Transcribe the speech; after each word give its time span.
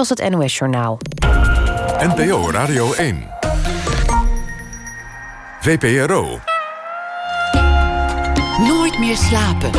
was 0.00 0.08
het 0.08 0.30
NOS 0.30 0.58
Journaal. 0.58 0.98
NPO 1.98 2.50
Radio 2.50 2.92
1. 2.92 3.26
VPRO. 5.60 6.40
Nooit 8.58 8.98
meer 8.98 9.16
slapen. 9.16 9.70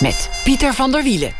Met 0.00 0.30
Pieter 0.44 0.74
van 0.74 0.90
der 0.90 1.02
Wielen. 1.02 1.32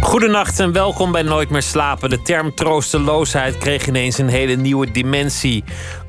Goedenacht 0.00 0.60
en 0.60 0.72
welkom 0.72 1.12
bij 1.12 1.22
Nooit 1.22 1.50
meer 1.50 1.62
slapen. 1.62 2.10
De 2.10 2.22
term 2.22 2.54
troosteloosheid 2.54 3.58
kreeg 3.58 3.86
ineens 3.86 4.18
een 4.18 4.28
hele 4.28 4.54
nieuwe 4.54 4.90
dimensie. 4.90 5.64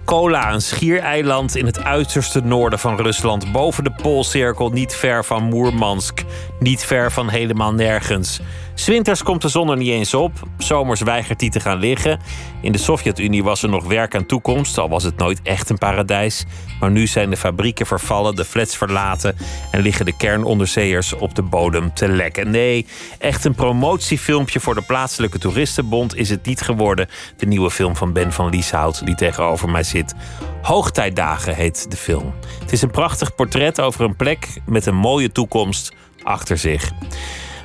Kola, 0.06 0.54
een 0.54 0.62
schiereiland 0.62 1.56
in 1.56 1.66
het 1.66 1.84
uiterste 1.84 2.42
noorden 2.42 2.80
van 2.80 3.02
Rusland, 3.02 3.52
boven 3.52 3.84
de 3.84 3.92
Poolcirkel, 3.92 4.70
niet 4.70 4.96
ver 4.96 5.26
van 5.26 5.44
Moermansk, 5.44 6.24
niet 6.64 6.84
ver 6.84 7.12
van 7.12 7.30
helemaal 7.30 7.74
nergens. 7.74 8.40
Swinters 8.74 9.24
komt 9.24 9.42
de 9.42 9.48
zon 9.48 9.70
er 9.70 9.78
niet 9.78 9.90
eens 9.90 10.14
op. 10.14 10.32
Zomers 10.58 11.02
weigert 11.02 11.42
hij 11.42 11.50
te 11.50 11.60
gaan 11.60 11.80
liggen. 11.80 12.20
In 12.62 12.72
de 12.72 12.78
Sovjet-Unie 12.78 13.44
was 13.44 13.64
er 13.64 13.70
nog 13.70 13.86
werk 13.86 14.16
aan 14.16 14.26
toekomst, 14.26 14.78
al 14.78 14.90
was 14.90 15.04
het 15.04 15.18
nooit 15.18 15.40
echt 15.44 15.70
een 15.70 15.78
paradijs. 15.78 16.46
Maar 16.80 16.92
nu 16.92 17.08
zijn 17.08 17.30
de 17.30 17.38
fabrieken 17.38 17.86
vervallen, 17.86 18.36
de 18.36 18.46
flats 18.46 18.78
verlaten 18.78 19.36
en 19.72 19.82
liggen 19.82 20.06
de 20.06 20.18
kernonderzeeërs 20.18 21.14
op 21.14 21.36
de 21.36 21.42
bodem 21.42 21.94
te 21.94 22.08
lekken. 22.08 22.52
Nee, 22.52 22.86
echt 23.20 23.46
een 23.46 23.56
promotiefilmpje 23.56 24.60
voor 24.60 24.76
de 24.76 24.82
plaatselijke 24.82 25.40
toeristenbond 25.40 26.16
is 26.16 26.30
het 26.30 26.46
niet 26.46 26.62
geworden. 26.62 27.08
De 27.38 27.46
nieuwe 27.46 27.72
film 27.72 27.96
van 27.96 28.14
Ben 28.14 28.32
van 28.32 28.50
Lieshout, 28.50 29.06
die 29.06 29.16
tegenover 29.16 29.70
mij 29.70 29.84
zit. 29.84 30.14
Hoogtijdagen 30.62 31.56
heet 31.56 31.92
de 31.92 31.98
film. 31.98 32.34
Het 32.60 32.72
is 32.72 32.82
een 32.82 32.92
prachtig 32.92 33.36
portret 33.36 33.82
over 33.82 34.06
een 34.06 34.16
plek 34.16 34.48
met 34.66 34.86
een 34.86 34.96
mooie 34.96 35.32
toekomst 35.32 35.94
achter 36.24 36.58
zich. 36.58 36.92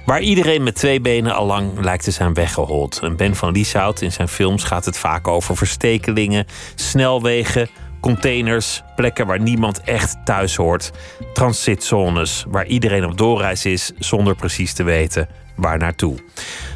Waar 0.05 0.21
iedereen 0.21 0.63
met 0.63 0.75
twee 0.75 1.01
benen 1.01 1.35
al 1.35 1.47
lang 1.47 1.81
lijkt 1.81 2.05
te 2.05 2.11
zijn 2.11 2.35
weggehold. 2.35 2.99
En 3.03 3.17
Ben 3.17 3.37
van 3.37 3.53
Lieshout 3.53 4.01
in 4.01 4.13
zijn 4.13 4.29
films 4.29 4.65
gaat 4.65 4.85
het 4.85 4.99
vaak 4.99 5.29
over 5.29 5.57
verstekelingen, 5.57 6.47
snelwegen, 6.75 7.69
containers, 8.01 8.83
plekken 8.97 9.27
waar 9.27 9.41
niemand 9.41 9.81
echt 9.81 10.17
thuis 10.25 10.57
hoort. 10.57 10.91
Transitzones, 11.35 12.45
waar 12.49 12.67
iedereen 12.67 13.05
op 13.05 13.19
doorreis 13.19 13.65
is 13.65 13.93
zonder 13.99 14.35
precies 14.35 14.73
te 14.73 14.83
weten 14.83 15.29
waar 15.59 15.79
naartoe. 15.79 16.17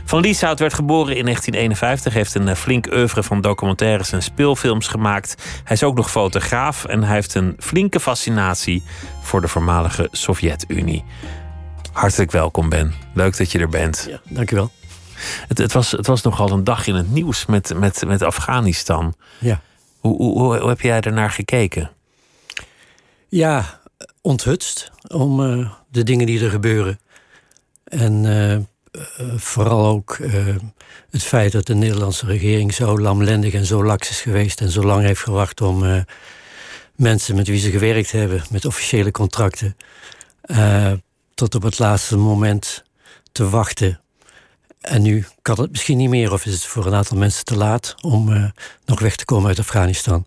Van 0.05 0.21
Lieshout 0.21 0.59
werd 0.59 0.75
geboren 0.75 1.17
in 1.17 1.25
1951, 1.25 2.13
heeft 2.13 2.35
een 2.35 2.57
flink 2.57 2.87
oeuvre 2.93 3.23
van 3.23 3.41
documentaires 3.41 4.13
en 4.13 4.23
speelfilms 4.23 4.89
gemaakt. 4.89 5.43
Hij 5.65 5.77
is 5.77 5.83
ook 5.83 5.97
nog 5.97 6.11
fotograaf 6.11 6.85
en 6.85 7.03
hij 7.03 7.15
heeft 7.15 7.35
een 7.35 7.57
flinke 7.59 8.01
fascinatie 8.01 8.83
voor 9.23 9.41
de 9.41 9.49
voormalige 9.49 10.09
Sovjet-Unie. 10.11 11.05
Hartelijk 11.93 12.31
welkom, 12.31 12.69
Ben. 12.69 12.95
Leuk 13.15 13.37
dat 13.37 13.53
je 13.53 13.59
er 13.59 13.69
bent. 13.69 14.07
Ja, 14.09 14.21
dankjewel. 14.29 14.71
Het, 15.49 15.59
het, 15.59 15.73
was, 15.73 15.91
het 15.91 16.07
was 16.07 16.23
nogal 16.23 16.51
een 16.51 16.65
dag 16.65 16.87
in 16.87 16.95
het 16.95 17.11
nieuws 17.11 17.47
met, 17.47 17.75
met, 17.75 18.05
met 18.07 18.23
Afghanistan. 18.23 19.15
Ja. 19.39 19.61
Hoe, 19.99 20.17
hoe, 20.17 20.59
hoe 20.59 20.69
heb 20.69 20.81
jij 20.81 21.01
ernaar 21.01 21.31
gekeken? 21.31 21.91
Ja, 23.29 23.81
onthutst 24.21 24.91
om 25.09 25.41
uh, 25.41 25.71
de 25.91 26.03
dingen 26.03 26.27
die 26.27 26.45
er 26.45 26.51
gebeuren. 26.51 27.01
En 27.85 28.25
uh, 28.25 28.53
uh, 28.53 28.63
vooral 29.37 29.87
ook 29.87 30.19
het 31.11 31.23
feit 31.23 31.53
dat 31.53 31.67
de 31.67 31.75
Nederlandse 31.75 32.27
regering 32.27 32.75
zo 32.75 32.99
lamlendig 32.99 33.53
en 33.53 33.67
zo 33.67 33.85
laks 33.85 34.11
is 34.11 34.21
geweest 34.21 34.61
en 34.61 34.71
zo 34.71 34.83
lang 34.83 35.05
heeft 35.05 35.23
gewacht 35.23 35.61
om 35.61 36.05
mensen 36.97 37.37
met 37.37 37.47
wie 37.47 37.61
ze 37.61 37.71
gewerkt 37.71 38.13
hebben, 38.13 38.43
met 38.51 38.65
officiële 38.65 39.11
contracten, 39.11 39.77
tot 41.35 41.55
op 41.55 41.63
het 41.63 41.79
laatste 41.79 42.17
moment 42.17 42.83
te 43.33 43.49
wachten. 43.49 44.01
En 44.81 45.03
nu 45.03 45.27
kan 45.43 45.61
het 45.61 45.71
misschien 45.71 45.97
niet 45.97 46.09
meer, 46.09 46.33
of 46.33 46.47
is 46.47 46.53
het 46.53 46.65
voor 46.65 46.87
een 46.87 46.95
aantal 46.95 47.17
mensen 47.17 47.45
te 47.45 47.57
laat 47.57 47.95
om 48.01 48.29
uh, 48.29 48.45
nog 48.85 49.01
weg 49.01 49.17
te 49.17 49.25
komen 49.25 49.49
uit 49.49 49.59
Afghanistan. 49.59 50.27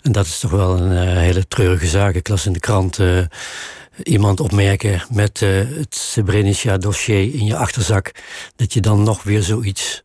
En 0.00 0.12
dat 0.12 0.26
is 0.26 0.38
toch 0.38 0.50
wel 0.50 0.78
een 0.78 0.92
uh, 0.92 1.16
hele 1.16 1.48
treurige 1.48 1.86
zaak. 1.86 2.14
Ik 2.14 2.28
las 2.28 2.46
in 2.46 2.52
de 2.52 2.60
krant 2.60 2.98
uh, 2.98 3.24
iemand 4.02 4.40
opmerken 4.40 5.02
met 5.10 5.40
het 5.40 5.94
Srebrenica-dossier 5.94 7.34
in 7.34 7.44
je 7.44 7.56
achterzak, 7.56 8.12
dat 8.56 8.72
je 8.72 8.80
dan 8.80 9.02
nog 9.02 9.22
weer 9.22 9.42
zoiets 9.42 10.04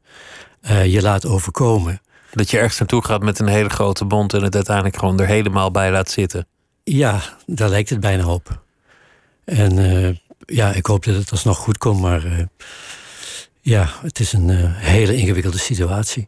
je 0.86 1.02
laat 1.02 1.26
overkomen. 1.26 2.02
Dat 2.32 2.50
je 2.50 2.58
ergens 2.58 2.80
naartoe 2.80 3.06
gaat 3.06 3.22
met 3.22 3.40
een 3.40 3.48
hele 3.48 3.70
grote 3.70 4.06
bond 4.06 4.34
en 4.34 4.44
het 4.44 4.56
uiteindelijk 4.56 4.98
gewoon 4.98 5.20
er 5.20 5.28
helemaal 5.28 5.72
bij 5.72 5.92
laat 5.92 6.10
zitten. 6.10 6.48
Ja, 6.84 7.22
daar 7.46 7.70
lijkt 7.70 7.90
het 7.90 8.00
bijna 8.00 8.28
op. 8.28 8.62
En 9.52 9.80
uh, 9.80 10.16
ja, 10.46 10.72
ik 10.74 10.86
hoop 10.86 11.04
dat 11.04 11.16
het 11.16 11.32
alsnog 11.32 11.58
goed 11.58 11.78
komt, 11.78 12.02
maar 12.02 12.26
uh, 12.26 12.40
ja, 13.62 13.90
het 14.02 14.20
is 14.20 14.34
een 14.34 14.48
uh, 14.48 14.76
hele 14.76 15.16
ingewikkelde 15.16 15.58
situatie. 15.58 16.28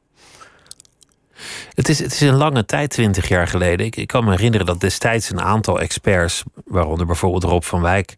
Het 1.73 1.89
is, 1.89 1.99
het 1.99 2.13
is 2.13 2.21
een 2.21 2.35
lange 2.35 2.65
tijd, 2.65 2.89
twintig 2.89 3.27
jaar 3.27 3.47
geleden. 3.47 3.85
Ik, 3.85 3.95
ik, 3.95 4.07
kan 4.07 4.23
me 4.23 4.31
herinneren 4.31 4.65
dat 4.65 4.79
destijds 4.79 5.29
een 5.29 5.41
aantal 5.41 5.79
experts, 5.79 6.43
waaronder 6.65 7.05
bijvoorbeeld 7.05 7.43
Rob 7.43 7.63
van 7.63 7.81
Wijk, 7.81 8.15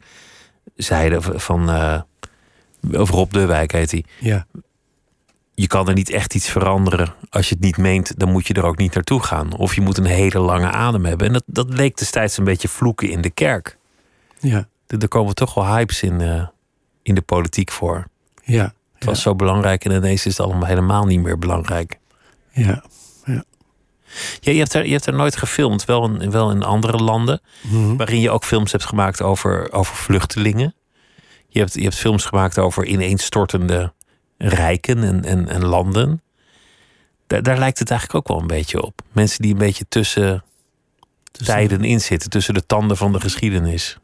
zeiden 0.75 1.39
van. 1.41 1.69
of 2.91 3.09
Rob 3.09 3.31
de 3.31 3.45
Wijk 3.45 3.72
heet 3.72 3.91
hij. 3.91 4.03
Ja. 4.19 4.45
Je 5.53 5.67
kan 5.67 5.87
er 5.87 5.93
niet 5.93 6.09
echt 6.09 6.35
iets 6.35 6.49
veranderen. 6.49 7.13
Als 7.29 7.49
je 7.49 7.55
het 7.55 7.63
niet 7.63 7.77
meent, 7.77 8.19
dan 8.19 8.31
moet 8.31 8.47
je 8.47 8.53
er 8.53 8.66
ook 8.66 8.77
niet 8.77 8.93
naartoe 8.93 9.23
gaan. 9.23 9.57
Of 9.57 9.75
je 9.75 9.81
moet 9.81 9.97
een 9.97 10.05
hele 10.05 10.39
lange 10.39 10.72
adem 10.72 11.05
hebben. 11.05 11.27
En 11.27 11.33
dat, 11.33 11.43
dat 11.45 11.69
leek 11.69 11.97
destijds 11.97 12.37
een 12.37 12.43
beetje 12.43 12.67
vloeken 12.67 13.09
in 13.09 13.22
de 13.22 13.29
kerk. 13.29 13.77
Ja 14.39 14.67
er 14.88 15.07
komen 15.07 15.35
toch 15.35 15.53
wel 15.53 15.66
hypes 15.66 16.03
in, 16.03 16.19
uh, 16.19 16.47
in 17.01 17.16
de 17.16 17.22
politiek 17.22 17.72
voor. 17.72 18.07
Ja. 18.44 18.73
Het 18.94 19.03
was 19.03 19.22
zo 19.22 19.35
belangrijk 19.35 19.85
en 19.85 19.91
ineens 19.91 20.25
is 20.25 20.38
het 20.38 20.46
allemaal 20.46 20.68
helemaal 20.68 21.06
niet 21.06 21.22
meer 21.22 21.40
belangrijk. 21.40 22.00
Ja. 22.51 22.84
ja. 23.25 23.44
ja 24.40 24.51
je, 24.51 24.57
hebt 24.57 24.73
er, 24.73 24.85
je 24.85 24.91
hebt 24.91 25.06
er 25.06 25.13
nooit 25.13 25.35
gefilmd, 25.35 25.85
wel 25.85 26.06
in, 26.06 26.31
wel 26.31 26.51
in 26.51 26.63
andere 26.63 26.97
landen, 26.97 27.41
mm 27.62 27.72
-hmm. 27.72 27.97
waarin 27.97 28.19
je 28.19 28.29
ook 28.29 28.44
films 28.44 28.72
hebt 28.72 28.85
gemaakt 28.85 29.22
over, 29.22 29.72
over 29.72 29.96
vluchtelingen. 29.96 30.75
Je 31.47 31.59
hebt, 31.59 31.73
je 31.73 31.81
hebt 31.81 31.96
films 31.96 32.25
gemaakt 32.25 32.57
over 32.57 32.85
ineenstortende 32.85 33.94
rijken 34.38 35.03
en, 35.03 35.23
en, 35.23 35.47
en 35.47 35.66
landen. 35.66 36.22
Daar, 37.28 37.44
daar 37.44 37.57
lijkt 37.57 37.79
het 37.79 37.90
eigenlijk 37.90 38.19
ook 38.19 38.28
wel 38.28 38.41
een 38.41 38.56
beetje 38.57 38.81
op. 38.81 39.02
Mensen 39.12 39.41
die 39.41 39.52
een 39.52 39.57
beetje 39.57 39.85
tussen, 39.90 40.44
tussen 41.31 41.56
tijden 41.56 41.84
in 41.84 42.02
zitten, 42.02 42.29
tussen 42.29 42.53
de 42.53 42.66
tanden 42.66 42.97
van 42.97 43.12
de 43.12 43.19
geschiedenis. 43.19 43.97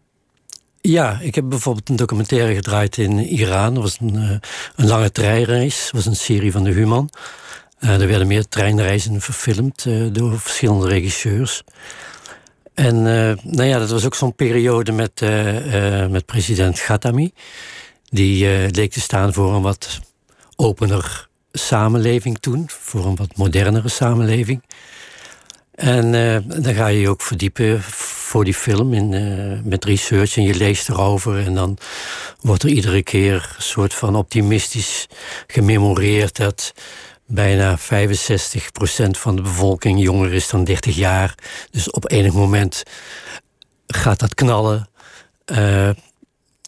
Ja, 0.81 1.19
ik 1.19 1.35
heb 1.35 1.49
bijvoorbeeld 1.49 1.89
een 1.89 1.95
documentaire 1.95 2.53
gedraaid 2.53 2.97
in 2.97 3.19
Iran. 3.19 3.73
Dat 3.73 3.83
was 3.83 3.97
een, 3.99 4.15
uh, 4.15 4.29
een 4.75 4.87
lange 4.87 5.11
treinreis. 5.11 5.83
Dat 5.83 5.91
was 5.91 6.05
een 6.05 6.15
serie 6.15 6.51
van 6.51 6.63
de 6.63 6.71
Human. 6.71 7.09
Uh, 7.79 8.01
er 8.01 8.07
werden 8.07 8.27
meer 8.27 8.47
treinreizen 8.47 9.21
verfilmd 9.21 9.85
uh, 9.85 10.07
door 10.11 10.39
verschillende 10.39 10.87
regisseurs. 10.87 11.63
En 12.73 13.01
nou 13.43 13.63
ja, 13.63 13.79
dat 13.79 13.89
was 13.89 14.05
ook 14.05 14.15
zo'n 14.15 14.35
periode 14.35 14.91
met, 14.91 15.21
met 16.09 16.25
president 16.25 16.79
Ghatami. 16.79 17.33
Die 18.09 18.45
leek 18.71 18.91
te 18.91 18.99
staan 18.99 19.33
voor 19.33 19.53
een 19.53 19.61
wat 19.61 19.99
opener 20.55 21.27
samenleving 21.51 22.39
toen. 22.39 22.65
Voor 22.67 23.05
een 23.05 23.15
wat 23.15 23.35
modernere 23.35 23.89
samenleving. 23.89 24.63
En 25.81 26.11
dan 26.61 26.73
ga 26.73 26.87
je 26.87 26.99
je 26.99 27.09
ook 27.09 27.21
verdiepen 27.21 27.81
voor 28.31 28.43
die 28.43 28.53
film 28.53 28.93
in, 28.93 29.11
uh, 29.11 29.59
met 29.63 29.85
research 29.85 30.37
en 30.37 30.43
je 30.43 30.55
leest 30.55 30.89
erover. 30.89 31.45
En 31.45 31.53
dan 31.53 31.77
wordt 32.41 32.63
er 32.63 32.69
iedere 32.69 33.03
keer 33.03 33.53
een 33.55 33.63
soort 33.63 33.93
van 33.93 34.15
optimistisch 34.15 35.07
gememoreerd 35.47 36.35
dat 36.37 36.73
bijna 37.25 37.79
65% 37.79 37.81
van 39.11 39.35
de 39.35 39.41
bevolking 39.41 40.01
jonger 40.01 40.33
is 40.33 40.49
dan 40.49 40.63
30 40.63 40.95
jaar. 40.95 41.35
Dus 41.71 41.91
op 41.91 42.11
enig 42.11 42.33
moment 42.33 42.83
gaat 43.87 44.19
dat 44.19 44.35
knallen. 44.35 44.89
Uh, 45.45 45.89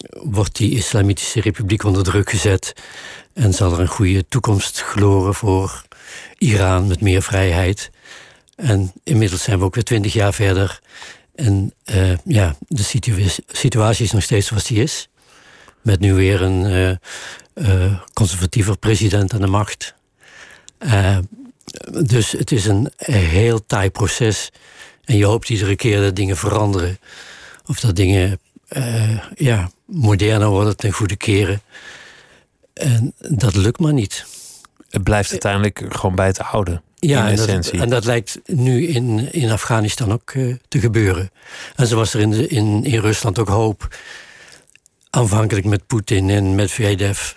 wordt 0.10 0.56
die 0.56 0.76
Islamitische 0.76 1.42
Republiek 1.42 1.84
onder 1.84 2.04
druk 2.04 2.30
gezet. 2.30 2.74
En 3.34 3.54
zal 3.54 3.74
er 3.74 3.80
een 3.80 3.88
goede 3.88 4.28
toekomst 4.28 4.82
gloren 4.82 5.34
voor 5.34 5.84
Iran 6.38 6.88
met 6.88 7.02
meer 7.02 7.22
vrijheid. 7.22 7.92
En 8.56 8.92
inmiddels 9.04 9.44
zijn 9.44 9.60
we 9.60 9.66
ook 9.66 9.76
weer 9.76 9.84
twintig 9.84 10.14
jaar 10.14 10.34
verder. 10.34 10.82
En 11.36 11.74
uh, 11.86 12.18
ja, 12.24 12.56
de 12.68 12.84
situa 12.84 13.28
situatie 13.48 14.06
is 14.06 14.12
nog 14.12 14.24
steeds 14.24 14.48
zoals 14.48 14.66
die 14.66 14.82
is. 14.82 15.10
Met 15.82 16.00
nu 16.00 16.14
weer 16.14 16.42
een 16.42 16.66
uh, 16.66 16.90
uh, 17.54 18.00
conservatiever 18.14 18.78
president 18.78 19.34
aan 19.34 19.42
de 19.42 19.48
macht. 19.48 19.94
dus 22.06 22.32
het 22.32 22.52
is 22.52 22.66
een 22.66 22.92
heel 22.98 23.66
taai 23.66 23.90
proces. 23.90 24.50
En 25.04 25.18
je 25.18 25.26
hoopt 25.26 25.50
iedere 25.50 25.76
keer 25.76 26.02
dat 26.02 26.16
dingen 26.16 26.38
veranderen. 26.38 27.00
Of 27.66 27.80
dat 27.80 27.96
dingen 27.96 28.40
ja, 29.36 29.72
moderner 29.86 30.48
worden 30.48 30.78
ten 30.78 30.92
goede 30.92 31.16
keren. 31.16 31.62
En 32.74 33.14
dat 33.18 33.56
lukt 33.56 33.80
maar 33.80 33.94
niet. 33.94 34.26
Het 34.90 35.04
blijft 35.04 35.32
uiteindelijk 35.32 35.84
gewoon 35.90 36.16
bij 36.16 36.28
het 36.28 36.40
oude. 36.40 36.82
Ja, 37.08 37.24
in 37.24 37.30
en 37.30 37.36
dat, 37.36 37.48
essentie. 37.48 37.80
en 37.80 37.90
dat 37.90 38.06
lijkt 38.06 38.40
nu 38.46 38.88
in, 38.88 39.34
in 39.34 39.52
Afghanistan 39.52 40.12
ook 40.12 40.32
eh, 40.32 40.56
te 40.68 40.80
gebeuren. 40.80 41.32
En 41.76 41.88
zo 41.88 41.96
was 41.96 42.14
er 42.14 42.20
in, 42.20 42.50
in, 42.50 42.84
in 42.84 43.00
Rusland 43.00 43.40
ook 43.40 43.48
hoop, 43.48 43.96
aanvankelijk 45.10 45.66
met 45.66 45.88
Poetin 45.88 46.30
en 46.30 46.44
met 46.44 46.56
Medvedev, 46.56 47.32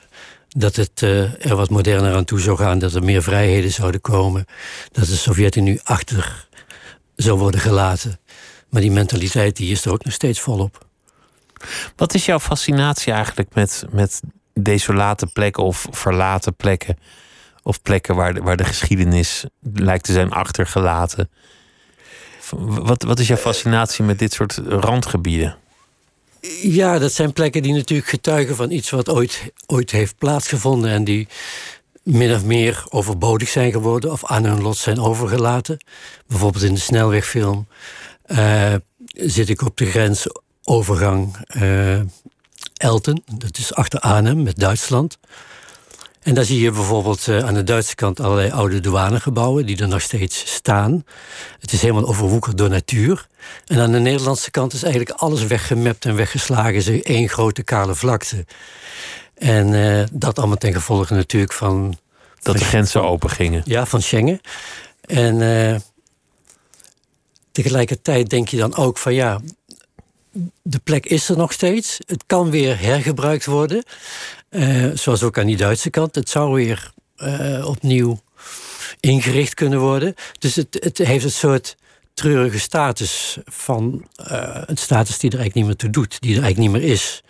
dat 0.49 0.77
het 0.77 1.03
eh, 1.03 1.47
er 1.47 1.57
wat 1.57 1.71
moderner 1.71 2.15
aan 2.15 2.25
toe 2.25 2.41
zou 2.41 2.57
gaan, 2.57 2.79
dat 2.79 2.95
er 2.95 3.05
meer 3.05 3.23
vrijheden 3.23 3.73
zouden 3.73 4.01
komen, 4.01 4.45
dat 4.93 5.07
de 5.07 5.17
Sovjet-Unie 5.17 5.81
achter 5.85 6.49
zou 7.17 7.39
worden 7.39 7.61
gelaten. 7.61 8.21
Maar 8.69 8.81
die 8.81 8.91
mentaliteit 8.91 9.57
die 9.57 9.71
is 9.71 9.85
er 9.85 9.93
ook 9.93 10.05
nog 10.05 10.13
steeds 10.13 10.41
volop. 10.41 10.87
Wat 11.97 12.15
is 12.15 12.25
jouw 12.25 12.41
fascinatie 12.41 13.13
eigenlijk 13.13 13.55
met, 13.55 13.85
met 13.91 14.21
desolate 14.55 15.27
plekken 15.27 15.63
of 15.63 15.87
verlaten 15.91 16.55
plekken? 16.55 16.97
Of 17.67 17.83
plekken 17.83 18.15
waar 18.15 18.35
de, 18.35 18.43
waar 18.43 18.57
de 18.57 18.65
geschiedenis 18.65 19.45
lijkt 19.75 20.05
te 20.05 20.13
zijn 20.13 20.31
achtergelaten? 20.31 21.31
Wat, 22.61 23.03
wat 23.03 23.19
is 23.19 23.27
jouw 23.27 23.37
fascinatie 23.37 24.05
met 24.05 24.19
dit 24.19 24.33
soort 24.33 24.61
randgebieden? 24.67 25.57
Ja, 26.63 26.99
dat 26.99 27.13
zijn 27.13 27.33
plekken 27.33 27.63
die 27.63 27.73
natuurlijk 27.73 28.09
getuigen 28.09 28.57
van 28.57 28.71
iets 28.71 28.91
wat 28.91 29.09
ooit, 29.09 29.53
ooit 29.67 29.91
heeft 29.91 30.19
plaatsgevonden 30.19 30.91
en 30.91 31.05
die 31.05 31.29
min 32.03 32.35
of 32.35 32.45
meer 32.45 32.85
overbodig 32.89 33.49
zijn 33.49 33.73
geworden 33.73 34.13
of 34.13 34.25
aan 34.25 34.45
hun 34.45 34.63
lot 34.63 34.77
zijn 34.77 35.01
overgelaten. 35.01 35.85
Bijvoorbeeld 36.27 36.65
in 36.65 36.75
de 36.75 36.81
snelwegfilm 36.81 37.67
eh, 38.23 38.75
zit 39.13 39.49
ik 39.49 39.63
op 39.63 39.77
de 39.77 39.87
grensovergang 39.87 41.37
eh, 41.47 42.01
Elten, 42.77 43.23
dat 43.39 43.59
is 43.59 43.75
achter 43.75 44.01
Arnhem 44.01 44.43
met 44.43 44.59
Duitsland. 44.59 45.19
En 46.27 46.35
daar 46.35 46.45
zie 46.45 46.61
je 46.61 46.71
bijvoorbeeld 46.71 47.29
eh, 47.29 47.47
aan 47.47 47.55
de 47.55 47.65
Duitse 47.65 47.95
kant 47.95 48.21
allerlei 48.21 48.51
oude 48.51 48.81
douanegebouwen 48.81 49.67
die 49.67 49.79
er 49.81 49.89
nog 49.89 50.01
steeds 50.01 50.55
staan. 50.55 51.05
Het 51.61 51.73
is 51.73 51.81
helemaal 51.81 52.07
overwoekerd 52.07 52.59
door 52.59 52.69
natuur. 52.69 53.27
En 53.67 53.81
aan 53.81 53.93
de 53.93 53.99
Nederlandse 53.99 54.51
kant 54.51 54.73
is 54.73 54.83
eigenlijk 54.83 55.21
alles 55.21 55.45
weggemapt 55.45 56.05
en 56.05 56.17
weggeslagen. 56.17 56.83
Ze 56.83 57.03
één 57.03 57.29
grote 57.29 57.63
kale 57.63 57.95
vlakte. 57.95 58.45
En 59.35 59.75
eh, 59.75 60.05
dat 60.13 60.39
allemaal 60.39 60.57
ten 60.57 60.73
gevolge 60.73 61.15
natuurlijk 61.15 61.53
van, 61.53 61.99
Dat 62.43 62.59
de 62.59 62.65
grenzen 62.65 63.03
open 63.03 63.31
gingen. 63.31 63.63
ja, 63.65 63.87
van 63.87 64.03
Schengen. 64.03 64.41
En 65.01 65.43
eh, 65.43 65.81
tegelijkertijd 67.53 68.31
denk 68.31 68.49
je 68.49 68.57
dan 68.57 68.77
ook 68.77 68.99
van 68.99 69.15
ja, 69.15 69.41
de 70.63 70.81
plek 70.85 71.07
is 71.07 71.29
er 71.29 71.37
nog 71.37 71.53
steeds. 71.53 71.99
Het 72.07 72.25
kan 72.27 72.51
weer 72.51 72.81
hergebruikt 72.81 73.47
worden. 73.47 73.85
Eh, 74.49 74.91
zoals 74.95 75.23
ook 75.23 75.39
aan 75.39 75.47
die 75.47 75.57
Duitse 75.57 75.91
kant. 75.91 76.15
Het 76.15 76.29
zou 76.29 76.55
weer 76.55 76.93
eh, 77.17 77.67
opnieuw 77.67 78.21
ingericht 79.01 79.55
kunnen 79.55 79.79
worden. 79.79 80.15
Dus 80.39 80.55
het, 80.55 80.77
het 80.81 80.99
heeft 80.99 81.25
een 81.25 81.31
soort 81.31 81.77
treurige 82.15 82.59
status 82.59 83.39
van 83.45 84.09
eh, 84.17 84.63
een 84.67 84.77
status 84.77 85.19
die 85.19 85.31
er 85.31 85.39
eigenlijk 85.39 85.55
niet 85.55 85.65
meer 85.65 85.77
toe 85.77 85.91
doet, 85.91 86.21
die 86.21 86.37
er 86.37 86.43
eigenlijk 86.43 86.73
niet 86.73 86.83
meer 86.83 86.93
is. 86.93 87.23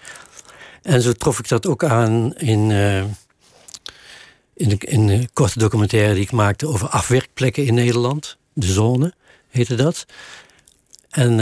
En 0.82 1.02
zo 1.02 1.12
trof 1.12 1.38
ik 1.38 1.48
dat 1.48 1.66
ook 1.66 1.84
aan 1.84 2.34
in, 2.34 2.70
eh, 2.70 3.00
in, 4.54 4.68
de, 4.68 4.76
in 4.78 5.06
de 5.06 5.28
korte 5.32 5.58
documentaire 5.58 6.14
die 6.14 6.22
ik 6.22 6.32
maakte 6.32 6.66
over 6.66 6.88
afwerkplekken 6.88 7.66
in 7.66 7.74
Nederland. 7.74 8.36
De 8.52 8.72
zone 8.72 9.12
heette 9.48 9.74
dat. 9.74 10.06
En 11.10 11.38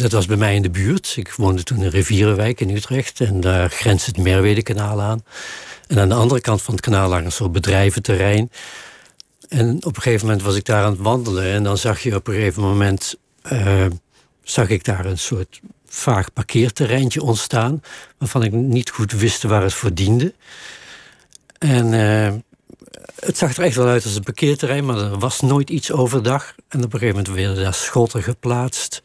dat 0.00 0.12
was 0.12 0.26
bij 0.26 0.36
mij 0.36 0.54
in 0.54 0.62
de 0.62 0.70
buurt. 0.70 1.14
Ik 1.16 1.32
woonde 1.32 1.62
toen 1.62 1.82
in 1.82 1.88
Rivierenwijk 1.88 2.60
in 2.60 2.70
Utrecht. 2.70 3.20
En 3.20 3.40
daar 3.40 3.70
grenst 3.70 4.06
het 4.06 4.16
Merwedekanaal 4.16 5.02
aan. 5.02 5.24
En 5.86 5.98
aan 5.98 6.08
de 6.08 6.14
andere 6.14 6.40
kant 6.40 6.62
van 6.62 6.74
het 6.74 6.82
kanaal 6.82 7.08
lag 7.08 7.24
een 7.24 7.32
soort 7.32 7.52
bedrijventerrein. 7.52 8.50
En 9.48 9.76
op 9.84 9.96
een 9.96 10.02
gegeven 10.02 10.26
moment 10.26 10.44
was 10.44 10.56
ik 10.56 10.64
daar 10.64 10.84
aan 10.84 10.90
het 10.90 11.00
wandelen. 11.00 11.44
En 11.44 11.62
dan 11.62 11.78
zag 11.78 12.00
je 12.00 12.14
op 12.14 12.26
een 12.26 12.34
gegeven 12.34 12.62
moment... 12.62 13.14
eh, 13.42 13.86
zag 14.42 14.68
ik 14.68 14.84
daar 14.84 15.04
een 15.04 15.18
soort 15.18 15.60
vaag 15.86 16.32
parkeerterreintje 16.32 17.22
ontstaan... 17.22 17.82
waarvan 18.18 18.42
ik 18.42 18.52
niet 18.52 18.90
goed 18.90 19.12
wist 19.12 19.42
waar 19.42 19.62
het 19.62 19.74
voor 19.74 19.94
diende. 19.94 20.34
En 21.58 21.94
eh, 21.94 22.32
het 23.20 23.38
zag 23.38 23.56
er 23.56 23.64
echt 23.64 23.76
wel 23.76 23.86
uit 23.86 24.04
als 24.04 24.16
een 24.16 24.22
parkeerterrein... 24.22 24.84
maar 24.84 24.98
er 24.98 25.18
was 25.18 25.40
nooit 25.40 25.70
iets 25.70 25.92
overdag. 25.92 26.54
En 26.68 26.84
op 26.84 26.92
een 26.92 26.98
gegeven 26.98 27.16
moment 27.16 27.28
werden 27.28 27.62
daar 27.64 27.74
schotten 27.74 28.22
geplaatst... 28.22 29.02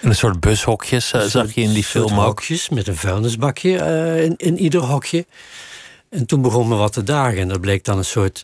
En 0.00 0.08
een 0.08 0.14
soort 0.14 0.40
bushokjes 0.40 1.12
eh, 1.12 1.22
zag 1.22 1.54
je 1.54 1.60
in 1.60 1.72
die 1.72 1.84
film 1.84 2.18
ook. 2.18 2.24
hokjes 2.24 2.68
met 2.68 2.86
een 2.86 2.96
vuilnisbakje 2.96 3.78
eh, 3.78 4.24
in, 4.24 4.34
in 4.36 4.58
ieder 4.58 4.80
hokje. 4.80 5.26
En 6.10 6.26
toen 6.26 6.42
begon 6.42 6.68
me 6.68 6.74
wat 6.74 6.92
te 6.92 7.02
dagen. 7.02 7.38
En 7.38 7.48
dat 7.48 7.60
bleek 7.60 7.84
dan 7.84 7.98
een 7.98 8.04
soort 8.04 8.42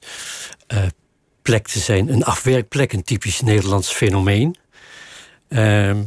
eh, 0.66 0.82
plek 1.42 1.68
te 1.68 1.78
zijn. 1.78 2.12
Een 2.12 2.24
afwerkplek, 2.24 2.92
een 2.92 3.04
typisch 3.04 3.40
Nederlands 3.40 3.92
fenomeen. 3.92 4.56
Ehm, 5.48 6.02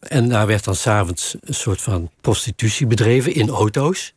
en 0.00 0.28
daar 0.28 0.46
werd 0.46 0.64
dan 0.64 0.74
s'avonds 0.74 1.36
een 1.40 1.54
soort 1.54 1.80
van 1.80 2.10
prostitutie 2.20 2.86
bedreven 2.86 3.34
in 3.34 3.48
auto's. 3.48 4.14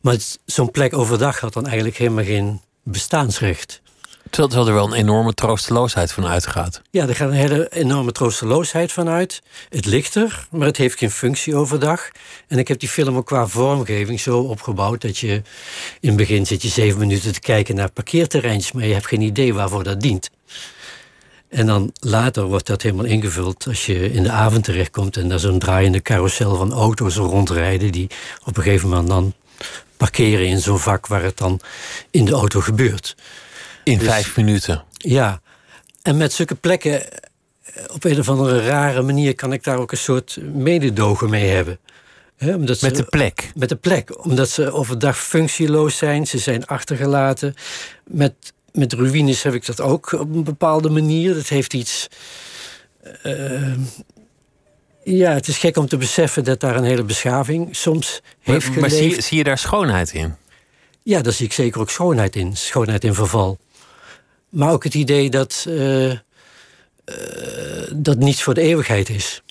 Maar 0.00 0.16
zo'n 0.44 0.70
plek 0.70 0.96
overdag 0.96 1.40
had 1.40 1.52
dan 1.52 1.66
eigenlijk 1.66 1.96
helemaal 1.96 2.24
geen 2.24 2.60
bestaansrecht. 2.82 3.82
Terwijl, 4.36 4.66
er 4.66 4.74
wel 4.74 4.86
een 4.86 4.92
enorme 4.92 5.34
troosteloosheid 5.34 6.12
van 6.12 6.26
uitgaat. 6.26 6.82
Ja, 6.90 7.08
er 7.08 7.14
gaat 7.14 7.28
een 7.28 7.34
hele 7.34 7.68
enorme 7.72 8.12
troosteloosheid 8.12 8.92
van 8.92 9.08
uit. 9.08 9.42
Het 9.68 9.86
ligt 9.86 10.14
er, 10.14 10.46
maar 10.50 10.66
het 10.66 10.76
heeft 10.76 10.98
geen 10.98 11.10
functie 11.10 11.56
overdag. 11.56 12.08
En 12.48 12.58
ik 12.58 12.68
heb 12.68 12.78
die 12.78 12.88
film 12.88 13.16
ook 13.16 13.26
qua 13.26 13.46
vormgeving 13.46 14.20
zo 14.20 14.38
opgebouwd... 14.38 15.00
dat 15.00 15.18
je 15.18 15.42
in 16.00 16.08
het 16.08 16.16
begin 16.16 16.46
zit 16.46 16.62
je 16.62 16.68
zeven 16.68 16.98
minuten 16.98 17.32
te 17.32 17.40
kijken 17.40 17.74
naar 17.74 17.90
parkeerterreintjes... 17.90 18.72
maar 18.72 18.86
je 18.86 18.92
hebt 18.92 19.06
geen 19.06 19.20
idee 19.20 19.54
waarvoor 19.54 19.82
dat 19.82 20.00
dient. 20.00 20.30
En 21.48 21.66
dan 21.66 21.90
later 22.00 22.44
wordt 22.44 22.66
dat 22.66 22.82
helemaal 22.82 23.04
ingevuld 23.04 23.66
als 23.66 23.86
je 23.86 24.12
in 24.12 24.22
de 24.22 24.30
avond 24.30 24.64
terechtkomt... 24.64 25.16
en 25.16 25.28
daar 25.28 25.38
zo'n 25.38 25.58
draaiende 25.58 26.02
carousel 26.02 26.56
van 26.56 26.72
auto's 26.72 27.16
rondrijden... 27.16 27.92
die 27.92 28.10
op 28.44 28.56
een 28.56 28.62
gegeven 28.62 28.88
moment 28.88 29.08
dan 29.08 29.34
parkeren 29.96 30.46
in 30.46 30.60
zo'n 30.60 30.78
vak... 30.78 31.06
waar 31.06 31.22
het 31.22 31.36
dan 31.36 31.60
in 32.10 32.24
de 32.24 32.32
auto 32.32 32.60
gebeurt. 32.60 33.14
In 33.86 33.98
Dus- 33.98 34.08
vijf 34.08 34.36
minuten. 34.36 34.84
Ja, 34.92 35.40
en 36.02 36.16
met 36.16 36.32
zulke 36.32 36.54
plekken, 36.54 37.12
eh, 37.12 37.84
op 37.92 38.04
een 38.04 38.18
of 38.18 38.28
andere 38.28 38.66
rare 38.66 39.02
manier, 39.02 39.34
kan 39.34 39.52
ik 39.52 39.64
daar 39.64 39.78
ook 39.78 39.92
een 39.92 39.98
soort 39.98 40.38
mededogen 40.54 41.30
mee 41.30 41.48
hebben. 41.50 41.78
Hè, 42.36 42.54
omdat 42.54 42.80
Met 42.80 42.96
de 42.96 43.04
plek. 43.04 43.50
met 43.54 43.68
de 43.68 43.76
plek, 43.76 44.24
omdat 44.24 44.48
ze 44.48 44.72
overdag 44.72 45.18
functieloos 45.18 45.96
zijn, 45.96 46.26
ze 46.26 46.38
zijn 46.38 46.66
achtergelaten. 46.66 47.54
Met, 48.06 48.34
met 48.72 48.92
ruïnes 48.92 49.42
heb 49.42 49.54
ik 49.54 49.66
dat 49.66 49.80
ook 49.80 50.12
op 50.12 50.34
een 50.34 50.44
bepaalde 50.44 50.90
manier. 50.90 51.34
Dat 51.34 51.48
heeft 51.48 51.74
iets. 51.74 52.08
eh, 53.22 53.72
ja, 55.04 55.32
het 55.32 55.48
is 55.48 55.58
gek 55.58 55.76
om 55.76 55.88
te 55.88 55.96
beseffen 55.96 56.44
dat 56.44 56.60
daar 56.60 56.76
een 56.76 56.84
hele 56.84 57.04
beschaving 57.04 57.76
soms 57.76 58.20
heeft 58.40 58.68
Maar, 58.68 58.80
maar 58.80 58.90
geleefd. 58.90 59.12
zie, 59.14 59.22
zie 59.22 59.38
je 59.38 59.44
daar 59.44 59.58
schoonheid 59.58 60.12
in? 60.12 60.34
Ja, 61.02 61.20
daar 61.20 61.32
zie 61.32 61.46
ik 61.46 61.52
zeker 61.52 61.80
ook 61.80 61.90
schoonheid 61.90 62.36
in. 62.36 62.56
Schoonheid 62.56 63.04
in 63.04 63.14
verval. 63.14 63.58
Maar 64.48 64.72
ook 64.72 64.84
het 64.84 64.94
idee 64.94 65.30
dat, 65.30 65.66
eh, 65.68 66.12
dat 67.92 68.18
niets 68.18 68.42
voor 68.42 68.54
de 68.54 68.60
eeuwigheid 68.60 69.08
is. 69.08 69.42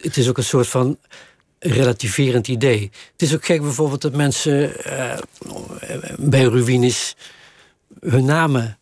Het 0.00 0.16
is 0.16 0.28
ook 0.28 0.38
een 0.38 0.44
soort 0.44 0.66
van 0.68 0.98
relativerend 1.58 2.48
idee. 2.48 2.90
Het 3.12 3.22
is 3.22 3.34
ook 3.34 3.44
gek 3.44 3.60
bijvoorbeeld 3.62 4.02
dat 4.02 4.14
mensen 4.14 4.84
eh, 4.84 5.18
bij 6.18 6.42
ruïnes 6.44 7.16
hun 8.00 8.24
namen 8.24 8.78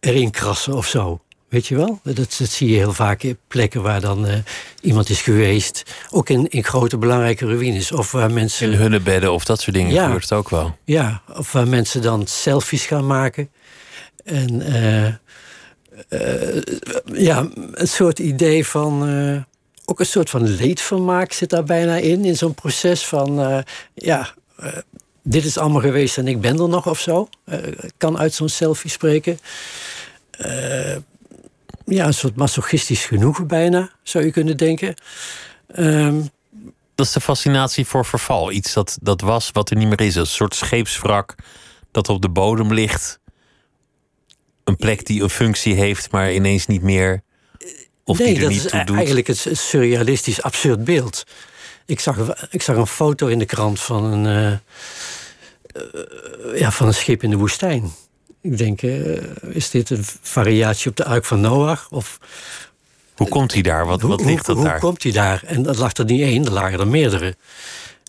erin 0.00 0.30
krassen 0.30 0.74
of 0.74 0.86
zo. 0.86 1.20
Weet 1.48 1.66
je 1.66 1.76
wel? 1.76 2.00
Dat, 2.02 2.16
dat 2.16 2.32
zie 2.32 2.70
je 2.70 2.76
heel 2.76 2.92
vaak 2.92 3.22
in 3.22 3.38
plekken 3.48 3.82
waar 3.82 4.00
dan 4.00 4.26
iemand 4.80 5.08
is 5.08 5.20
geweest. 5.22 5.82
Ook 6.10 6.28
in, 6.28 6.48
in 6.48 6.64
grote 6.64 6.98
belangrijke 6.98 7.46
ruïnes. 7.46 7.92
Of 7.92 8.12
waar 8.12 8.30
mensen... 8.32 8.72
In 8.72 8.78
hunnebedden 8.78 9.32
of 9.32 9.44
dat 9.44 9.60
soort 9.60 9.76
dingen 9.76 9.92
Ja. 9.92 10.02
gebeurt 10.04 10.22
het 10.22 10.32
ook 10.32 10.50
wel. 10.50 10.76
Ja, 10.84 11.22
of 11.34 11.52
waar 11.52 11.68
mensen 11.68 12.02
dan 12.02 12.26
selfies 12.26 12.86
gaan 12.86 13.06
maken. 13.06 13.50
En 14.24 14.60
eh, 14.60 15.06
eh, 16.08 16.62
ja, 17.04 17.48
een 17.72 17.88
soort 17.88 18.18
idee 18.18 18.66
van. 18.66 19.08
eh, 19.08 19.42
ook 19.84 20.00
een 20.00 20.06
soort 20.06 20.30
van 20.30 20.48
leedvermaak 20.48 21.32
zit 21.32 21.50
daar 21.50 21.64
bijna 21.64 21.96
in. 21.96 22.24
In 22.24 22.36
zo'n 22.36 22.54
proces 22.54 23.06
van. 23.06 23.62
ja, 23.94 24.34
dit 25.22 25.44
is 25.44 25.58
allemaal 25.58 25.80
geweest 25.80 26.18
en 26.18 26.28
ik 26.28 26.40
ben 26.40 26.58
er 26.58 26.68
nog 26.68 26.88
of 26.88 27.00
zo. 27.00 27.28
Kan 27.96 28.18
uit 28.18 28.34
zo'n 28.34 28.48
selfie 28.48 28.90
spreken. 28.90 29.38
Ja, 31.84 32.06
een 32.06 32.14
soort 32.14 32.36
masochistisch 32.36 33.04
genoegen 33.04 33.46
bijna, 33.46 33.90
zou 34.02 34.24
je 34.24 34.30
kunnen 34.30 34.56
denken. 34.56 34.94
Ehm, 35.66 36.20
Dat 36.94 37.06
is 37.06 37.12
de 37.12 37.20
fascinatie 37.20 37.86
voor 37.86 38.04
verval. 38.04 38.50
Iets 38.52 38.72
dat, 38.72 38.98
dat 39.00 39.20
was 39.20 39.50
wat 39.52 39.70
er 39.70 39.76
niet 39.76 39.88
meer 39.88 40.00
is. 40.00 40.14
Een 40.14 40.26
soort 40.26 40.54
scheepswrak 40.54 41.34
dat 41.90 42.08
op 42.08 42.22
de 42.22 42.28
bodem 42.28 42.72
ligt. 42.72 43.20
Een 44.72 44.78
plek 44.78 45.06
die 45.06 45.22
een 45.22 45.30
functie 45.30 45.74
heeft, 45.74 46.10
maar 46.10 46.32
ineens 46.32 46.66
niet 46.66 46.82
meer. 46.82 47.22
Of 48.04 48.18
nee, 48.18 48.26
die 48.26 48.36
er 48.36 48.42
dat 48.42 48.50
niet 48.50 48.64
is 48.64 48.70
toe 48.70 48.84
doet. 48.84 48.96
eigenlijk 48.96 49.28
een 49.28 49.36
s- 49.36 49.68
surrealistisch 49.68 50.42
absurd 50.42 50.84
beeld. 50.84 51.24
Ik 51.86 52.00
zag, 52.00 52.46
ik 52.50 52.62
zag 52.62 52.76
een 52.76 52.86
foto 52.86 53.26
in 53.26 53.38
de 53.38 53.44
krant 53.44 53.80
van 53.80 54.04
een, 54.04 54.26
eh, 54.26 54.52
eh, 54.52 54.58
ja, 56.58 56.70
van 56.70 56.86
een 56.86 56.94
schip 56.94 57.22
in 57.22 57.30
de 57.30 57.36
woestijn. 57.36 57.92
Ik 58.40 58.58
denk, 58.58 58.82
eh, 58.82 59.22
is 59.54 59.70
dit 59.70 59.90
een 59.90 60.04
variatie 60.22 60.90
op 60.90 60.96
de 60.96 61.04
Ark 61.04 61.24
van 61.24 61.40
Noach? 61.40 61.86
Of, 61.90 62.18
hoe 63.14 63.28
komt 63.28 63.52
hij 63.52 63.62
daar? 63.62 63.86
Wat, 63.86 64.00
hoe, 64.00 64.10
wat 64.10 64.24
ligt 64.24 64.46
dat 64.46 64.56
hoe, 64.56 64.64
daar? 64.64 64.80
Hoe 64.80 64.88
komt 64.88 65.02
hij 65.02 65.12
daar? 65.12 65.42
En 65.46 65.62
dat 65.62 65.76
lag 65.76 65.96
er 65.96 66.04
niet 66.04 66.20
één, 66.20 66.44
er 66.44 66.52
lagen 66.52 66.80
er 66.80 66.88
meerdere. 66.88 67.36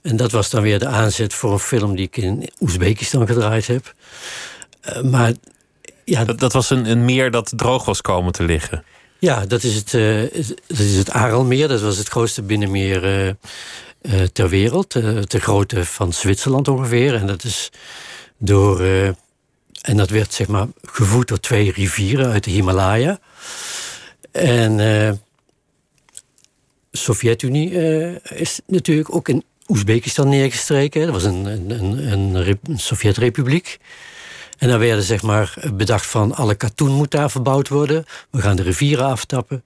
En 0.02 0.16
dat 0.16 0.32
was 0.32 0.50
dan 0.50 0.62
weer 0.62 0.80
de 0.80 0.88
aanzet 0.88 1.34
voor 1.34 1.52
een 1.52 1.60
film 1.60 1.96
die 1.96 2.06
ik 2.06 2.18
in 2.18 2.50
Oezbekistan 2.60 3.28
gedraaid 3.28 3.68
heb. 3.68 3.94
Uh, 4.90 5.02
maar 5.02 5.34
ja, 6.06 6.26
dat, 6.26 6.40
dat 6.40 6.54
was 6.54 6.70
een, 6.70 6.90
een, 6.90 7.06
meer 7.06 7.32
dat 7.32 7.54
droog 7.56 7.86
was 7.86 8.02
komen 8.02 8.32
te 8.32 8.44
liggen. 8.44 8.84
Ja, 9.20 9.46
dat 9.46 9.64
is 9.64 9.76
het, 9.76 9.94
uh, 9.94 10.22
dat 10.68 10.80
is 10.80 10.96
het 10.96 11.12
Aralmeer. 11.12 11.68
Dat 11.68 11.82
was 11.82 11.98
het 11.98 12.08
grootste 12.08 12.42
binnenmeer 12.42 13.28
uh, 14.02 14.22
ter 14.22 14.50
wereld. 14.50 14.90
ter 15.30 15.40
grootte 15.40 15.86
van 15.86 16.14
Zwitserland 16.14 16.68
ongeveer. 16.68 17.16
En 17.16 17.28
dat 17.28 17.44
is 17.44 17.72
door. 18.38 18.82
en 19.82 19.98
dat 19.98 20.10
werd 20.10 20.34
zeg 20.34 20.48
maar 20.48 20.68
gevoed 20.82 21.28
door 21.28 21.40
twee 21.40 21.72
rivieren 21.72 22.32
uit 22.32 22.44
de 22.44 22.52
Himalaya. 22.52 23.20
En 24.32 24.78
de 24.78 25.18
Sovjet-Unie 26.92 27.72
is 28.22 28.60
natuurlijk 28.68 29.16
ook 29.16 29.30
in 29.30 29.44
Oezbekistan 29.68 30.30
neergestreken. 30.30 31.02
Dat 31.02 31.14
was 31.14 31.24
een, 31.24 31.46
een, 31.46 32.12
een, 32.12 32.36
een 32.64 32.80
Sovjet-republiek. 32.80 33.80
En 34.58 34.68
dan 34.68 34.80
werden 34.80 35.04
zeg 35.04 35.22
maar 35.22 35.56
bedacht 35.74 36.06
van 36.06 36.36
alle 36.36 36.56
katoen 36.56 36.92
moet 36.92 37.12
daar 37.12 37.32
verbouwd 37.32 37.68
worden. 37.68 38.06
We 38.30 38.42
gaan 38.42 38.56
de 38.56 38.64
rivieren 38.64 39.06
aftappen. 39.06 39.64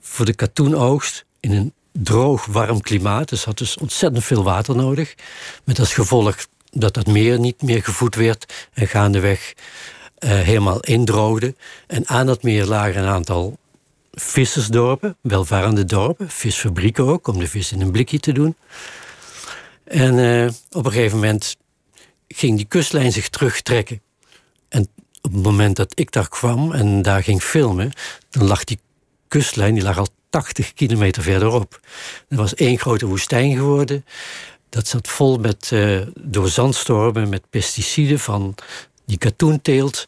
Voor 0.00 0.24
de 0.24 0.34
katoenoogst 0.34 1.24
in 1.40 1.52
een 1.52 1.72
droog, 1.92 2.46
warm 2.46 2.80
klimaat. 2.80 3.28
Dus 3.28 3.44
had 3.44 3.58
dus 3.58 3.76
ontzettend 3.76 4.24
veel 4.24 4.42
water 4.42 4.76
nodig. 4.76 5.14
Met 5.64 5.78
als 5.78 5.94
gevolg 5.94 6.36
dat 6.70 6.94
dat 6.94 7.06
meer 7.06 7.38
niet 7.38 7.62
meer 7.62 7.82
gevoed 7.82 8.14
werd. 8.14 8.68
En 8.72 8.86
gaandeweg 8.86 9.54
uh, 10.18 10.30
helemaal 10.30 10.80
indroogde. 10.80 11.54
En 11.86 12.08
aan 12.08 12.26
dat 12.26 12.42
meer 12.42 12.64
lagen 12.66 13.02
een 13.02 13.08
aantal 13.08 13.56
vissersdorpen. 14.12 15.16
Welvarende 15.20 15.84
dorpen. 15.84 16.30
Visfabrieken 16.30 17.04
ook, 17.04 17.26
om 17.26 17.38
de 17.38 17.48
vis 17.48 17.72
in 17.72 17.80
een 17.80 17.90
blikje 17.90 18.20
te 18.20 18.32
doen. 18.32 18.56
En 19.84 20.14
uh, 20.14 20.48
op 20.70 20.86
een 20.86 20.92
gegeven 20.92 21.18
moment 21.18 21.56
ging 22.28 22.56
die 22.56 22.66
kustlijn 22.66 23.12
zich 23.12 23.28
terugtrekken. 23.28 24.00
En 24.68 24.88
op 25.22 25.32
het 25.32 25.42
moment 25.42 25.76
dat 25.76 25.92
ik 25.94 26.12
daar 26.12 26.28
kwam 26.28 26.72
en 26.72 27.02
daar 27.02 27.22
ging 27.22 27.42
filmen, 27.42 27.92
dan 28.30 28.46
lag 28.46 28.64
die 28.64 28.78
kustlijn 29.28 29.74
die 29.74 29.82
lag 29.82 29.98
al 29.98 30.08
80 30.30 30.72
kilometer 30.74 31.22
verderop. 31.22 31.80
Er 32.28 32.36
was 32.36 32.54
één 32.54 32.78
grote 32.78 33.06
woestijn 33.06 33.56
geworden. 33.56 34.04
Dat 34.68 34.86
zat 34.86 35.08
vol 35.08 35.38
met 35.38 35.70
uh, 35.72 36.06
door 36.20 36.48
zandstormen, 36.48 37.28
met 37.28 37.50
pesticiden 37.50 38.18
van 38.18 38.54
die 39.04 39.18
katoenteelt. 39.18 40.06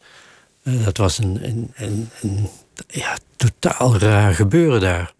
Uh, 0.63 0.85
dat 0.85 0.97
was 0.97 1.17
een, 1.17 1.39
een, 1.43 1.71
een, 1.75 2.09
een, 2.21 2.49
ja, 2.87 3.17
totaal 3.35 3.97
raar 3.97 4.33
gebeuren 4.33 4.81
daar. 4.81 5.13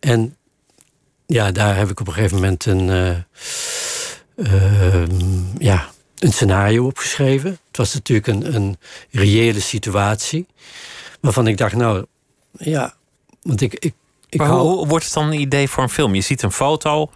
En 0.00 0.36
ja, 1.26 1.52
daar 1.52 1.76
heb 1.76 1.90
ik 1.90 2.00
op 2.00 2.06
een 2.06 2.12
gegeven 2.12 2.36
moment 2.36 2.66
een. 2.66 2.88
Uh, 2.88 3.16
ja, 5.58 5.90
een 6.18 6.32
scenario 6.32 6.86
opgeschreven. 6.86 7.50
Het 7.50 7.76
was 7.76 7.94
natuurlijk 7.94 8.26
een, 8.26 8.54
een 8.54 8.76
reële 9.10 9.60
situatie. 9.60 10.46
Waarvan 11.20 11.46
ik 11.46 11.56
dacht, 11.56 11.74
nou 11.74 12.06
ja, 12.52 12.94
want 13.42 13.60
ik. 13.60 13.74
ik, 13.74 13.94
ik 14.28 14.38
maar 14.38 14.48
hou... 14.48 14.60
hoe 14.60 14.86
wordt 14.86 15.04
het 15.04 15.14
dan 15.14 15.26
een 15.26 15.40
idee 15.40 15.68
voor 15.68 15.82
een 15.82 15.88
film? 15.88 16.14
Je 16.14 16.20
ziet 16.20 16.42
een 16.42 16.52
foto 16.52 17.10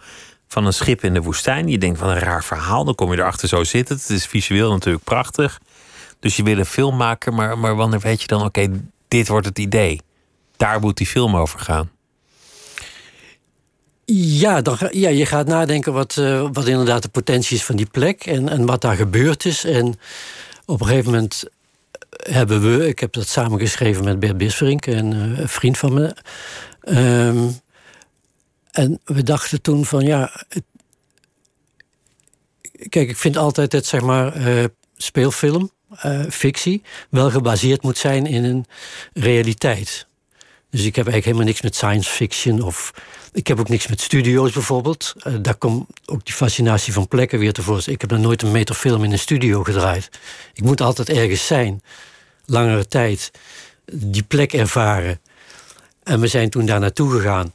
van 0.47 0.65
een 0.65 0.73
schip 0.73 1.03
in 1.03 1.13
de 1.13 1.21
woestijn. 1.21 1.67
Je 1.67 1.77
denkt 1.77 1.99
van 1.99 2.09
een 2.09 2.19
raar 2.19 2.43
verhaal. 2.43 2.85
Dan 2.85 2.95
kom 2.95 3.11
je 3.11 3.17
erachter 3.17 3.47
zo 3.47 3.63
zitten. 3.63 3.95
Het 3.95 4.09
is 4.09 4.25
visueel 4.25 4.71
natuurlijk 4.71 5.03
prachtig. 5.03 5.59
Dus 6.19 6.35
je 6.35 6.43
wil 6.43 6.57
een 6.57 6.65
film 6.65 6.97
maken, 6.97 7.33
maar, 7.33 7.57
maar 7.57 7.75
wanneer 7.75 7.99
weet 7.99 8.21
je 8.21 8.27
dan, 8.27 8.45
oké, 8.45 8.81
dit 9.07 9.27
wordt 9.27 9.45
het 9.45 9.59
idee. 9.59 10.01
Daar 10.57 10.79
moet 10.79 10.97
die 10.97 11.07
film 11.07 11.35
over 11.35 11.59
gaan. 11.59 11.89
Ja, 14.13 14.61
dan, 14.61 14.77
ja, 14.91 15.09
je 15.09 15.25
gaat 15.25 15.47
nadenken 15.47 15.93
wat, 15.93 16.15
uh, 16.19 16.47
wat 16.51 16.67
inderdaad 16.67 17.01
de 17.01 17.09
potentie 17.09 17.57
is 17.57 17.63
van 17.63 17.75
die 17.75 17.85
plek 17.85 18.25
en, 18.25 18.49
en 18.49 18.65
wat 18.65 18.81
daar 18.81 18.95
gebeurd 18.95 19.45
is. 19.45 19.63
En 19.63 19.99
op 20.65 20.81
een 20.81 20.87
gegeven 20.87 21.11
moment 21.11 21.43
hebben 22.09 22.61
we, 22.61 22.87
ik 22.87 22.99
heb 22.99 23.13
dat 23.13 23.27
samengeschreven 23.27 24.03
met 24.03 24.19
Bert 24.19 24.37
Bisverink, 24.37 24.85
een, 24.85 25.13
uh, 25.13 25.39
een 25.39 25.49
vriend 25.49 25.77
van 25.77 25.93
me. 25.93 26.15
Um, 26.89 27.59
en 28.71 28.99
we 29.03 29.23
dachten 29.23 29.61
toen 29.61 29.85
van 29.85 30.05
ja. 30.05 30.45
Kijk, 32.89 33.09
ik 33.09 33.17
vind 33.17 33.37
altijd 33.37 33.71
dat 33.71 33.85
zeg 33.85 34.01
maar 34.01 34.37
uh, 34.37 34.63
speelfilm, 34.97 35.71
fictie, 36.29 36.81
wel 37.09 37.29
gebaseerd 37.29 37.81
moet 37.81 37.97
zijn 37.97 38.25
in 38.25 38.43
een 38.43 38.65
realiteit. 39.13 40.07
Dus 40.69 40.83
ik 40.85 40.95
heb 40.95 41.07
eigenlijk 41.07 41.25
helemaal 41.25 41.45
niks 41.45 41.61
met 41.61 41.75
science 41.75 42.09
fiction 42.09 42.61
of 42.61 42.93
ik 43.37 43.47
heb 43.47 43.59
ook 43.59 43.69
niks 43.69 43.87
met 43.87 44.01
studio's 44.01 44.51
bijvoorbeeld. 44.51 45.13
Uh, 45.23 45.33
daar 45.41 45.55
komt 45.55 45.85
ook 46.05 46.25
die 46.25 46.33
fascinatie 46.33 46.93
van 46.93 47.07
plekken 47.07 47.39
weer 47.39 47.53
tevoorschijn. 47.53 47.95
Ik 47.95 48.01
heb 48.01 48.11
nog 48.11 48.19
nooit 48.19 48.41
een 48.41 48.51
meter 48.51 48.75
film 48.75 49.03
in 49.03 49.11
een 49.11 49.19
studio 49.19 49.63
gedraaid. 49.63 50.09
Ik 50.53 50.63
moet 50.63 50.81
altijd 50.81 51.09
ergens 51.09 51.47
zijn, 51.47 51.81
langere 52.45 52.87
tijd, 52.87 53.31
die 53.85 54.23
plek 54.23 54.53
ervaren. 54.53 55.21
En 56.03 56.19
we 56.19 56.27
zijn 56.27 56.49
toen 56.49 56.65
daar 56.65 56.79
naartoe 56.79 57.11
gegaan. 57.11 57.53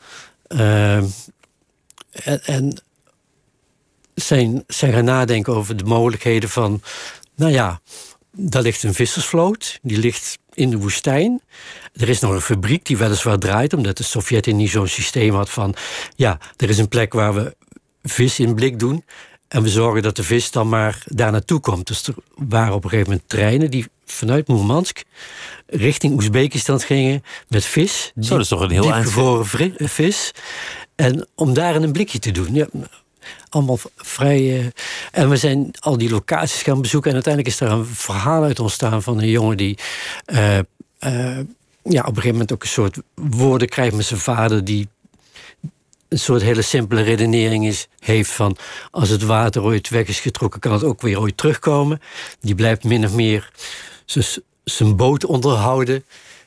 Uh, 0.49 0.97
en, 0.97 2.45
en 2.45 2.83
zijn, 4.15 4.65
zijn 4.67 4.93
gaan 4.93 5.05
nadenken 5.05 5.55
over 5.55 5.77
de 5.77 5.85
mogelijkheden 5.85 6.49
van... 6.49 6.83
nou 7.37 7.53
ja, 7.53 7.81
daar 8.31 8.63
ligt 8.63 8.83
een 8.83 8.95
vissersvloot, 8.95 9.79
die 9.83 9.99
ligt 9.99 10.39
in 10.55 10.71
de 10.71 10.79
woestijn. 10.79 11.41
Er 11.93 12.09
is 12.09 12.21
nog 12.21 12.33
een 12.33 12.41
fabriek 12.41 12.87
die 12.87 12.97
weliswaar 12.97 13.39
draait, 13.39 13.73
omdat 13.73 13.97
de 13.97 14.03
Sovjet-Unie 14.03 14.69
zo'n 14.69 14.87
systeem 14.87 15.35
had 15.35 15.51
van: 15.51 15.75
ja, 16.17 16.39
er 16.57 16.69
is 16.69 16.79
een 16.79 16.89
plek 16.89 17.13
waar 17.13 17.35
we 17.35 17.57
vis 18.03 18.41
in 18.41 18.55
blik 18.55 18.79
doen. 18.79 19.05
En 19.49 19.63
we 19.63 19.69
zorgen 19.69 20.03
dat 20.03 20.17
de 20.17 20.23
vis 20.23 20.51
dan 20.51 20.69
maar 20.69 21.03
daar 21.07 21.33
naartoe 21.33 21.61
komt. 21.61 21.87
Dus 21.87 22.07
er 22.07 22.15
waren 22.35 22.75
op 22.75 22.85
een 22.85 22.91
gegeven 22.91 23.11
moment 23.11 23.29
treinen 23.29 23.71
die 23.71 23.87
vanuit 24.05 24.49
Moermansk 24.49 25.03
richting 25.67 26.15
Oezbekistan 26.15 26.81
gingen 26.81 27.23
met 27.49 27.65
vis. 27.65 28.13
Zo, 28.21 28.29
dat 28.31 28.41
is 28.41 28.49
toch 28.49 28.61
een 28.61 28.71
heel 28.71 28.93
gevroren 28.93 29.75
vis. 29.89 30.31
En 30.95 31.29
om 31.35 31.55
daar 31.55 31.75
in 31.75 31.83
een 31.83 31.93
blikje 31.93 32.19
te 32.19 32.31
doen. 32.31 32.55
Ja, 32.55 32.67
allemaal 33.53 33.79
vrij. 33.97 34.73
En 35.13 35.29
we 35.29 35.37
zijn 35.37 35.71
al 35.79 35.99
die 35.99 36.11
locaties 36.11 36.63
gaan 36.63 36.83
bezoeken. 36.83 37.09
En 37.09 37.15
uiteindelijk 37.15 37.55
is 37.55 37.61
er 37.61 37.71
een 37.71 37.87
verhaal 37.87 38.43
uit 38.43 38.61
ontstaan 38.61 39.03
van 39.03 39.19
een 39.19 39.29
jongen 39.29 39.57
die. 39.57 39.79
Uh, 40.27 40.59
uh, 40.59 41.39
ja, 41.85 42.01
op 42.01 42.09
een 42.09 42.15
gegeven 42.15 42.31
moment 42.31 42.53
ook 42.53 42.63
een 42.63 42.69
soort 42.69 42.99
woorden 43.15 43.69
krijgt 43.69 43.97
met 43.97 44.05
zijn 44.05 44.21
vader. 44.21 44.65
die 44.65 44.89
een 46.09 46.19
soort 46.19 46.43
hele 46.43 46.63
simpele 46.63 47.03
redenering 47.03 47.67
is, 47.67 47.89
heeft 47.99 48.31
van 48.31 48.57
als 48.91 49.09
het 49.09 49.23
water 49.23 49.63
ooit 49.63 49.89
weg 49.89 50.07
is 50.07 50.21
getrokken, 50.21 50.61
kan 50.61 50.73
het 50.73 50.85
ook 50.85 51.01
weer 51.01 51.21
ooit 51.21 51.37
terugkomen. 51.37 52.01
Die 52.41 52.55
blijft 52.55 52.85
min 52.85 53.05
of 53.05 53.15
meer 53.15 53.51
zijn 54.65 54.97
boot 54.97 55.25
onderhouden. 55.25 56.05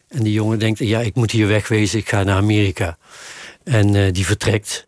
En 0.08 0.24
die 0.24 0.34
jongen 0.34 0.60
denkt, 0.60 0.80
ja, 0.80 1.00
ik 1.00 1.16
moet 1.16 1.32
hier 1.32 1.48
wegwezen, 1.48 2.00
ik 2.00 2.10
ga 2.10 2.24
naar 2.24 2.38
Amerika. 2.38 2.98
En 3.64 3.94
uh, 3.94 4.12
die 4.12 4.26
vertrekt. 4.26 4.88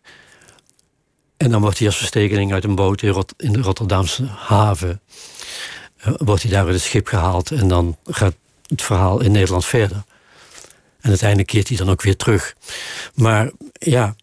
En 1.38 1.50
dan 1.50 1.60
wordt 1.60 1.78
hij 1.78 1.86
als 1.86 1.96
verstekeling 1.96 2.52
uit 2.52 2.64
een 2.64 2.74
boot 2.74 3.02
in, 3.02 3.10
Rot 3.10 3.34
in 3.36 3.52
de 3.52 3.60
Rotterdamse 3.60 4.26
haven... 4.26 5.00
Uh, 6.06 6.14
wordt 6.16 6.42
hij 6.42 6.50
daar 6.50 6.64
uit 6.64 6.74
het 6.74 6.82
schip 6.82 7.06
gehaald 7.06 7.50
en 7.50 7.68
dan 7.68 7.96
gaat 8.04 8.34
het 8.66 8.82
verhaal 8.82 9.20
in 9.20 9.32
Nederland 9.32 9.64
verder. 9.64 10.04
En 11.00 11.08
uiteindelijk 11.08 11.48
keert 11.48 11.68
hij 11.68 11.76
dan 11.76 11.90
ook 11.90 12.02
weer 12.02 12.16
terug. 12.16 12.54
Maar 13.14 13.50
ja, 13.72 14.14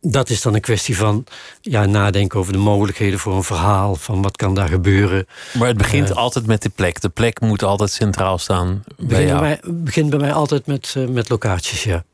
dat 0.00 0.30
is 0.30 0.42
dan 0.42 0.54
een 0.54 0.60
kwestie 0.60 0.96
van 0.96 1.24
ja, 1.60 1.86
nadenken 1.86 2.38
over 2.38 2.52
de 2.52 2.58
mogelijkheden 2.58 3.18
voor 3.18 3.34
een 3.34 3.42
verhaal. 3.42 3.94
Van 3.94 4.22
wat 4.22 4.36
kan 4.36 4.54
daar 4.54 4.68
gebeuren. 4.68 5.26
Maar 5.52 5.68
het 5.68 5.76
begint 5.76 6.10
uh, 6.10 6.16
altijd 6.16 6.46
met 6.46 6.62
de 6.62 6.68
plek. 6.68 7.00
De 7.00 7.08
plek 7.08 7.40
moet 7.40 7.62
altijd 7.62 7.90
centraal 7.90 8.38
staan. 8.38 8.84
Bij 8.96 9.26
jou. 9.26 9.40
Bij 9.40 9.60
mij, 9.62 9.72
begint 9.72 10.10
bij 10.10 10.18
mij 10.18 10.32
altijd 10.32 10.66
met, 10.66 10.94
uh, 10.96 11.08
met 11.08 11.28
locaties, 11.28 11.84
ja. 11.84 12.04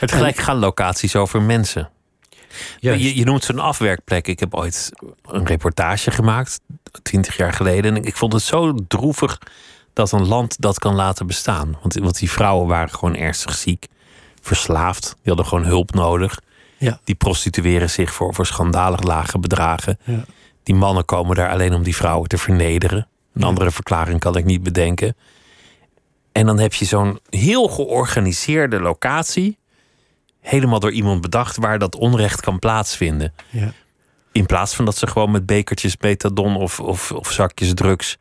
Maar 0.00 0.08
tegelijk 0.08 0.36
gaan 0.36 0.58
locaties 0.58 1.16
over 1.16 1.42
mensen. 1.42 1.90
Je, 2.78 3.16
je, 3.16 3.24
noemt 3.24 3.44
zo'n 3.44 3.58
afwerkplek. 3.58 4.28
Ik 4.28 4.40
heb 4.40 4.54
ooit 4.54 4.92
een 5.22 5.46
reportage 5.46 6.10
gemaakt, 6.10 6.60
twintig 7.02 7.36
jaar 7.36 7.52
geleden. 7.52 7.96
En 7.96 8.04
ik 8.04 8.16
vond 8.16 8.32
het 8.32 8.42
zo 8.42 8.74
droevig 8.88 9.38
dat 9.92 10.12
een 10.12 10.26
land 10.26 10.60
dat 10.60 10.78
kan 10.78 10.94
laten 10.94 11.26
bestaan. 11.26 11.76
Want, 11.80 11.94
want 11.94 12.18
die 12.18 12.30
vrouwen 12.30 12.66
waren 12.66 12.94
gewoon 12.94 13.16
ernstig 13.16 13.54
ziek, 13.54 13.86
verslaafd. 14.40 15.02
Die 15.02 15.32
hadden 15.32 15.46
gewoon 15.46 15.64
hulp 15.64 15.94
nodig. 15.94 16.40
Ja. 16.78 17.00
Die 17.04 17.14
prostitueren 17.14 17.90
zich 17.90 18.12
voor, 18.12 18.34
voor 18.34 18.46
schandalig 18.46 19.02
lage 19.02 19.38
bedragen. 19.38 19.98
Ja. 20.04 20.24
Die 20.62 20.74
mannen 20.74 21.04
komen 21.04 21.36
daar 21.36 21.50
alleen 21.50 21.74
om 21.74 21.82
die 21.82 21.96
vrouwen 21.96 22.28
te 22.28 22.38
vernederen. 22.38 22.98
Een 22.98 23.40
ja. 23.40 23.46
andere 23.46 23.70
verklaring 23.70 24.20
kan 24.20 24.36
ik 24.36 24.44
niet 24.44 24.62
bedenken. 24.62 25.16
En 26.32 26.46
dan 26.46 26.58
heb 26.58 26.74
je 26.74 26.84
zo'n 26.84 27.18
heel 27.30 27.68
georganiseerde 27.68 28.80
locatie. 28.80 29.58
Helemaal 30.44 30.80
door 30.80 30.92
iemand 30.92 31.20
bedacht 31.20 31.56
waar 31.56 31.78
dat 31.78 31.96
onrecht 31.96 32.40
kan 32.40 32.58
plaatsvinden. 32.58 33.32
Ja. 33.50 33.72
In 34.32 34.46
plaats 34.46 34.74
van 34.74 34.84
dat 34.84 34.96
ze 34.96 35.06
gewoon 35.06 35.30
met 35.30 35.46
bekertjes 35.46 35.96
betadon 35.96 36.56
of, 36.56 36.80
of, 36.80 37.12
of 37.12 37.32
zakjes 37.32 37.74
drugs 37.74 38.18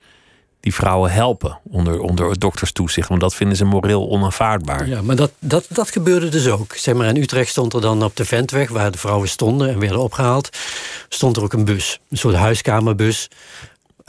die 0.63 0.73
vrouwen 0.73 1.11
helpen 1.11 1.59
onder, 1.63 1.99
onder 1.99 2.39
dokterstoezicht. 2.39 3.07
Want 3.07 3.21
dat 3.21 3.35
vinden 3.35 3.57
ze 3.57 3.65
moreel 3.65 4.09
onaanvaardbaar. 4.09 4.87
Ja, 4.87 5.01
maar 5.01 5.15
dat, 5.15 5.31
dat, 5.39 5.65
dat 5.69 5.91
gebeurde 5.91 6.29
dus 6.29 6.47
ook. 6.47 6.73
Zeg 6.75 6.95
maar, 6.95 7.07
in 7.07 7.17
Utrecht 7.17 7.49
stond 7.49 7.73
er 7.73 7.81
dan 7.81 8.03
op 8.03 8.15
de 8.15 8.25
Ventweg, 8.25 8.69
waar 8.69 8.91
de 8.91 8.97
vrouwen 8.97 9.27
stonden 9.29 9.69
en 9.69 9.79
werden 9.79 9.99
opgehaald, 9.99 10.49
stond 11.09 11.37
er 11.37 11.43
ook 11.43 11.53
een 11.53 11.65
bus. 11.65 11.99
Een 12.09 12.17
soort 12.17 12.35
huiskamerbus. 12.35 13.29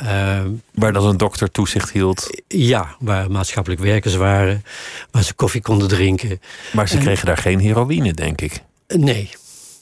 Uh, 0.02 0.40
waar 0.74 0.92
dan 0.92 1.06
een 1.06 1.16
dokter 1.16 1.50
toezicht 1.50 1.90
hield? 1.90 2.42
Ja, 2.48 2.96
waar 2.98 3.30
maatschappelijk 3.30 3.80
werkers 3.80 4.14
waren, 4.14 4.64
waar 5.10 5.22
ze 5.22 5.34
koffie 5.34 5.60
konden 5.60 5.88
drinken. 5.88 6.40
Maar 6.72 6.88
ze 6.88 6.98
kregen 6.98 7.26
daar 7.26 7.36
geen 7.36 7.58
heroïne, 7.58 8.12
denk 8.12 8.40
ik. 8.40 8.62
Nee, 8.88 9.30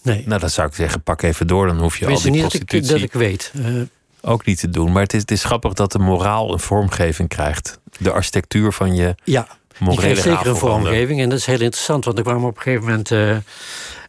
nee. 0.02 0.22
Nou, 0.26 0.40
dat 0.40 0.52
zou 0.52 0.68
ik 0.68 0.74
zeggen, 0.74 1.02
pak 1.02 1.22
even 1.22 1.46
door, 1.46 1.66
dan 1.66 1.78
hoef 1.78 1.98
je 1.98 2.06
al 2.06 2.20
die 2.20 2.30
niet 2.30 2.40
prostitutie... 2.40 2.88
Dat 2.88 3.00
ik, 3.00 3.12
dat 3.12 3.22
ik 3.22 3.28
weet. 3.28 3.52
Uh, 3.56 3.82
ook 4.20 4.44
niet 4.44 4.58
te 4.58 4.70
doen. 4.70 4.92
Maar 4.92 5.02
het 5.02 5.14
is, 5.14 5.20
het 5.20 5.30
is 5.30 5.44
grappig 5.44 5.72
dat 5.72 5.92
de 5.92 5.98
moraal 5.98 6.52
een 6.52 6.60
vormgeving 6.60 7.28
krijgt. 7.28 7.78
De 7.98 8.12
architectuur 8.12 8.72
van 8.72 8.94
je 8.94 9.14
ja, 9.24 9.46
morele 9.78 10.00
die 10.00 10.10
krijgt 10.10 10.22
zeker 10.22 10.50
een 10.50 10.56
vormgeving. 10.56 11.20
En 11.20 11.28
dat 11.28 11.38
is 11.38 11.46
heel 11.46 11.60
interessant, 11.60 12.04
want 12.04 12.18
er 12.18 12.24
kwamen 12.24 12.48
op 12.48 12.56
een 12.56 12.62
gegeven 12.62 12.84
moment 12.84 13.10
uh, 13.10 13.36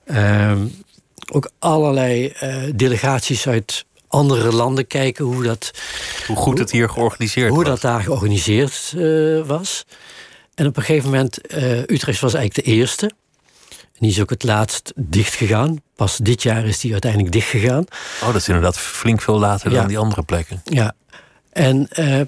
uh, 0.06 0.62
ook 1.32 1.52
allerlei 1.60 2.34
uh, 2.44 2.58
delegaties 2.76 3.48
uit 3.48 3.86
andere 4.14 4.52
landen 4.52 4.88
kijken 4.88 5.26
hoe 5.26 5.44
dat. 5.44 5.72
Hoe 6.28 6.36
goed 6.36 6.60
het 6.60 6.72
hier 6.72 6.90
georganiseerd 6.90 7.50
hoe 7.50 7.58
was. 7.58 7.68
dat 7.68 7.82
daar 7.82 8.02
georganiseerd 8.02 8.94
was. 9.46 9.86
En 10.56 10.68
op 10.68 10.78
een 10.78 10.84
gegeven 10.84 11.10
moment, 11.10 11.54
Utrecht 11.92 12.20
was 12.20 12.34
eigenlijk 12.34 12.66
de 12.66 12.74
eerste. 12.74 13.12
En 13.70 14.00
die 14.00 14.10
is 14.10 14.22
ook 14.22 14.30
het 14.30 14.44
laatst 14.44 14.94
dicht 14.96 15.34
gegaan. 15.34 15.82
Pas 15.96 16.18
dit 16.18 16.44
jaar 16.44 16.66
is 16.66 16.80
die 16.80 16.92
uiteindelijk 16.92 17.32
dicht 17.32 17.50
gegaan. 17.50 17.86
Oh, 18.22 18.26
dat 18.26 18.36
is 18.36 18.48
inderdaad 18.48 18.78
flink 18.78 19.22
veel 19.22 19.40
later 19.40 19.72
ja. 19.72 19.78
dan 19.78 19.88
die 19.88 19.98
andere 19.98 20.24
plekken. 20.24 20.62
Ja. 20.64 20.96
En 21.50 21.88
uh, 22.00 22.22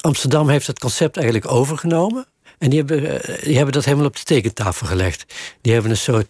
Amsterdam 0.00 0.48
heeft 0.48 0.66
het 0.66 0.78
concept 0.78 1.16
eigenlijk 1.16 1.50
overgenomen. 1.50 2.26
En 2.58 2.70
die 2.70 2.78
hebben, 2.78 3.00
die 3.42 3.56
hebben 3.56 3.74
dat 3.74 3.84
helemaal 3.84 4.06
op 4.06 4.16
de 4.16 4.22
tekentafel 4.22 4.86
gelegd. 4.86 5.34
Die 5.60 5.72
hebben 5.72 5.90
een 5.90 5.96
soort 5.96 6.26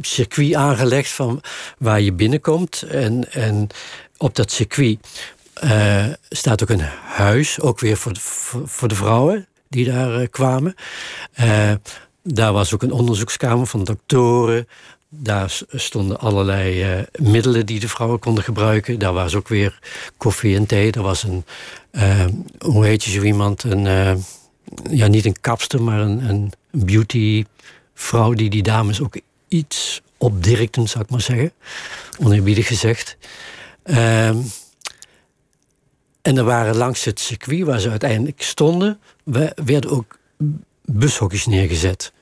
circuit 0.00 0.54
aangelegd 0.54 1.10
van 1.10 1.42
waar 1.78 2.00
je 2.00 2.12
binnenkomt. 2.12 2.82
En, 2.82 3.32
en 3.32 3.68
op 4.18 4.34
dat 4.34 4.52
circuit 4.52 4.98
uh, 5.64 6.06
staat 6.28 6.62
ook 6.62 6.68
een 6.68 6.84
huis, 7.04 7.60
ook 7.60 7.80
weer 7.80 7.96
voor 7.96 8.12
de, 8.12 8.20
voor, 8.64 8.88
de 8.88 8.94
vrouwen 8.94 9.46
die 9.68 9.84
daar 9.84 10.28
kwamen. 10.28 10.74
Daar 12.22 12.52
was 12.52 12.74
ook 12.74 12.82
een 12.82 12.92
onderzoekskamer 12.92 13.66
van 13.66 13.84
doktoren. 13.84 14.68
Daar 15.08 15.60
stonden 15.72 16.20
allerlei 16.20 17.04
middelen 17.18 17.66
die 17.66 17.80
de 17.80 17.88
vrouwen 17.88 18.18
konden 18.18 18.44
gebruiken. 18.44 18.98
Daar 18.98 19.12
was 19.12 19.34
ook 19.34 19.48
weer 19.48 19.78
koffie 20.16 20.56
en 20.56 20.66
thee. 20.66 20.92
Er 20.92 21.02
was 21.02 21.22
een, 21.22 21.44
hoe 22.58 22.86
heet 22.86 23.04
je 23.04 23.10
zo 23.10 23.22
iemand? 23.22 23.62
Een, 23.62 24.22
ja, 24.90 25.06
niet 25.06 25.24
een 25.24 25.40
kapster, 25.40 25.82
maar 25.82 26.00
een, 26.00 26.28
een 26.28 26.52
beautyvrouw 26.70 28.32
die 28.32 28.50
die 28.50 28.62
dames 28.62 29.00
ook 29.00 29.16
iets 29.48 30.00
opdirkten, 30.16 30.88
zou 30.88 31.04
ik 31.04 31.10
maar 31.10 31.20
zeggen. 31.20 31.52
Oneerbiedig 32.18 32.66
gezegd. 32.66 33.16
Ehm, 33.86 34.38
en 36.22 36.36
er 36.36 36.44
waren 36.44 36.76
langs 36.76 37.04
het 37.04 37.20
circuit 37.20 37.64
waar 37.64 37.80
ze 37.80 37.90
uiteindelijk 37.90 38.42
stonden, 38.42 39.00
werden 39.64 39.90
ook 39.90 40.18
bushokjes 40.84 41.46
neergezet. 41.46 42.12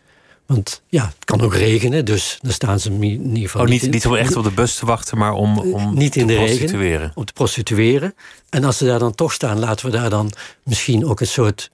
Want 0.47 0.83
ja, 0.89 1.05
het 1.05 1.25
kan 1.25 1.41
ook 1.41 1.55
regenen, 1.55 2.05
dus 2.05 2.39
dan 2.41 2.53
staan 2.53 2.81
ze 2.81 2.91
in 2.91 3.03
ieder 3.03 3.43
geval. 3.43 3.63
Oh, 3.63 3.69
niet, 3.69 3.91
niet 3.91 4.07
om 4.07 4.15
echt 4.15 4.37
op 4.37 4.45
de 4.45 4.51
bus 4.51 4.75
te 4.75 4.87
wachten, 4.87 5.19
maar 5.19 5.33
om, 5.33 5.59
om 5.59 5.95
niet 5.95 6.17
in 6.17 6.27
te 6.27 6.33
de 6.33 6.39
prostitueren. 6.39 6.99
Regen, 6.99 7.13
om 7.15 7.25
te 7.25 7.33
prostitueren. 7.33 8.15
En 8.51 8.65
als 8.65 8.77
ze 8.77 8.85
daar 8.85 8.99
dan 8.99 9.15
toch 9.15 9.33
staan, 9.33 9.59
laten 9.59 9.87
we 9.87 9.93
daar 9.93 10.11
dan 10.11 10.33
misschien 10.63 11.07
ook 11.07 11.21
een 11.21 11.27
soort. 11.27 11.71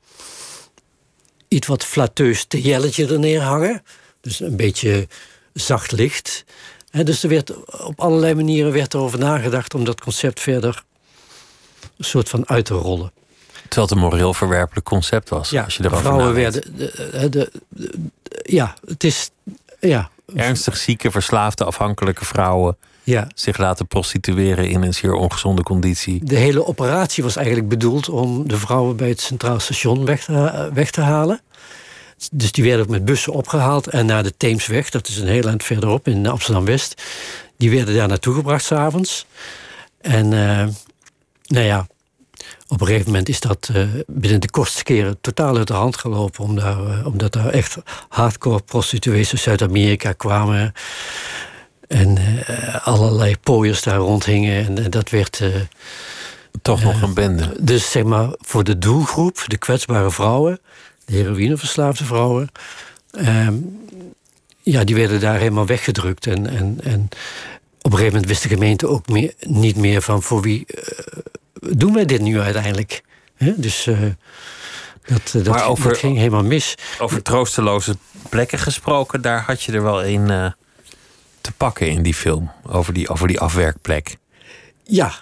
iets 1.49 1.67
wat 1.67 1.85
flatteus 1.85 2.45
jelletje 2.49 3.07
er 3.07 3.19
neerhangen. 3.19 3.83
Dus 4.21 4.41
een 4.41 4.57
beetje 4.57 5.09
zacht 5.53 5.93
licht. 5.93 6.45
He, 6.91 7.05
dus 7.05 7.23
er 7.23 7.29
werd, 7.29 7.53
op 7.85 8.01
allerlei 8.01 8.35
manieren 8.35 8.73
werd 8.73 8.95
erover 8.95 9.19
nagedacht 9.19 9.75
om 9.75 9.85
dat 9.85 10.01
concept 10.01 10.41
verder 10.41 10.83
een 11.97 12.05
soort 12.05 12.29
van 12.29 12.49
uit 12.49 12.65
te 12.65 12.75
rollen. 12.75 13.13
Terwijl 13.69 13.87
het 13.87 13.91
een 13.91 14.03
moreel 14.03 14.35
verwerpelijk 14.35 14.87
concept 14.87 15.29
was. 15.29 15.51
Ja, 15.51 15.65
als 15.65 15.77
je 15.77 15.85
erover 15.85 16.05
vrouwen 16.05 16.35
werden. 16.35 16.77
De, 16.77 17.09
de, 17.13 17.29
de, 17.29 17.51
ja, 18.43 18.75
het 18.87 19.05
is. 19.05 19.31
Ja, 19.81 20.11
Ernstig 20.35 20.77
zieke, 20.77 21.11
verslaafde, 21.11 21.65
afhankelijke 21.65 22.25
vrouwen 22.25 22.77
ja. 23.03 23.27
zich 23.35 23.59
laten 23.59 23.87
prostitueren 23.87 24.69
in 24.69 24.83
een 24.83 24.95
zeer 24.95 25.13
ongezonde 25.13 25.63
conditie. 25.63 26.25
De 26.25 26.37
hele 26.37 26.67
operatie 26.67 27.23
was 27.23 27.37
eigenlijk 27.37 27.69
bedoeld 27.69 28.09
om 28.09 28.49
de 28.49 28.57
vrouwen 28.57 28.97
bij 28.97 29.09
het 29.09 29.21
Centraal 29.21 29.61
Station 29.61 30.05
weg 30.05 30.25
te, 30.25 30.71
weg 30.73 30.91
te 30.91 31.01
halen. 31.01 31.41
Dus 32.33 32.53
die 32.53 32.65
werden 32.65 32.83
ook 32.83 32.91
met 32.91 33.05
bussen 33.05 33.33
opgehaald 33.33 33.87
en 33.87 34.07
naar 34.07 34.23
de 34.23 34.37
Theemsweg, 34.37 34.91
dat 34.91 35.09
is 35.09 35.17
een 35.17 35.29
heel 35.29 35.49
eind 35.49 35.65
verderop 35.65 36.09
in 36.09 36.27
Amsterdam 36.27 36.65
West. 36.65 37.03
Die 37.57 37.71
werden 37.71 37.95
daar 37.95 38.09
naartoe 38.09 38.35
gebracht 38.35 38.65
s'avonds. 38.65 39.27
En 40.01 40.25
uh, 40.33 40.67
nou 41.47 41.65
ja, 41.65 41.87
op 42.69 42.81
een 42.81 42.87
gegeven 42.87 43.07
moment 43.07 43.29
is 43.29 43.41
dat 43.41 43.69
uh, 43.73 43.89
binnen 44.07 44.41
de 44.41 44.51
kortste 44.51 44.83
keren 44.83 45.21
totaal 45.21 45.57
uit 45.57 45.67
de 45.67 45.73
hand 45.73 45.97
gelopen. 45.97 46.45
Omdat, 46.45 46.65
uh, 46.65 47.07
omdat 47.07 47.33
daar 47.33 47.49
echt 47.49 47.77
hardcore 48.09 48.63
prostituees 48.63 49.31
uit 49.33 49.41
Zuid-Amerika 49.41 50.13
kwamen. 50.13 50.73
En 51.89 52.19
uh, 52.19 52.87
allerlei 52.87 53.37
pooiers 53.39 53.83
daar 53.83 53.99
rondhingen. 53.99 54.67
En, 54.67 54.85
en 54.85 54.91
dat 54.91 55.11
werd. 55.11 55.43
Toch 56.63 56.83
nog 56.83 57.03
een 57.03 57.15
bende. 57.15 57.57
Dus 57.61 57.91
zeg 57.91 58.05
maar 58.05 58.29
voor 58.39 58.65
de 58.65 58.79
doelgroep, 58.79 59.45
de 59.47 59.57
kwetsbare 59.57 60.11
vrouwen, 60.11 60.61
heroïneverslaafde 61.11 62.05
vrouwen. 62.05 62.51
ehm, 63.11 63.55
ja, 64.63 64.85
die 64.85 64.95
werden 64.95 65.21
daar 65.21 65.39
helemaal 65.39 65.67
weggedrukt. 65.67 66.27
En, 66.27 66.47
en, 66.47 66.79
en 66.83 67.09
op 67.81 67.93
een 67.93 67.99
gegeven 67.99 68.13
moment 68.13 68.27
wist 68.27 68.43
de 68.43 68.49
gemeente 68.49 68.87
ook 68.87 69.09
meer, 69.09 69.35
niet 69.41 69.77
meer 69.77 70.03
van 70.03 70.23
voor 70.23 70.43
wie 70.43 70.67
doen 71.61 71.95
wij 71.95 72.05
dit 72.05 72.21
nu 72.21 72.41
uiteindelijk? 72.41 73.03
He? 73.35 73.53
Dus 73.57 73.87
uh, 73.87 73.99
dat, 75.33 75.63
over, 75.63 75.89
dat 75.89 75.99
ging 75.99 76.17
helemaal 76.17 76.45
mis. 76.45 76.75
Over 76.99 77.23
troosteloze 77.23 77.97
plekken 78.29 78.59
gesproken, 78.59 79.23
daar 79.23 79.43
had 79.43 79.63
je 79.63 79.73
er 79.73 79.83
wel 79.83 80.05
een 80.05 80.55
te 81.41 81.53
pakken 81.53 81.89
in 81.91 82.03
die 82.03 82.15
film. 82.15 82.51
Over 82.67 82.93
die, 82.93 83.09
over 83.09 83.29
die 83.29 83.41
afwerkplek. 83.41 84.17
Ja, 84.85 85.13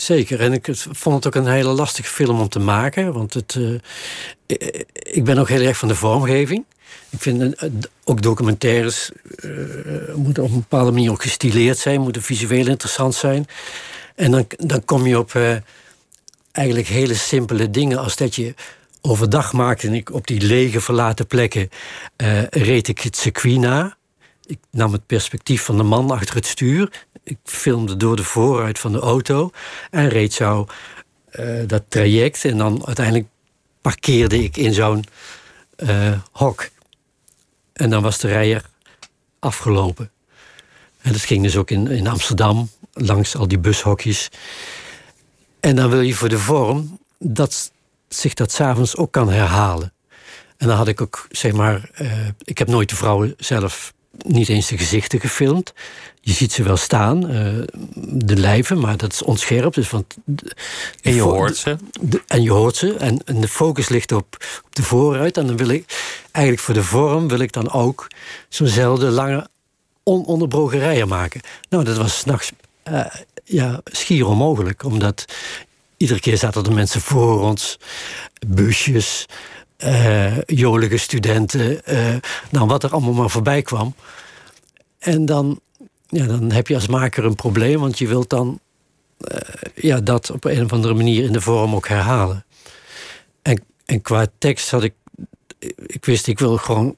zeker. 0.00 0.40
En 0.40 0.52
ik 0.52 0.68
vond 0.72 1.24
het 1.24 1.26
ook 1.26 1.44
een 1.44 1.52
hele 1.52 1.68
lastige 1.68 2.08
film 2.08 2.40
om 2.40 2.48
te 2.48 2.58
maken. 2.58 3.12
Want 3.12 3.34
het, 3.34 3.54
uh, 3.54 3.78
ik 4.92 5.24
ben 5.24 5.38
ook 5.38 5.48
heel 5.48 5.66
erg 5.66 5.78
van 5.78 5.88
de 5.88 5.94
vormgeving. 5.94 6.64
Ik 7.10 7.20
vind 7.20 7.56
ook 8.04 8.22
documentaires 8.22 9.10
moeten 10.14 10.42
op 10.42 10.50
een 10.50 10.60
bepaalde 10.60 10.90
manier 10.90 11.10
ook 11.10 11.22
gestileerd 11.22 11.78
zijn, 11.78 12.00
moeten 12.00 12.22
visueel 12.22 12.66
interessant 12.66 13.14
zijn. 13.14 13.46
En 14.14 14.30
dan, 14.30 14.46
dan 14.56 14.84
kom 14.84 15.06
je 15.06 15.18
op 15.18 15.34
uh, 15.34 15.56
eigenlijk 16.52 16.88
hele 16.88 17.14
simpele 17.14 17.70
dingen 17.70 17.98
als 17.98 18.16
dat 18.16 18.34
je 18.34 18.54
overdag 19.00 19.52
maakte 19.52 19.90
ik 19.90 20.12
op 20.12 20.26
die 20.26 20.40
lege 20.40 20.80
verlaten 20.80 21.26
plekken 21.26 21.68
uh, 22.16 22.42
reed 22.46 22.88
ik 22.88 22.98
het 23.00 23.16
circuit 23.16 23.58
na. 23.58 23.96
Ik 24.46 24.58
nam 24.70 24.92
het 24.92 25.06
perspectief 25.06 25.62
van 25.62 25.76
de 25.76 25.82
man 25.82 26.10
achter 26.10 26.34
het 26.34 26.46
stuur. 26.46 27.06
Ik 27.28 27.38
filmde 27.44 27.96
door 27.96 28.16
de 28.16 28.24
voorruit 28.24 28.78
van 28.78 28.92
de 28.92 28.98
auto 28.98 29.50
en 29.90 30.08
reed 30.08 30.32
zo 30.32 30.66
uh, 31.32 31.62
dat 31.66 31.82
traject. 31.88 32.44
En 32.44 32.58
dan 32.58 32.86
uiteindelijk 32.86 33.26
parkeerde 33.80 34.42
ik 34.42 34.56
in 34.56 34.74
zo'n 34.74 35.04
hok. 36.32 36.68
En 37.72 37.90
dan 37.90 38.02
was 38.02 38.18
de 38.18 38.28
rijder 38.28 38.64
afgelopen. 39.38 40.10
En 41.00 41.12
dat 41.12 41.20
ging 41.20 41.42
dus 41.42 41.56
ook 41.56 41.70
in, 41.70 41.86
in 41.86 42.06
Amsterdam, 42.06 42.70
langs 42.92 43.36
al 43.36 43.48
die 43.48 43.58
bushokjes. 43.58 44.28
En 45.60 45.76
dan 45.76 45.90
wil 45.90 46.00
je 46.00 46.14
voor 46.14 46.28
de 46.28 46.38
vorm 46.38 46.98
dat 47.18 47.72
zich 48.08 48.34
dat 48.34 48.52
s'avonds 48.52 48.96
ook 48.96 49.12
kan 49.12 49.30
herhalen. 49.30 49.92
En 50.56 50.66
dan 50.66 50.76
had 50.76 50.88
ik 50.88 51.00
ook, 51.00 51.26
zeg 51.30 51.52
maar, 51.52 51.90
uh, 52.00 52.28
ik 52.44 52.58
heb 52.58 52.68
nooit 52.68 52.88
de 52.88 52.96
vrouwen 52.96 53.34
zelf 53.38 53.92
niet 54.18 54.48
eens 54.48 54.66
de 54.66 54.78
gezichten 54.78 55.20
gefilmd. 55.20 55.72
Je 56.28 56.34
ziet 56.34 56.52
ze 56.52 56.62
wel 56.62 56.76
staan, 56.76 57.30
uh, 57.30 57.62
de 57.94 58.36
lijven, 58.36 58.78
maar 58.78 58.96
dat 58.96 59.12
is 59.12 59.22
onscherp. 59.22 59.74
Dus 59.74 59.90
want 59.90 60.16
en 61.02 61.14
je 61.14 61.20
hoort 61.20 61.56
ze. 61.56 61.76
De, 62.00 62.22
en 62.26 62.42
je 62.42 62.50
hoort 62.50 62.76
ze. 62.76 62.94
En, 62.94 63.20
en, 63.24 63.40
de 63.40 63.48
focus 63.48 63.88
ligt 63.88 64.12
op, 64.12 64.36
op 64.64 64.74
de 64.74 64.82
vooruit. 64.82 65.36
En 65.36 65.46
dan 65.46 65.56
wil 65.56 65.68
ik, 65.68 65.84
eigenlijk 66.32 66.64
voor 66.64 66.74
de 66.74 66.82
vorm, 66.82 67.28
wil 67.28 67.38
ik 67.38 67.52
dan 67.52 67.72
ook 67.72 68.06
zo'nzelfde 68.48 69.06
lange 69.06 69.48
ononderbroken 70.02 70.78
rijen 70.78 71.08
maken. 71.08 71.40
Nou, 71.68 71.84
dat 71.84 71.96
was 71.96 72.18
s'nachts 72.18 72.52
uh, 72.90 73.04
ja, 73.44 73.80
schier 73.84 74.26
onmogelijk. 74.26 74.84
Omdat 74.84 75.24
iedere 75.96 76.20
keer 76.20 76.38
zaten 76.38 76.64
er 76.64 76.72
mensen 76.72 77.00
voor 77.00 77.40
ons. 77.40 77.78
Busjes, 78.46 79.26
uh, 79.78 80.40
jolige 80.42 80.96
studenten. 80.96 81.80
Uh, 81.86 82.16
nou, 82.50 82.66
wat 82.66 82.82
er 82.82 82.92
allemaal 82.92 83.12
maar 83.12 83.30
voorbij 83.30 83.62
kwam. 83.62 83.94
En 84.98 85.26
dan, 85.26 85.60
ja, 86.08 86.26
dan 86.26 86.52
heb 86.52 86.68
je 86.68 86.74
als 86.74 86.86
maker 86.86 87.24
een 87.24 87.34
probleem. 87.34 87.80
Want 87.80 87.98
je 87.98 88.08
wilt 88.08 88.30
dan 88.30 88.60
ja, 89.74 90.00
dat 90.00 90.30
op 90.30 90.44
een 90.44 90.64
of 90.64 90.72
andere 90.72 90.94
manier 90.94 91.24
in 91.24 91.32
de 91.32 91.40
vorm 91.40 91.74
ook 91.74 91.88
herhalen. 91.88 92.44
en 93.84 94.02
qua 94.02 94.26
tekst 94.38 94.70
had 94.70 94.82
ik. 94.82 94.94
Ik 95.86 96.04
wist, 96.04 96.26
ik 96.26 96.38
wil 96.38 96.56
gewoon 96.56 96.94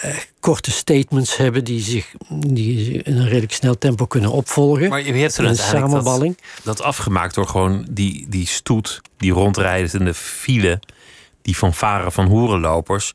eh, 0.00 0.16
korte 0.40 0.70
statements 0.70 1.36
hebben 1.36 1.64
die 1.64 1.80
zich 1.80 2.14
die 2.28 3.02
in 3.02 3.16
een 3.16 3.28
redelijk 3.28 3.52
snel 3.52 3.78
tempo 3.78 4.06
kunnen 4.06 4.30
opvolgen. 4.30 4.88
Maar 4.88 5.02
je 5.02 5.12
hebt 5.12 5.36
er 5.36 5.40
een 5.40 5.46
uiteindelijk 5.46 5.82
dat, 5.84 5.90
samenballing. 5.90 6.38
dat 6.62 6.82
afgemaakt 6.82 7.34
door 7.34 7.46
gewoon 7.46 7.86
die, 7.90 8.26
die 8.28 8.46
stoet 8.46 9.00
die 9.16 9.32
rondrijdt 9.32 9.94
in 9.94 10.04
de 10.04 10.14
file, 10.14 10.80
die 11.42 11.56
van 11.56 11.74
varen 11.74 12.12
van 12.12 12.26
hoerenlopers, 12.26 13.14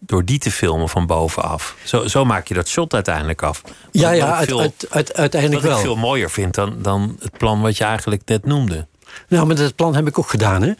door 0.00 0.24
die 0.24 0.38
te 0.38 0.50
filmen 0.50 0.88
van 0.88 1.06
bovenaf. 1.06 1.76
Zo, 1.84 2.06
zo 2.08 2.24
maak 2.24 2.46
je 2.48 2.54
dat 2.54 2.68
shot 2.68 2.94
uiteindelijk 2.94 3.42
af. 3.42 3.62
Wat- 3.62 3.72
Ja, 3.90 4.10
ja, 4.10 4.26
ik 4.28 4.34
uit, 4.34 4.48
veel- 4.48 4.60
uit, 4.60 4.86
uit- 4.90 5.14
uiteindelijk 5.14 5.62
wat 5.62 5.70
ik 5.70 5.76
wel. 5.84 5.86
veel 5.94 6.02
mooier 6.02 6.30
vind 6.30 6.54
dan, 6.54 6.82
dan 6.82 7.16
het 7.20 7.38
plan 7.38 7.60
wat 7.60 7.76
je 7.76 7.84
eigenlijk 7.84 8.22
net 8.24 8.44
noemde. 8.46 8.86
Nou, 9.28 9.46
maar 9.46 9.56
dat 9.56 9.74
plan 9.74 9.94
heb 9.94 10.06
ik 10.06 10.18
ook 10.18 10.28
gedaan, 10.30 10.62
hè. 10.62 10.72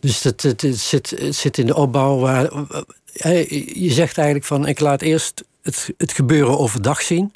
Dus 0.00 0.22
dat, 0.22 0.42
het, 0.42 0.60
het 0.62 0.78
zit, 0.78 1.10
het 1.18 1.36
zit 1.36 1.58
in 1.58 1.66
de 1.66 1.74
opbouw 1.74 2.18
waar... 2.18 2.44
eh, 3.12 3.50
Je 3.74 3.92
zegt 3.92 4.16
eigenlijk 4.18 4.46
van, 4.46 4.66
ik 4.66 4.80
laat 4.80 5.02
eerst 5.02 5.44
het, 5.62 5.90
het 5.98 6.12
gebeuren 6.12 6.58
overdag 6.58 7.02
zien. 7.02 7.34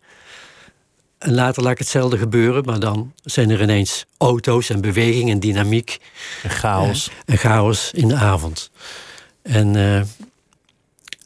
En 1.18 1.34
later 1.34 1.62
laat 1.62 1.72
ik 1.72 1.78
hetzelfde 1.78 2.18
gebeuren, 2.18 2.64
maar 2.64 2.80
dan 2.80 3.12
zijn 3.22 3.50
er 3.50 3.62
ineens 3.62 4.04
auto's 4.18 4.70
en 4.70 4.80
beweging 4.80 5.30
en 5.30 5.40
dynamiek. 5.40 5.98
En 6.42 6.50
chaos. 6.50 7.10
En 7.26 7.36
chaos 7.38 7.90
in 7.92 8.08
de 8.08 8.14
avond. 8.16 8.70
En, 9.42 9.76
eh, 9.76 10.02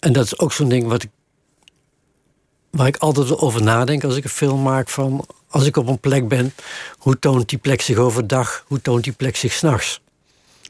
en 0.03 0.12
dat 0.12 0.25
is 0.25 0.38
ook 0.38 0.53
zo'n 0.53 0.69
ding 0.69 0.87
wat 0.88 1.03
ik, 1.03 1.11
waar 2.71 2.87
ik 2.87 2.97
altijd 2.97 3.38
over 3.38 3.62
nadenk 3.62 4.05
als 4.05 4.17
ik 4.17 4.25
een 4.25 4.31
film 4.31 4.62
maak. 4.62 4.88
Van 4.88 5.27
als 5.49 5.67
ik 5.67 5.77
op 5.77 5.87
een 5.87 5.99
plek 5.99 6.29
ben, 6.29 6.55
hoe 6.99 7.19
toont 7.19 7.49
die 7.49 7.59
plek 7.59 7.81
zich 7.81 7.97
overdag? 7.97 8.65
Hoe 8.67 8.81
toont 8.81 9.05
die 9.05 9.12
plek 9.12 9.37
zich 9.37 9.53
s'nachts? 9.53 10.01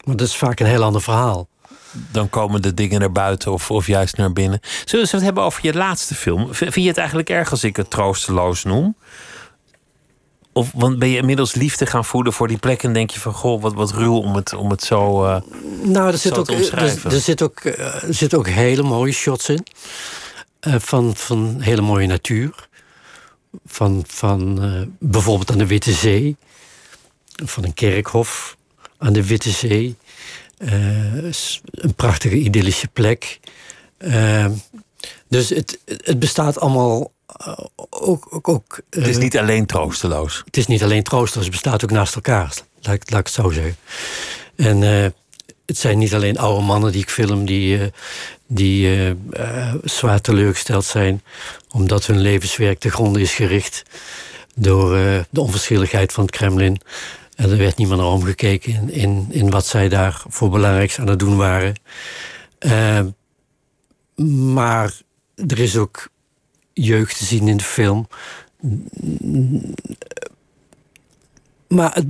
Want 0.05 0.19
dat 0.19 0.29
is 0.29 0.37
vaak 0.37 0.61
een 0.61 0.67
heel 0.67 0.83
ander 0.83 1.03
verhaal. 1.03 1.49
Dan 2.11 2.31
komen 2.31 2.63
de 2.63 2.75
dingen 2.75 3.01
naar 3.01 3.13
buiten 3.13 3.53
of, 3.53 3.71
of 3.71 3.87
juist 3.87 4.17
naar 4.17 4.33
binnen. 4.33 4.61
Zullen 4.85 5.07
we 5.07 5.17
het 5.17 5.25
hebben 5.25 5.43
over 5.43 5.67
je 5.67 5.75
laatste 5.75 6.15
film? 6.15 6.55
Vind 6.55 6.75
je 6.75 6.87
het 6.87 6.99
eigenlijk 6.99 7.31
erg 7.31 7.51
als 7.51 7.65
ik 7.65 7.77
het 7.77 7.91
troosteloos 7.91 8.65
noem? 8.65 8.97
Of 10.53 10.71
want 10.75 10.99
ben 10.99 11.09
je 11.09 11.17
inmiddels 11.17 11.55
liefde 11.55 11.87
gaan 11.87 12.05
voeden 12.05 12.33
voor 12.33 12.49
die 12.49 12.57
plek 12.57 12.83
en 12.83 12.93
denk 12.93 13.11
je 13.11 13.21
van 13.21 13.33
goh, 13.33 13.63
wat, 13.63 13.73
wat 13.75 13.93
ruw 13.93 14.17
om 14.17 14.35
het, 14.35 14.53
om 14.53 14.71
het 14.71 14.83
zo. 14.83 15.25
eh, 15.25 15.41
Nou, 15.83 16.11
er, 16.13 16.19
zit 16.19 16.39
ook, 16.39 16.49
er, 16.51 17.05
er 17.13 17.21
zit 17.21 17.43
ook, 17.43 17.61
eh, 17.61 18.03
er 18.09 18.15
zitten 18.15 18.39
ook 18.39 18.49
hele 18.49 18.83
mooie 18.83 19.13
shots 19.13 19.49
in. 19.49 19.67
Eh, 20.61 20.75
van, 20.79 21.17
van 21.17 21.57
hele 21.61 21.81
mooie 21.81 22.07
natuur. 22.07 22.69
Van, 23.67 24.05
van 24.07 24.61
bijvoorbeeld 24.99 25.51
aan 25.51 25.59
de 25.59 25.67
Witte 25.67 25.93
Zee. 25.93 26.37
Van 27.45 27.65
een 27.65 27.75
kerkhof 27.75 28.57
aan 28.99 29.13
de 29.13 29.27
Witte 29.27 29.51
Zee. 29.51 29.97
Een 30.57 31.95
prachtige 31.97 32.37
idyllische 32.37 32.89
plek. 32.89 33.41
Dus 35.29 35.49
het, 35.49 35.79
het 35.87 36.19
bestaat 36.19 36.61
allemaal 36.61 37.13
ook... 37.91 38.27
ook, 38.31 38.49
ook 38.49 38.81
het 38.91 39.07
is 39.07 39.17
eh, 39.17 39.23
niet 39.23 39.39
alleen 39.39 39.67
troosteloos. 39.67 40.43
het 40.45 40.57
is 40.57 40.67
niet 40.67 40.83
alleen 40.83 41.03
troosteloos, 41.03 41.45
het 41.47 41.55
bestaat 41.55 41.85
ook 41.85 41.91
naast 41.91 42.15
elkaar. 42.15 42.55
Laat, 42.81 42.95
ik- 42.95 43.11
laat 43.11 43.21
ik 43.21 43.27
het 43.27 43.35
zo 43.35 43.51
zeggen. 43.51 43.77
En 44.57 44.83
eh, 44.83 45.11
het 45.67 45.79
zijn 45.79 45.99
niet 45.99 46.15
alleen 46.15 46.39
oude 46.39 46.65
mannen 46.65 46.93
die 46.93 47.01
ik 47.03 47.11
film 47.11 47.45
die, 47.47 47.79
eh, 47.81 47.87
die 48.47 48.87
eh, 48.87 49.11
eh, 49.11 49.75
zwaar 49.85 50.21
teleurgesteld 50.21 50.85
zijn 50.85 51.23
omdat 51.71 52.07
hun 52.07 52.21
levenswerk 52.21 52.79
te 52.79 52.91
gronden 52.91 53.23
is 53.23 53.35
gericht 53.35 53.83
door 54.55 54.97
eh, 54.97 55.21
de 55.31 55.41
onverschilligheid 55.41 56.13
van 56.13 56.25
het 56.25 56.33
Kremlin. 56.37 56.81
En 57.37 57.51
er 57.51 57.57
werd 57.57 57.77
niet 57.77 57.89
meer 57.89 57.97
naar 57.97 58.07
omgekeken 58.07 58.73
in, 58.73 58.91
in, 58.91 59.27
in 59.31 59.51
wat 59.51 59.67
zij 59.67 59.89
daar 59.89 60.23
voor 60.29 60.51
belangrijks 60.51 60.99
aan 60.99 61.07
het 61.09 61.19
doen 61.19 61.37
waren. 61.37 61.75
Eh, 62.59 63.01
maar 64.55 64.93
er 65.49 65.59
is 65.59 65.77
ook 65.77 66.09
jeugd 66.75 67.19
te 67.19 67.25
zien 67.25 67.49
in 67.49 67.57
de 67.57 67.65
film. 67.65 68.07
Maar 71.69 71.95
het- 71.95 72.07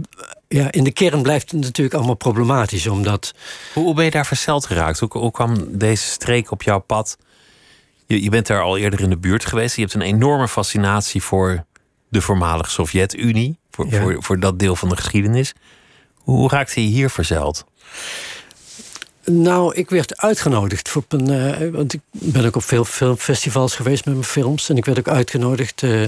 ja, 0.48 0.72
in 0.72 0.84
de 0.84 0.92
kern 0.92 1.22
blijft 1.22 1.50
het 1.50 1.60
natuurlijk 1.60 1.96
allemaal 1.96 2.14
problematisch, 2.14 2.86
omdat 2.86 3.34
Hoe, 3.74 3.84
hoe 3.84 3.94
ben 3.94 4.04
je 4.04 4.10
daar 4.10 4.26
verzeld 4.26 4.66
geraakt? 4.66 4.98
Hoe, 4.98 5.08
hoe 5.18 5.30
kwam 5.30 5.78
deze 5.78 6.06
streek 6.06 6.50
op 6.50 6.62
jouw 6.62 6.78
pad? 6.80 7.18
Je, 8.06 8.22
je 8.22 8.30
bent 8.30 8.46
daar 8.46 8.62
al 8.62 8.76
eerder 8.76 9.00
in 9.00 9.10
de 9.10 9.18
buurt 9.18 9.44
geweest. 9.46 9.74
Je 9.76 9.82
hebt 9.82 9.94
een 9.94 10.00
enorme 10.02 10.48
fascinatie 10.48 11.22
voor 11.22 11.64
de 12.08 12.20
voormalige 12.20 12.70
Sovjet-Unie. 12.70 13.58
Voor, 13.70 13.86
Ja. 13.90 14.00
voor, 14.02 14.22
voor 14.22 14.40
dat 14.40 14.58
deel 14.58 14.76
van 14.76 14.88
de 14.88 14.96
geschiedenis. 14.96 15.54
Hoe, 16.14 16.36
hoe 16.36 16.48
raakte 16.50 16.82
je 16.84 16.88
hier 16.90 17.10
verzeld? 17.10 17.64
Nou, 19.24 19.74
ik 19.74 19.90
werd 19.90 20.20
uitgenodigd 20.20 20.88
voor 20.88 21.04
een. 21.08 21.30
eh, 21.30 21.68
want 21.68 21.92
ik 21.92 22.00
ben 22.10 22.44
ook 22.44 22.56
op 22.56 22.62
veel 22.62 22.84
filmfestivals 22.84 23.74
geweest 23.74 24.04
met 24.04 24.14
mijn 24.14 24.26
films. 24.26 24.68
En 24.68 24.76
ik 24.76 24.84
werd 24.84 24.98
ook 24.98 25.08
uitgenodigd 25.08 25.82
eh, 25.82 26.02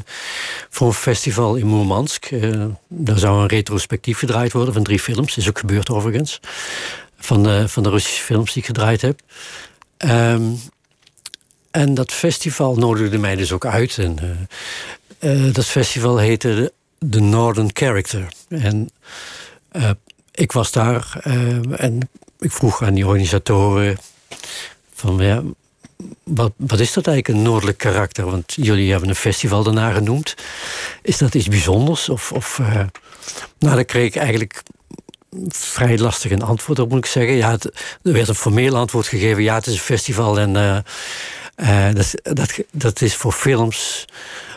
voor 0.71 0.87
een 0.87 0.93
festival 0.93 1.57
in 1.57 1.67
Moermansk. 1.67 2.25
Eh, 2.25 2.65
daar 2.89 3.19
zou 3.19 3.41
een 3.41 3.47
retrospectief 3.47 4.19
gedraaid 4.19 4.53
worden 4.53 4.75
van 4.75 4.83
drie 4.83 4.99
films. 4.99 5.37
Is 5.37 5.49
ook 5.49 5.59
gebeurd 5.59 5.91
overigens. 5.91 6.41
Van 7.19 7.43
de, 7.43 7.69
van 7.69 7.83
de 7.83 7.91
Russische 7.91 8.23
films 8.23 8.53
die 8.53 8.63
ik 8.63 8.69
gedraaid 8.69 9.01
heb. 9.01 9.21
Ehm, 9.97 10.43
en 11.71 11.95
dat 11.95 12.13
festival 12.13 12.77
nodigde 12.77 13.19
mij 13.19 13.37
dus 13.37 13.53
ook 13.53 13.67
uit. 13.67 13.99
En, 13.99 14.49
dat 15.53 15.67
festival 15.67 16.19
heette 16.19 16.73
The 17.11 17.21
Northern 17.21 17.71
Character. 17.73 18.29
En 18.49 18.91
ik 20.35 20.53
was 20.53 20.73
daar 20.73 21.21
eh, 21.23 21.81
en 21.81 22.09
ik 22.39 22.53
vroeg 22.53 22.83
aan 22.83 22.95
die 22.95 23.07
organisatoren 23.07 23.99
van 24.95 25.19
ja, 25.19 25.43
wat, 26.23 26.53
wat 26.57 26.81
is 26.81 26.93
dat 26.93 27.07
eigenlijk, 27.07 27.39
een 27.39 27.45
noordelijk 27.45 27.79
karakter? 27.79 28.25
Want 28.25 28.53
jullie 28.57 28.91
hebben 28.91 29.09
een 29.09 29.15
festival 29.15 29.63
daarna 29.63 29.93
genoemd. 29.93 30.35
Is 31.03 31.19
dat 31.19 31.35
iets 31.35 31.49
bijzonders? 31.49 32.09
Of, 32.09 32.33
of 32.33 32.59
eh, 32.59 32.75
nou, 33.59 33.75
daar 33.75 33.85
kreeg 33.85 34.07
ik 34.07 34.17
eigenlijk 34.17 34.63
vrij 35.49 35.99
lastig 35.99 36.31
een 36.31 36.43
antwoord 36.43 36.79
op, 36.79 36.89
moet 36.89 36.99
ik 36.99 37.07
zeggen. 37.07 37.35
Ja, 37.35 37.51
het- 37.51 37.65
er 38.03 38.13
werd 38.13 38.29
een 38.29 38.35
formeel 38.35 38.77
antwoord 38.77 39.07
gegeven. 39.07 39.43
Ja, 39.43 39.55
het 39.55 39.67
is 39.67 39.73
een 39.73 39.79
festival 39.79 40.39
en 40.39 40.57
eh, 41.57 41.89
dat, 41.95 42.15
dat, 42.23 42.59
dat 42.73 43.01
is 43.01 43.15
voor 43.15 43.33
films 43.33 44.05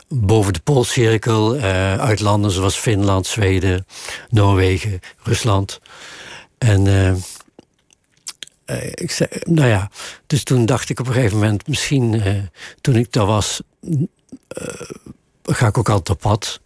boven 0.10 0.54
de 0.54 0.60
Poolcirkel, 0.60 1.56
eh, 1.56 2.00
uit 2.00 2.20
landen 2.20 2.52
zoals 2.52 2.76
Finland, 2.76 3.28
Zweden, 3.28 3.86
Noorwegen, 4.30 5.00
Rusland. 5.24 5.80
En 6.58 6.88
eh, 6.88 7.10
eh, 8.66 8.92
ik 8.94 9.12
zei, 9.12 9.30
nou 9.44 9.68
ja, 9.68 9.90
dus 10.28 10.44
toen 10.44 10.66
dacht 10.66 10.90
ik 10.90 11.00
op 11.00 11.08
een 11.08 11.14
gegeven 11.14 11.38
moment, 11.38 11.68
misschien 11.68 12.24
toen 12.82 12.96
ik 12.96 13.12
daar 13.12 13.26
was, 13.26 13.62
ga 15.44 15.68
ik 15.68 15.78
ook 15.78 15.90
altijd 15.90 16.10
op 16.10 16.20
pad. 16.20 16.62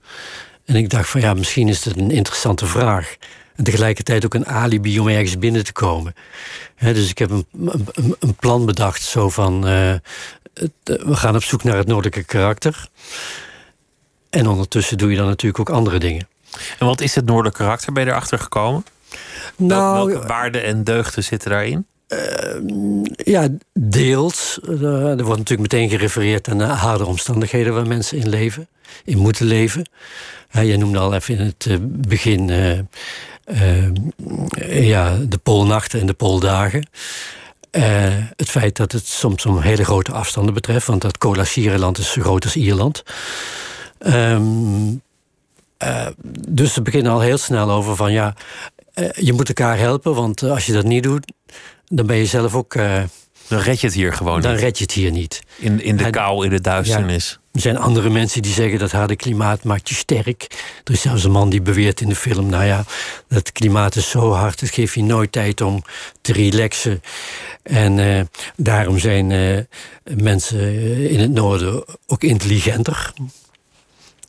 En 0.66 0.76
ik 0.76 0.90
dacht 0.90 1.10
van 1.10 1.22
ja, 1.22 1.34
misschien 1.34 1.68
is 1.68 1.86
het 1.86 1.98
een 1.98 2.12
interessante 2.12 2.66
vraag. 2.66 3.16
En 3.56 3.64
tegelijkertijd 3.64 4.26
ook 4.26 4.34
een 4.34 4.48
alibi 4.48 5.00
om 5.00 5.08
ergens 5.08 5.38
binnen 5.38 5.64
te 5.64 5.74
komen. 5.74 6.14
Dus 6.80 7.10
ik 7.10 7.18
heb 7.18 7.30
een, 7.30 7.46
een, 8.20 8.36
plan 8.36 8.66
bedacht, 8.66 9.02
zo 9.02 9.30
van 9.30 9.66
we 10.84 11.16
gaan 11.16 11.36
op 11.36 11.44
zoek 11.44 11.64
naar 11.64 11.78
het 11.78 11.88
noordelijke 11.88 12.24
karakter. 12.24 12.88
En 14.30 14.48
ondertussen 14.48 14.98
doe 14.98 15.12
je 15.12 15.18
dan 15.18 15.28
natuurlijk 15.28 15.70
ook 15.70 15.76
andere 15.76 16.00
dingen. 16.00 16.28
En 16.80 16.86
wat 16.86 17.02
is 17.02 17.16
het 17.16 17.26
noordelijk 17.26 17.56
karakter? 17.56 17.94
Ben 17.94 18.04
je 18.04 18.10
erachter 18.10 18.40
gekomen? 18.40 18.86
Nou, 19.56 20.12
Welke 20.12 20.28
waarden 20.28 20.64
en 20.64 20.84
deugden 20.84 21.24
zitten 21.24 21.50
daarin? 21.50 21.86
Ja, 23.16 23.48
deels. 23.74 24.60
Eh, 24.64 25.10
er 25.10 25.24
wordt 25.24 25.40
natuurlijk 25.40 25.74
meteen 25.74 25.90
gerefereerd 25.90 26.50
aan 26.50 26.58
de 26.58 26.64
harde 26.64 27.06
omstandigheden 27.06 27.74
waar 27.74 27.88
mensen 27.88 28.18
in 28.18 28.30
leven, 28.30 28.68
in 29.04 29.18
moeten 29.18 29.46
leven. 29.46 29.90
Ja, 30.52 30.64
jij 30.64 30.78
noemde 30.78 31.00
al 31.00 31.14
even 31.14 31.38
in 31.38 31.46
het 31.46 31.66
eh, 31.70 31.78
begin 31.82 32.50
eh, 32.50 32.80
eh, 33.44 34.88
ja, 34.88 35.18
de 35.28 35.38
poolnachten 35.38 36.00
en 36.00 36.06
de 36.06 36.14
pooldagen. 36.14 36.88
Eh, 37.72 38.16
het 38.36 38.50
feit 38.50 38.78
dat 38.78 38.92
het 38.92 39.08
soms 39.08 39.46
om 39.46 39.60
hele 39.60 39.84
grote 39.84 40.12
afstanden 40.12 40.54
betreft, 40.54 40.88
want 40.88 41.02
dat 41.02 41.18
Cola-Sierenland 41.18 41.98
is 41.98 42.12
zo 42.12 42.22
groot 42.22 42.44
als 42.44 42.56
Ierland. 42.56 43.04
Ehm, 43.98 44.96
eh, 45.78 46.08
dus 46.48 46.74
ze 46.74 46.82
beginnen 46.82 47.12
al 47.12 47.20
heel 47.20 47.38
snel 47.38 47.72
over 47.72 47.96
van 47.96 48.12
ja, 48.12 48.34
eh, 48.94 49.10
je 49.12 49.34
moet 49.34 49.48
elkaar 49.48 49.78
helpen, 49.78 50.16
want 50.16 50.44
als 50.44 50.66
je 50.66 50.74
dat 50.74 50.86
niet 50.86 51.04
doet, 51.04 51.34
dan 51.88 52.06
ben 52.06 52.16
je 52.16 52.26
zelf 52.26 52.56
ook, 52.56 52.76
Dan 53.52 53.60
red 53.60 53.80
je 53.82 53.88
het 53.88 53.96
hier 53.96 54.14
gewoon 54.14 54.42
dan 54.42 54.52
niet. 54.52 54.62
red 54.62 54.78
je 54.78 54.84
het 54.84 54.94
hier 54.94 55.12
niet. 55.12 55.42
In, 55.58 55.82
in 55.84 55.98
de 55.98 56.10
kou, 56.10 56.44
in 56.46 56.50
de 56.50 56.62
duisternis. 56.62 57.40
Er 57.52 57.62
zijn 57.62 57.78
andere 57.78 58.10
mensen 58.10 58.42
die 58.42 58.54
zeggen 58.54 58.80
dat 58.80 58.92
harde 58.92 59.16
klimaat 59.16 59.64
maakt 59.64 59.90
je 59.90 59.96
sterk. 59.96 60.48
Er 60.84 60.94
is 60.94 61.02
zelfs 61.02 61.24
een 61.24 61.32
man 61.32 61.50
die 61.50 61.62
beweert 61.62 62.02
in 62.02 62.10
de 62.10 62.16
film, 62.16 62.50
nou 62.50 62.64
ja, 62.66 62.84
dat 63.28 63.52
klimaat 63.52 63.96
is 63.96 64.10
zo 64.10 64.32
hard, 64.32 64.60
het 64.60 64.70
geeft 64.70 64.94
je 64.94 65.04
nooit 65.04 65.32
tijd 65.32 65.62
om 65.62 65.84
te 66.22 66.34
relaxen. 66.34 67.02
En 67.64 68.00
eh, 68.00 68.22
daarom 68.56 69.00
zijn 69.00 69.32
eh, 69.32 69.58
mensen 70.22 70.74
in 71.10 71.20
het 71.20 71.32
noorden 71.32 71.84
ook 72.08 72.24
intelligenter. 72.24 73.12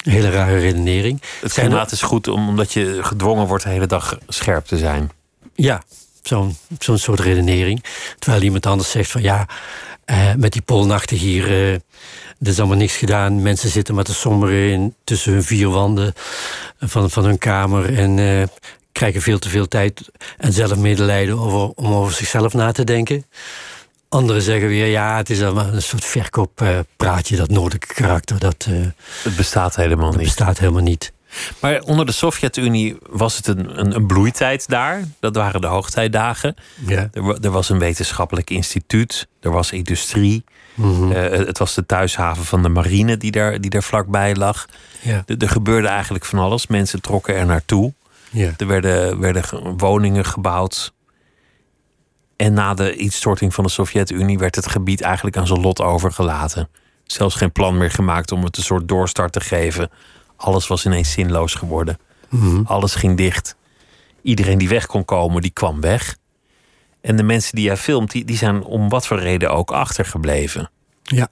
Een 0.04 0.12
hele 0.12 0.30
rare 0.30 0.58
redenering. 0.58 1.22
Het 1.40 1.52
klimaat 1.52 1.92
is 1.92 2.02
goed 2.02 2.28
om- 2.28 2.48
omdat 2.48 2.72
je 2.72 2.98
gedwongen 3.02 3.46
wordt 3.46 3.64
de 3.64 3.70
hele 3.70 3.86
dag 3.86 4.18
scherp 4.28 4.66
te 4.66 4.78
zijn. 4.78 5.10
Ja, 5.54 5.82
Zo'n 6.22 6.56
zo'n 6.78 6.98
soort 6.98 7.20
redenering. 7.20 7.84
Terwijl 8.18 8.42
iemand 8.42 8.66
anders 8.66 8.90
zegt 8.90 9.10
van 9.10 9.22
ja, 9.22 9.46
eh, 10.04 10.34
met 10.34 10.52
die 10.52 10.62
poolnachten 10.62 11.16
hier, 11.16 11.46
eh, 11.46 11.72
er 11.72 12.48
is 12.48 12.58
allemaal 12.58 12.76
niks 12.76 12.96
gedaan. 12.96 13.42
Mensen 13.42 13.68
zitten 13.70 13.94
met 13.94 14.06
de 14.06 14.12
somberen 14.12 14.70
in 14.70 14.94
tussen 15.04 15.32
hun 15.32 15.42
vier 15.44 15.68
wanden 15.68 16.12
van, 16.80 17.10
van 17.10 17.24
hun 17.24 17.38
kamer 17.38 17.98
en 17.98 18.18
eh, 18.18 18.42
krijgen 18.92 19.22
veel 19.22 19.38
te 19.38 19.48
veel 19.48 19.68
tijd 19.68 20.10
en 20.38 20.52
zelf 20.52 20.76
medelijden 20.76 21.38
over, 21.38 21.70
om 21.74 21.92
over 21.92 22.12
zichzelf 22.12 22.52
na 22.52 22.72
te 22.72 22.84
denken. 22.84 23.26
Anderen 24.08 24.42
zeggen 24.42 24.68
weer, 24.68 24.86
ja, 24.86 25.16
het 25.16 25.30
is 25.30 25.42
allemaal 25.42 25.72
een 25.72 25.82
soort 25.82 26.04
verkooppraatje, 26.04 27.36
dat 27.36 27.50
noordelijke 27.50 27.94
karakter. 27.94 28.38
Dat, 28.38 28.66
Het 29.22 29.36
bestaat 29.36 29.76
helemaal 29.76 30.10
dat 30.10 30.16
niet. 30.16 30.26
bestaat 30.26 30.58
helemaal 30.58 30.82
niet. 30.82 31.12
Maar 31.60 31.80
onder 31.80 32.06
de 32.06 32.12
Sovjet-Unie 32.12 32.96
was 33.10 33.36
het 33.36 33.46
een, 33.46 33.78
een, 33.78 33.94
een 33.94 34.06
bloeitijd 34.06 34.68
daar. 34.68 35.02
Dat 35.20 35.36
waren 35.36 35.60
de 35.60 35.66
hoogtijdagen. 35.66 36.54
Ja. 36.86 37.08
Er, 37.12 37.38
er 37.40 37.50
was 37.50 37.68
een 37.68 37.78
wetenschappelijk 37.78 38.50
instituut. 38.50 39.28
Er 39.40 39.50
was 39.50 39.72
industrie. 39.72 40.44
Mhm. 40.74 41.12
Eh, 41.12 41.46
het 41.46 41.58
was 41.58 41.74
de 41.74 41.86
thuishaven 41.86 42.44
van 42.44 42.62
de 42.62 42.68
marine 42.68 43.16
die 43.16 43.30
daar, 43.30 43.60
die 43.60 43.70
daar 43.70 43.82
vlakbij 43.82 44.34
lag. 44.34 44.66
ja. 45.00 45.22
Er, 45.26 45.36
er 45.38 45.48
gebeurde 45.48 45.88
eigenlijk 45.88 46.24
van 46.24 46.38
alles. 46.38 46.66
Mensen 46.66 47.00
trokken 47.00 47.34
er 47.36 47.46
naartoe. 47.46 47.92
ja. 48.30 48.50
Er 48.56 48.66
werden, 48.66 49.20
werden 49.20 49.44
ge- 49.44 49.74
woningen 49.76 50.24
gebouwd. 50.24 50.92
En 52.36 52.52
na 52.52 52.74
de 52.74 52.96
instorting 52.96 53.54
van 53.54 53.64
de 53.64 53.70
Sovjet-Unie 53.70 54.38
werd 54.38 54.54
het 54.54 54.66
gebied 54.66 55.00
eigenlijk 55.00 55.36
aan 55.36 55.46
zijn 55.46 55.60
lot 55.60 55.80
overgelaten. 55.80 56.68
Zelfs 57.04 57.34
geen 57.34 57.52
plan 57.52 57.76
meer 57.78 57.90
gemaakt 57.90 58.32
om 58.32 58.44
het 58.44 58.56
een 58.56 58.62
soort 58.62 58.88
doorstart 58.88 59.32
te 59.32 59.40
geven. 59.40 59.90
Alles 60.42 60.66
was 60.66 60.84
ineens 60.86 61.12
zinloos 61.12 61.54
geworden. 61.54 61.98
Mhm. 62.28 62.62
Alles 62.64 62.94
ging 62.94 63.16
dicht. 63.16 63.56
Iedereen 64.22 64.58
die 64.58 64.68
weg 64.68 64.86
kon 64.86 65.04
komen, 65.04 65.42
die 65.42 65.50
kwam 65.50 65.80
weg. 65.80 66.16
En 67.00 67.16
de 67.16 67.22
mensen 67.22 67.54
die 67.54 67.64
jij 67.64 67.76
filmt, 67.76 68.10
die, 68.10 68.24
die 68.24 68.36
zijn 68.36 68.62
om 68.64 68.88
wat 68.88 69.06
voor 69.06 69.18
reden 69.18 69.50
ook 69.50 69.70
achtergebleven. 69.70 70.70
Ja. 71.02 71.28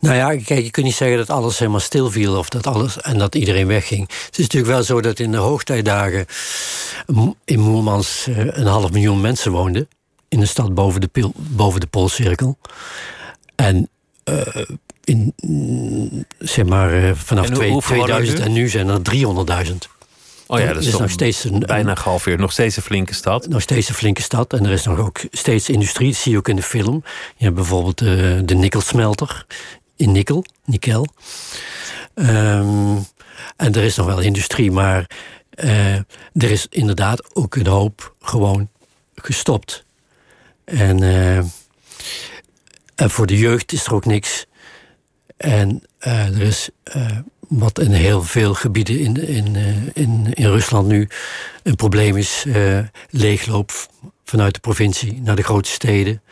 Nou 0.00 0.16
ja, 0.16 0.26
kijk, 0.28 0.62
je 0.64 0.70
kunt 0.70 0.86
niet 0.86 0.94
zeggen 0.94 1.16
dat 1.18 1.30
alles 1.30 1.58
helemaal 1.58 1.80
stil 1.80 2.10
viel 2.10 2.38
of 2.38 2.48
dat 2.48 2.66
alles 2.66 3.00
en 3.00 3.18
dat 3.18 3.34
iedereen 3.34 3.66
wegging. 3.66 4.00
Het 4.08 4.38
is 4.38 4.44
natuurlijk 4.44 4.72
wel 4.72 4.82
zo 4.82 5.00
dat 5.00 5.18
in 5.18 5.30
de 5.30 5.36
hoogtijdagen 5.36 6.26
in 7.44 7.60
Moermans 7.60 8.26
eh, 8.26 8.36
een 8.38 8.66
half 8.66 8.90
miljoen 8.90 9.20
mensen 9.20 9.52
woonden. 9.52 9.88
In 10.28 10.40
de 10.40 10.46
stad 10.46 10.74
boven 10.74 11.00
de, 11.00 11.06
pil- 11.08 11.32
boven 11.36 11.80
de 11.80 11.86
Poolcirkel. 11.86 12.58
En 13.56 13.88
eh, 14.24 14.46
in, 15.04 15.32
mm, 15.40 16.24
zeg 16.38 16.64
maar, 16.66 16.92
eh, 16.94 17.14
vanaf 17.14 17.44
En 17.44 17.50
hoe- 17.50 17.58
twee- 17.60 17.70
hoeveel 17.72 17.96
wonen 17.96 18.14
er 18.14 18.20
2000 18.20 18.48
en 18.48 18.52
nu 18.52 18.68
zijn 18.68 18.88
er 18.88 19.02
300.000. 19.02 19.88
Oh 20.46 20.58
ja, 20.58 20.72
dat 20.72 20.82
is, 20.84 20.98
nog 20.98 21.10
steeds 21.10 21.44
een, 21.44 21.58
bijna 21.58 21.94
gehalveerd. 21.94 22.40
Nog 22.40 22.52
steeds 22.52 22.76
een 22.76 22.82
flinke 22.82 23.14
stad. 23.14 23.48
nog 23.48 23.62
steeds 23.62 23.88
een 23.88 23.94
flinke 23.94 24.22
stad. 24.22 24.52
En 24.52 24.64
er 24.64 24.70
is 24.72 24.84
nog 24.84 24.98
ook 24.98 25.20
steeds 25.30 25.68
industrie. 25.68 26.10
Dat 26.10 26.20
zie 26.20 26.32
je 26.32 26.38
ook 26.38 26.48
in 26.48 26.56
de 26.56 26.62
film. 26.62 27.02
Je 27.36 27.44
hebt 27.44 27.56
bijvoorbeeld 27.56 28.00
eh, 28.00 28.06
de 28.44 28.54
nikkelsmelter 28.54 29.46
in 29.96 30.12
Nikkel, 30.12 30.44
Nikkel. 30.64 31.06
Ehm, 32.14 32.96
en 33.56 33.74
er 33.74 33.82
is 33.82 33.96
nog 33.96 34.06
wel 34.06 34.20
industrie, 34.20 34.70
maar 34.70 35.10
eh, 35.50 35.94
er 36.32 36.50
is 36.50 36.66
inderdaad 36.70 37.34
ook 37.34 37.54
een 37.56 37.66
hoop 37.66 38.14
gewoon 38.20 38.68
gestopt. 39.14 39.84
En, 40.64 41.02
en 42.94 43.10
voor 43.10 43.26
de 43.26 43.38
jeugd 43.38 43.72
is 43.72 43.86
er 43.86 43.94
ook 43.94 44.04
niks. 44.04 44.46
En 45.40 45.82
eh, 45.98 46.26
er 46.26 46.42
is 46.42 46.68
eh, 46.82 47.18
wat 47.48 47.78
in 47.78 47.92
heel 47.92 48.22
veel 48.22 48.54
gebieden 48.54 48.98
in, 48.98 49.28
in, 49.28 49.56
eh, 49.56 50.02
in, 50.02 50.32
in 50.32 50.46
Rusland 50.46 50.88
nu 50.88 51.08
een 51.62 51.76
probleem 51.76 52.16
is: 52.16 52.44
leegloop 53.10 53.72
vanuit 54.24 54.54
de 54.54 54.60
provincie 54.60 55.20
naar 55.22 55.36
de 55.36 55.42
grote 55.42 55.68
steden. 55.68 56.22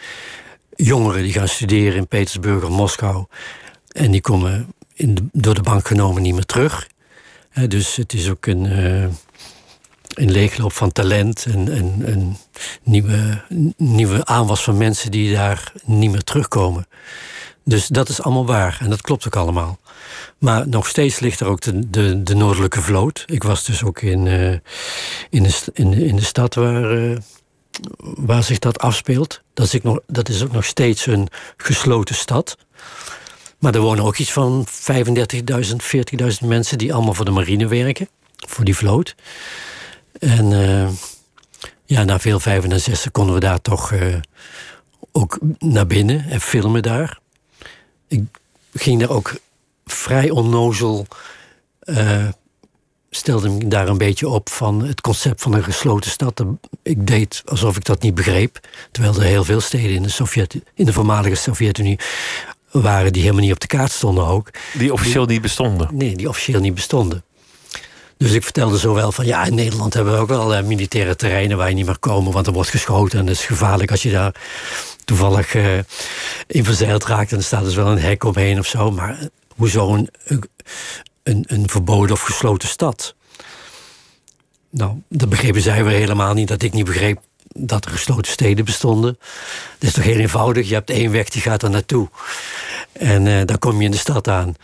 Jongeren 0.76 1.22
die 1.22 1.32
gaan 1.32 1.48
studeren 1.48 1.96
in 1.96 2.08
Petersburg 2.08 2.64
of 2.64 2.70
Moskou. 2.70 3.24
En 3.88 4.10
die 4.10 4.20
komen 4.20 4.72
in 4.94 5.30
door 5.32 5.54
de 5.54 5.62
bank 5.62 5.86
genomen 5.86 6.22
niet 6.22 6.34
meer 6.34 6.46
terug. 6.46 6.88
Dus 7.68 7.96
het 7.96 8.12
is 8.12 8.30
ook 8.30 8.46
een, 8.46 8.64
een 10.14 10.30
leegloop 10.30 10.72
van 10.72 10.92
talent 10.92 11.46
en 11.46 11.76
een, 11.76 12.02
een 12.12 12.36
nieuwe, 12.82 13.42
nieuwe 13.76 14.24
aanwas 14.24 14.62
van 14.62 14.76
mensen 14.76 15.10
die 15.10 15.32
daar 15.32 15.72
niet 15.84 16.10
meer 16.10 16.24
terugkomen. 16.24 16.86
Dus 17.68 17.86
dat 17.86 18.08
is 18.08 18.22
allemaal 18.22 18.46
waar 18.46 18.78
en 18.80 18.90
dat 18.90 19.00
klopt 19.00 19.26
ook 19.26 19.36
allemaal. 19.36 19.78
Maar 20.38 20.68
nog 20.68 20.88
steeds 20.88 21.18
ligt 21.18 21.40
er 21.40 21.46
ook 21.46 21.60
de, 21.60 21.90
de, 21.90 22.22
de 22.22 22.34
noordelijke 22.34 22.80
vloot. 22.80 23.24
Ik 23.26 23.42
was 23.42 23.64
dus 23.64 23.84
ook 23.84 24.00
in, 24.00 24.26
eh, 24.26 24.50
in, 25.30 25.42
de, 25.42 25.70
in, 25.72 26.16
de, 26.16 26.24
stad 26.24 26.54
waar, 26.54 26.90
eh, 26.90 27.16
waar 28.00 28.42
zich 28.42 28.58
dat 28.58 28.78
afspeelt. 28.78 29.42
Dat 29.54 29.66
is, 29.66 29.74
ik 29.74 29.82
nog, 29.82 30.00
dat 30.06 30.28
is 30.28 30.44
ook 30.44 30.52
nog 30.52 30.64
steeds 30.64 31.06
een 31.06 31.28
gesloten 31.56 32.14
stad. 32.14 32.56
Maar 33.58 33.74
er 33.74 33.80
wonen 33.80 34.04
ook 34.04 34.16
iets 34.16 34.32
van 34.32 34.66
35.000, 34.66 34.72
40.000 36.42 36.44
mensen 36.44 36.78
die 36.78 36.94
allemaal 36.94 37.14
voor 37.14 37.24
de 37.24 37.30
marine 37.30 37.66
werken. 37.66 38.08
Voor 38.36 38.64
die 38.64 38.76
vloot. 38.76 39.14
En 40.18 40.52
eh, 40.52 40.88
ja, 41.84 42.04
na 42.04 42.20
veel 42.20 42.40
vijven 42.40 42.72
en 42.72 42.80
zessen 42.80 43.10
konden 43.10 43.34
we 43.34 43.40
daar 43.40 43.60
toch 43.60 43.92
ook 45.12 45.38
naar 45.58 45.86
binnen 45.86 46.24
en 46.28 46.40
filmen 46.40 46.82
daar. 46.82 47.18
Ik 48.08 48.24
ging 48.72 49.00
daar 49.00 49.10
ook 49.10 49.34
vrij 49.86 50.30
onnozel. 50.30 51.06
eh, 51.80 52.28
stelde 53.10 53.48
me 53.48 53.68
daar 53.68 53.88
een 53.88 53.98
beetje 53.98 54.28
op 54.28 54.48
van 54.48 54.84
het 54.84 55.00
concept 55.00 55.42
van 55.42 55.54
een 55.54 55.62
gesloten 55.64 56.10
stad. 56.10 56.44
Ik 56.82 57.06
deed 57.06 57.42
alsof 57.44 57.76
ik 57.76 57.84
dat 57.84 58.02
niet 58.02 58.14
begreep. 58.14 58.60
Terwijl 58.90 59.14
er 59.14 59.22
heel 59.22 59.44
veel 59.44 59.60
steden 59.60 59.90
in 59.90 60.02
de, 60.02 60.08
Sovjet, 60.08 60.56
in 60.74 60.84
de 60.84 60.92
voormalige 60.92 61.34
Sovjet-Unie 61.34 61.98
waren 62.70 63.12
die 63.12 63.22
helemaal 63.22 63.42
niet 63.42 63.52
op 63.52 63.60
de 63.60 63.66
kaart 63.66 63.92
stonden 63.92 64.26
ook. 64.26 64.50
Die 64.74 64.92
officieel 64.92 65.24
niet 65.24 65.42
bestonden. 65.42 65.88
Nee, 65.92 66.16
die 66.16 66.28
officieel 66.28 66.60
niet 66.60 66.74
bestonden. 66.74 67.22
Dus 68.18 68.32
ik 68.32 68.42
vertelde 68.42 68.78
zo 68.78 68.94
wel 68.94 69.12
van 69.12 69.26
ja, 69.26 69.44
in 69.44 69.54
Nederland 69.54 69.94
hebben 69.94 70.12
we 70.12 70.18
ook 70.18 70.28
wel 70.28 70.54
eh, 70.54 70.64
militaire 70.64 71.16
terreinen 71.16 71.56
waar 71.56 71.68
je 71.68 71.74
niet 71.74 71.86
meer 71.86 71.98
komen, 71.98 72.32
want 72.32 72.46
er 72.46 72.52
wordt 72.52 72.70
geschoten 72.70 73.18
en 73.18 73.26
het 73.26 73.36
is 73.36 73.46
gevaarlijk 73.46 73.90
als 73.90 74.02
je 74.02 74.10
daar 74.10 74.34
toevallig 75.04 75.54
eh, 75.54 75.78
in 76.46 76.64
verzeild 76.64 77.04
raakt 77.04 77.32
en 77.32 77.38
er 77.38 77.44
staat 77.44 77.64
dus 77.64 77.74
wel 77.74 77.86
een 77.86 77.98
hek 77.98 78.24
omheen 78.24 78.58
of 78.58 78.66
zo. 78.66 78.90
Maar 78.90 79.28
hoezo 79.56 79.94
een, 79.94 80.08
een, 81.22 81.44
een 81.46 81.68
verboden 81.68 82.12
of 82.12 82.20
gesloten 82.20 82.68
stad? 82.68 83.14
Nou, 84.70 85.02
dat 85.08 85.28
begrepen 85.28 85.62
zij 85.62 85.84
weer 85.84 85.98
helemaal 85.98 86.34
niet, 86.34 86.48
dat 86.48 86.62
ik 86.62 86.72
niet 86.72 86.84
begreep 86.84 87.18
dat 87.48 87.84
er 87.84 87.90
gesloten 87.90 88.32
steden 88.32 88.64
bestonden. 88.64 89.18
Dat 89.78 89.88
is 89.88 89.92
toch 89.92 90.04
heel 90.04 90.18
eenvoudig, 90.18 90.68
je 90.68 90.74
hebt 90.74 90.90
één 90.90 91.10
weg 91.10 91.28
die 91.28 91.42
gaat 91.42 91.62
er 91.62 91.70
naartoe. 91.70 92.08
En 92.92 93.26
eh 93.26 93.46
dan 93.46 93.58
kom 93.58 93.78
je 93.78 93.84
in 93.84 93.90
de 93.90 93.96
stad 93.96 94.28
aan. 94.28 94.54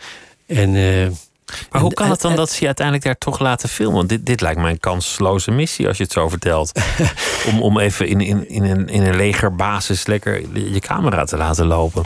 En... 0.45 0.75
Maar 1.69 1.81
hoe 1.81 1.93
kan 1.93 2.09
het 2.09 2.21
dan 2.21 2.35
dat 2.35 2.49
ze 2.49 2.59
je 2.59 2.65
uiteindelijk 2.65 3.05
daar 3.05 3.17
toch 3.17 3.39
laten 3.39 3.69
filmen? 3.69 3.95
Want 3.95 4.09
dit, 4.09 4.25
dit 4.25 4.41
lijkt 4.41 4.61
mij 4.61 4.71
een 4.71 4.79
kansloze 4.79 5.51
missie 5.51 5.87
als 5.87 5.97
je 5.97 6.03
het 6.03 6.11
zo 6.11 6.29
vertelt. 6.29 6.71
om, 7.49 7.61
om 7.61 7.79
even 7.79 8.07
in, 8.07 8.21
in, 8.21 8.49
in, 8.49 8.63
een, 8.63 8.87
in 8.87 9.03
een 9.05 9.15
legerbasis 9.15 10.05
lekker 10.05 10.41
je 10.71 10.79
camera 10.79 11.25
te 11.25 11.37
laten 11.37 11.65
lopen. 11.65 12.03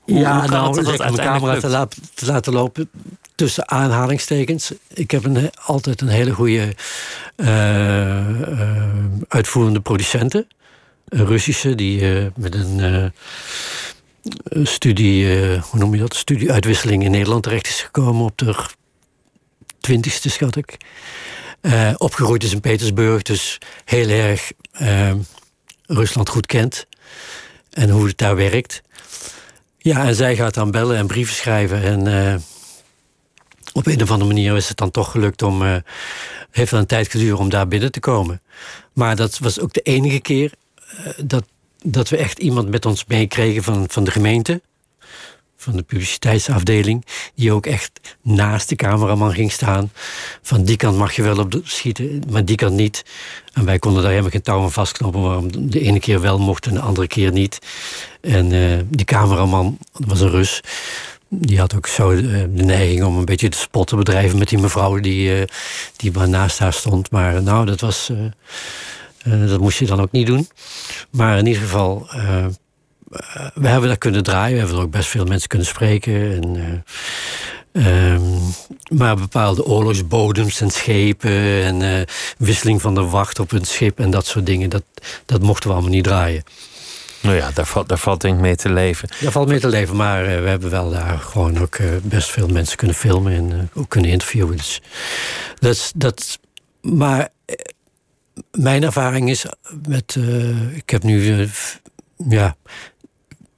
Hoe- 0.00 0.18
ja, 0.18 0.40
hoe 0.40 0.48
nou, 0.48 0.74
dat 0.74 0.74
mijn 0.74 1.00
uiteindelijk 1.00 1.28
camera 1.28 1.86
te, 1.86 1.96
te 2.14 2.26
laten 2.26 2.52
lopen 2.52 2.90
tussen 3.34 3.68
aanhalingstekens. 3.68 4.72
Ik 4.94 5.10
heb 5.10 5.24
een, 5.24 5.50
altijd 5.64 6.00
een 6.00 6.08
hele 6.08 6.32
goede 6.32 6.74
eh, 7.36 8.18
eh, 8.42 8.84
uitvoerende 9.28 9.80
producenten. 9.80 10.48
Een 11.08 11.26
Russische, 11.26 11.74
die 11.74 12.16
eh, 12.16 12.26
met 12.36 12.54
een 12.54 12.78
een 12.78 13.12
studie, 14.62 15.40
eh, 15.40 15.62
hoe 15.62 15.80
noem 15.80 15.94
je 15.94 16.00
dat? 16.00 16.14
Studieuitwisseling 16.14 17.04
in 17.04 17.10
Nederland 17.10 17.42
terecht 17.42 17.66
is 17.66 17.82
gekomen 17.82 18.24
op 18.24 18.38
de 18.38 18.54
twintigste, 19.80 20.30
schat 20.30 20.56
ik. 20.56 20.76
Eh, 21.60 21.94
opgegroeid 21.96 22.52
in 22.52 22.60
Petersburg, 22.60 23.22
dus 23.22 23.58
heel 23.84 24.08
erg 24.08 24.52
eh, 24.72 25.12
Rusland 25.86 26.28
goed 26.28 26.46
kent. 26.46 26.86
En 27.70 27.90
hoe 27.90 28.06
het 28.06 28.18
daar 28.18 28.36
werkt. 28.36 28.82
Ja, 29.78 30.06
en 30.06 30.14
zij 30.14 30.36
gaat 30.36 30.54
dan 30.54 30.70
bellen 30.70 30.96
en 30.96 31.06
brieven 31.06 31.34
schrijven. 31.34 31.82
En 31.82 32.42
op 33.72 33.86
een 33.86 34.02
of 34.02 34.10
andere 34.10 34.30
manier 34.32 34.56
is 34.56 34.68
het 34.68 34.76
dan 34.76 34.90
toch 34.90 35.10
gelukt 35.10 35.42
om. 35.42 35.62
eh 35.62 35.76
heeft 36.50 36.70
wel 36.70 36.80
een 36.80 36.86
tijd 36.86 37.10
geduurd 37.10 37.38
om 37.38 37.48
daar 37.48 37.68
binnen 37.68 37.92
te 37.92 38.00
komen. 38.00 38.40
Maar 38.92 39.16
dat 39.16 39.38
was 39.38 39.60
ook 39.60 39.72
de 39.72 39.80
enige 39.80 40.20
keer 40.20 40.52
dat, 41.16 41.44
dat 41.84 42.08
we 42.08 42.16
echt 42.16 42.38
iemand 42.38 42.68
met 42.68 42.86
ons 42.86 43.04
meekregen 43.06 43.62
van, 43.62 43.84
van 43.88 44.04
de 44.04 44.10
gemeente. 44.10 44.60
Van 45.56 45.76
de 45.76 45.82
publiciteitsafdeling. 45.82 47.04
Die 47.34 47.52
ook 47.52 47.66
echt 47.66 48.00
naast 48.22 48.68
de 48.68 48.76
cameraman 48.76 49.32
ging 49.32 49.52
staan. 49.52 49.90
Van 50.42 50.64
die 50.64 50.76
kant 50.76 50.96
mag 50.96 51.16
je 51.16 51.22
wel 51.22 51.38
op 51.38 51.60
schieten, 51.62 52.22
maar 52.30 52.44
die 52.44 52.56
kant 52.56 52.74
niet. 52.74 53.04
En 53.52 53.64
wij 53.64 53.78
konden 53.78 54.00
daar 54.00 54.10
helemaal 54.10 54.30
geen 54.30 54.42
touw 54.42 54.62
aan 54.62 54.72
vastknopen. 54.72 55.20
Waarom 55.20 55.70
de 55.70 55.80
ene 55.80 56.00
keer 56.00 56.20
wel 56.20 56.38
mocht 56.38 56.66
en 56.66 56.74
de 56.74 56.80
andere 56.80 57.06
keer 57.06 57.32
niet. 57.32 57.58
En 58.20 58.52
eh, 58.52 58.78
die 58.88 59.04
cameraman, 59.04 59.78
dat 59.92 60.08
was 60.08 60.20
een 60.20 60.30
Rus. 60.30 60.60
Die 61.28 61.58
had 61.58 61.76
ook 61.76 61.86
zo 61.86 62.10
eh, 62.10 62.22
de 62.50 62.64
neiging 62.64 63.04
om 63.04 63.16
een 63.16 63.24
beetje 63.24 63.48
de 63.48 63.56
spot 63.56 63.86
te 63.86 63.96
bedrijven 63.96 64.38
met 64.38 64.48
die 64.48 64.58
mevrouw 64.58 65.00
die, 65.00 65.34
eh, 65.34 65.46
die 65.96 66.12
maar 66.12 66.28
naast 66.28 66.58
haar 66.58 66.72
stond. 66.72 67.10
Maar 67.10 67.42
nou, 67.42 67.66
dat 67.66 67.80
was. 67.80 68.10
Dat 69.48 69.60
moest 69.60 69.78
je 69.78 69.86
dan 69.86 70.00
ook 70.00 70.12
niet 70.12 70.26
doen. 70.26 70.48
Maar 71.10 71.38
in 71.38 71.46
ieder 71.46 71.62
geval, 71.62 72.06
we 73.54 73.68
hebben 73.68 73.88
dat 73.88 73.98
kunnen 73.98 74.22
draaien. 74.22 74.52
We 74.52 74.58
hebben 74.58 74.76
er 74.76 74.82
ook 74.82 74.90
best 74.90 75.08
veel 75.08 75.24
mensen 75.24 75.48
kunnen 75.48 75.66
spreken. 75.66 76.32
En, 76.32 76.84
Ehm, 77.72 78.22
maar 78.90 79.16
bepaalde 79.16 79.64
oorlogsbodems 79.64 80.60
en 80.60 80.70
schepen 80.70 81.62
en 81.62 81.80
uh, 81.80 82.00
wisseling 82.38 82.80
van 82.80 82.94
de 82.94 83.04
wacht 83.04 83.38
op 83.38 83.52
een 83.52 83.64
schip 83.64 83.98
en 83.98 84.10
dat 84.10 84.26
soort 84.26 84.46
dingen, 84.46 84.70
dat, 84.70 84.82
dat 85.26 85.42
mochten 85.42 85.68
we 85.68 85.74
allemaal 85.74 85.92
niet 85.92 86.04
draaien. 86.04 86.42
Nou 87.20 87.36
ja, 87.36 87.50
daar 87.54 87.66
valt, 87.66 87.88
daar 87.88 87.98
valt 87.98 88.20
denk 88.20 88.34
ik 88.34 88.40
mee 88.40 88.56
te 88.56 88.68
leven. 88.68 89.08
Daar 89.20 89.32
valt 89.32 89.48
mee 89.48 89.60
te 89.60 89.68
leven, 89.68 89.96
maar 89.96 90.22
uh, 90.22 90.42
we 90.42 90.48
hebben 90.48 90.70
wel 90.70 90.90
daar 90.90 91.18
gewoon 91.18 91.58
ook 91.58 91.78
uh, 91.78 91.88
best 92.02 92.30
veel 92.30 92.48
mensen 92.48 92.76
kunnen 92.76 92.96
filmen 92.96 93.32
en 93.32 93.70
ook 93.74 93.88
kunnen 93.88 94.10
interviewen. 94.10 94.56
Dus 94.56 94.80
dat, 95.58 95.92
dat, 95.94 96.38
maar 96.80 97.28
mijn 98.52 98.82
ervaring 98.82 99.30
is 99.30 99.44
met. 99.88 100.16
ik 100.74 100.90
heb 100.90 101.02
nu 101.02 101.48
ja, 102.28 102.56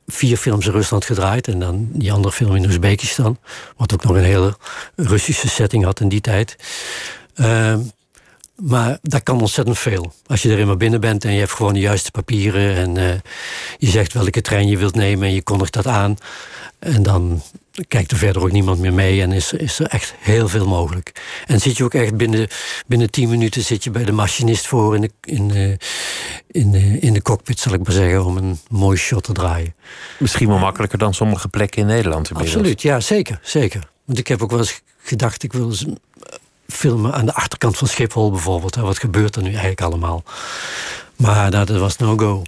vier 0.06 0.36
films 0.36 0.66
in 0.66 0.72
Rusland 0.72 1.04
gedraaid. 1.04 1.48
En 1.48 1.60
dan 1.60 1.88
die 1.92 2.12
andere 2.12 2.34
film 2.34 2.56
in 2.56 2.64
Oezbekistan. 2.64 3.38
Wat 3.76 3.94
ook 3.94 4.04
nog 4.04 4.16
een 4.16 4.24
hele 4.24 4.56
Russische 4.96 5.48
setting 5.48 5.84
had 5.84 6.00
in 6.00 6.08
die 6.08 6.20
tijd. 6.20 6.56
Ehm, 7.34 7.80
maar 8.54 8.98
dat 9.02 9.22
kan 9.22 9.40
ontzettend 9.40 9.78
veel. 9.78 10.12
Als 10.26 10.42
je 10.42 10.50
er 10.50 10.58
eenmaal 10.58 10.76
binnen 10.76 11.00
bent 11.00 11.24
en 11.24 11.32
je 11.32 11.38
hebt 11.38 11.52
gewoon 11.52 11.74
de 11.74 11.80
juiste 11.80 12.10
papieren. 12.10 12.76
En 12.76 13.22
je 13.78 13.86
zegt 13.86 14.12
welke 14.12 14.40
trein 14.40 14.68
je 14.68 14.78
wilt 14.78 14.94
nemen 14.94 15.28
en 15.28 15.34
je 15.34 15.42
kondigt 15.42 15.72
dat 15.72 15.86
aan. 15.86 16.16
En 16.80 17.02
dan 17.02 17.42
kijkt 17.88 18.10
er 18.10 18.16
verder 18.16 18.42
ook 18.42 18.52
niemand 18.52 18.78
meer 18.78 18.92
mee 18.92 19.22
en 19.22 19.32
is, 19.32 19.52
is 19.52 19.78
er 19.78 19.86
echt 19.86 20.14
heel 20.18 20.48
veel 20.48 20.66
mogelijk. 20.66 21.12
En 21.46 21.60
zit 21.60 21.76
je 21.76 21.84
ook 21.84 21.94
echt 21.94 22.16
binnen, 22.16 22.48
binnen 22.86 23.10
tien 23.10 23.28
minuten 23.28 23.62
zit 23.62 23.84
je 23.84 23.90
bij 23.90 24.04
de 24.04 24.12
machinist 24.12 24.66
voor 24.66 24.94
in 24.94 25.00
de, 25.00 25.10
in, 25.22 25.48
de, 25.48 25.78
in, 26.46 26.70
de, 26.70 26.98
in 27.00 27.12
de 27.12 27.22
cockpit, 27.22 27.58
zal 27.58 27.72
ik 27.72 27.82
maar 27.82 27.92
zeggen, 27.92 28.24
om 28.24 28.36
een 28.36 28.58
mooi 28.68 28.96
shot 28.96 29.24
te 29.24 29.32
draaien. 29.32 29.74
Misschien 30.18 30.48
wel 30.48 30.58
makkelijker 30.58 30.98
dan 30.98 31.14
sommige 31.14 31.48
plekken 31.48 31.80
in 31.80 31.86
Nederland. 31.86 32.30
Inmiddels. 32.30 32.56
Absoluut, 32.56 32.82
ja, 32.82 33.00
zeker, 33.00 33.40
zeker. 33.42 33.88
Want 34.04 34.18
ik 34.18 34.28
heb 34.28 34.42
ook 34.42 34.50
wel 34.50 34.58
eens 34.58 34.82
gedacht, 35.02 35.42
ik 35.42 35.52
wil 35.52 35.66
eens 35.68 35.84
eh, 35.84 35.92
filmen 36.68 37.12
aan 37.12 37.26
de 37.26 37.34
achterkant 37.34 37.78
van 37.78 37.88
Schiphol 37.88 38.30
bijvoorbeeld. 38.30 38.74
Wat 38.74 38.98
gebeurt 38.98 39.36
er 39.36 39.42
nu 39.42 39.50
eigenlijk 39.50 39.80
allemaal? 39.80 40.22
Maar 41.16 41.50
dat 41.50 41.68
was 41.68 41.96
no-go. 41.96 42.42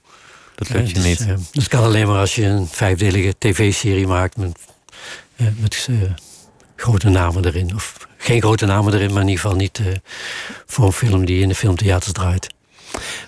Dat 0.68 0.76
lukt 0.76 0.88
je 0.88 0.94
dus, 0.94 1.04
niet. 1.04 1.20
Uh, 1.20 1.34
dus 1.52 1.68
kan 1.68 1.84
alleen 1.84 2.06
maar 2.06 2.18
als 2.18 2.34
je 2.34 2.44
een 2.44 2.66
vijfdelige 2.66 3.34
tv-serie 3.38 4.06
maakt 4.06 4.36
met 4.36 4.58
met 5.36 5.86
uh, 5.90 6.02
grote 6.76 7.08
namen 7.08 7.44
erin. 7.44 7.74
Of 7.74 7.96
geen 8.16 8.40
grote 8.40 8.66
namen 8.66 8.94
erin, 8.94 9.12
maar 9.12 9.22
in 9.22 9.28
ieder 9.28 9.42
geval 9.42 9.56
niet 9.56 9.78
uh, 9.78 9.86
voor 10.66 10.86
een 10.86 10.92
film 10.92 11.24
die 11.24 11.42
in 11.42 11.48
de 11.48 11.54
filmtheaters 11.54 12.12
draait. 12.12 12.46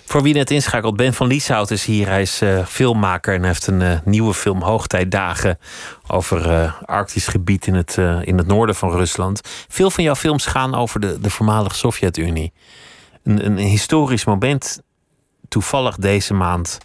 Voor 0.05 0.23
wie 0.23 0.33
net 0.33 0.51
inschakelt, 0.51 0.95
Ben 0.95 1.13
van 1.13 1.27
Lieshout 1.27 1.71
is 1.71 1.85
hier. 1.85 2.07
Hij 2.07 2.21
is 2.21 2.41
uh, 2.41 2.65
filmmaker 2.65 3.35
en 3.35 3.43
heeft 3.43 3.67
een 3.67 4.01
nieuwe 4.05 4.33
film 4.33 4.61
Hoogtijdagen 4.61 5.59
over 6.07 6.71
Arktisch 6.85 7.27
gebied 7.27 7.67
in 7.67 7.73
het, 7.73 7.97
in 8.21 8.37
het 8.37 8.47
noorden 8.47 8.75
van 8.75 8.91
Rusland. 8.91 9.41
Veel 9.67 9.91
van 9.91 10.03
jouw 10.03 10.15
films 10.15 10.45
gaan 10.45 10.75
over 10.75 10.99
de, 10.99 11.19
de 11.19 11.29
voormalige 11.29 11.75
Sovjet-Unie. 11.75 12.53
Een, 13.23 13.45
een 13.45 13.57
historisch 13.57 14.25
moment, 14.25 14.81
toevallig 15.47 15.95
deze 15.95 16.33
maand, 16.33 16.77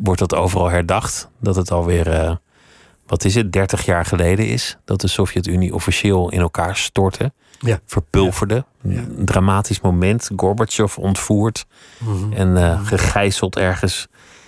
wordt 0.00 0.20
dat 0.20 0.34
overal 0.34 0.68
herdacht. 0.68 1.28
Dat 1.38 1.56
het 1.56 1.70
alweer 1.70 2.38
wat 3.12 3.24
is 3.24 3.34
het, 3.34 3.52
30 3.52 3.84
jaar 3.84 4.04
geleden 4.04 4.48
is 4.48 4.76
dat 4.84 5.00
de 5.00 5.08
Sovjet-Unie 5.08 5.74
officieel 5.74 6.30
in 6.30 6.40
elkaar 6.40 6.76
stortte. 6.76 7.32
Ja. 7.58 7.80
Verpulverde. 7.86 8.64
Een 8.82 9.24
dramatisch 9.24 9.80
moment. 9.80 10.30
Gorbachev 10.36 10.98
ontvoerd 10.98 11.66
mhm. 11.98 12.32
en 12.32 12.48
uh, 12.48 12.86
gegijzeld 12.86 13.56
ergens. 13.56 14.06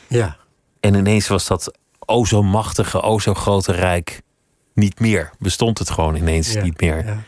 Ja. 0.09 0.37
En 0.81 0.95
ineens 0.95 1.29
was 1.29 1.47
dat 1.47 1.79
o 1.99 2.25
zo 2.25 2.43
machtige, 2.43 3.01
o 3.01 3.19
zo 3.19 3.35
grote 3.35 3.73
rijk 3.73 4.23
niet 4.75 5.01
meer. 5.01 5.31
Bestond 5.39 5.79
het 5.79 5.91
gewoon 5.91 6.17
ineens 6.17 6.55
niet 6.55 6.81
meer. 6.81 7.25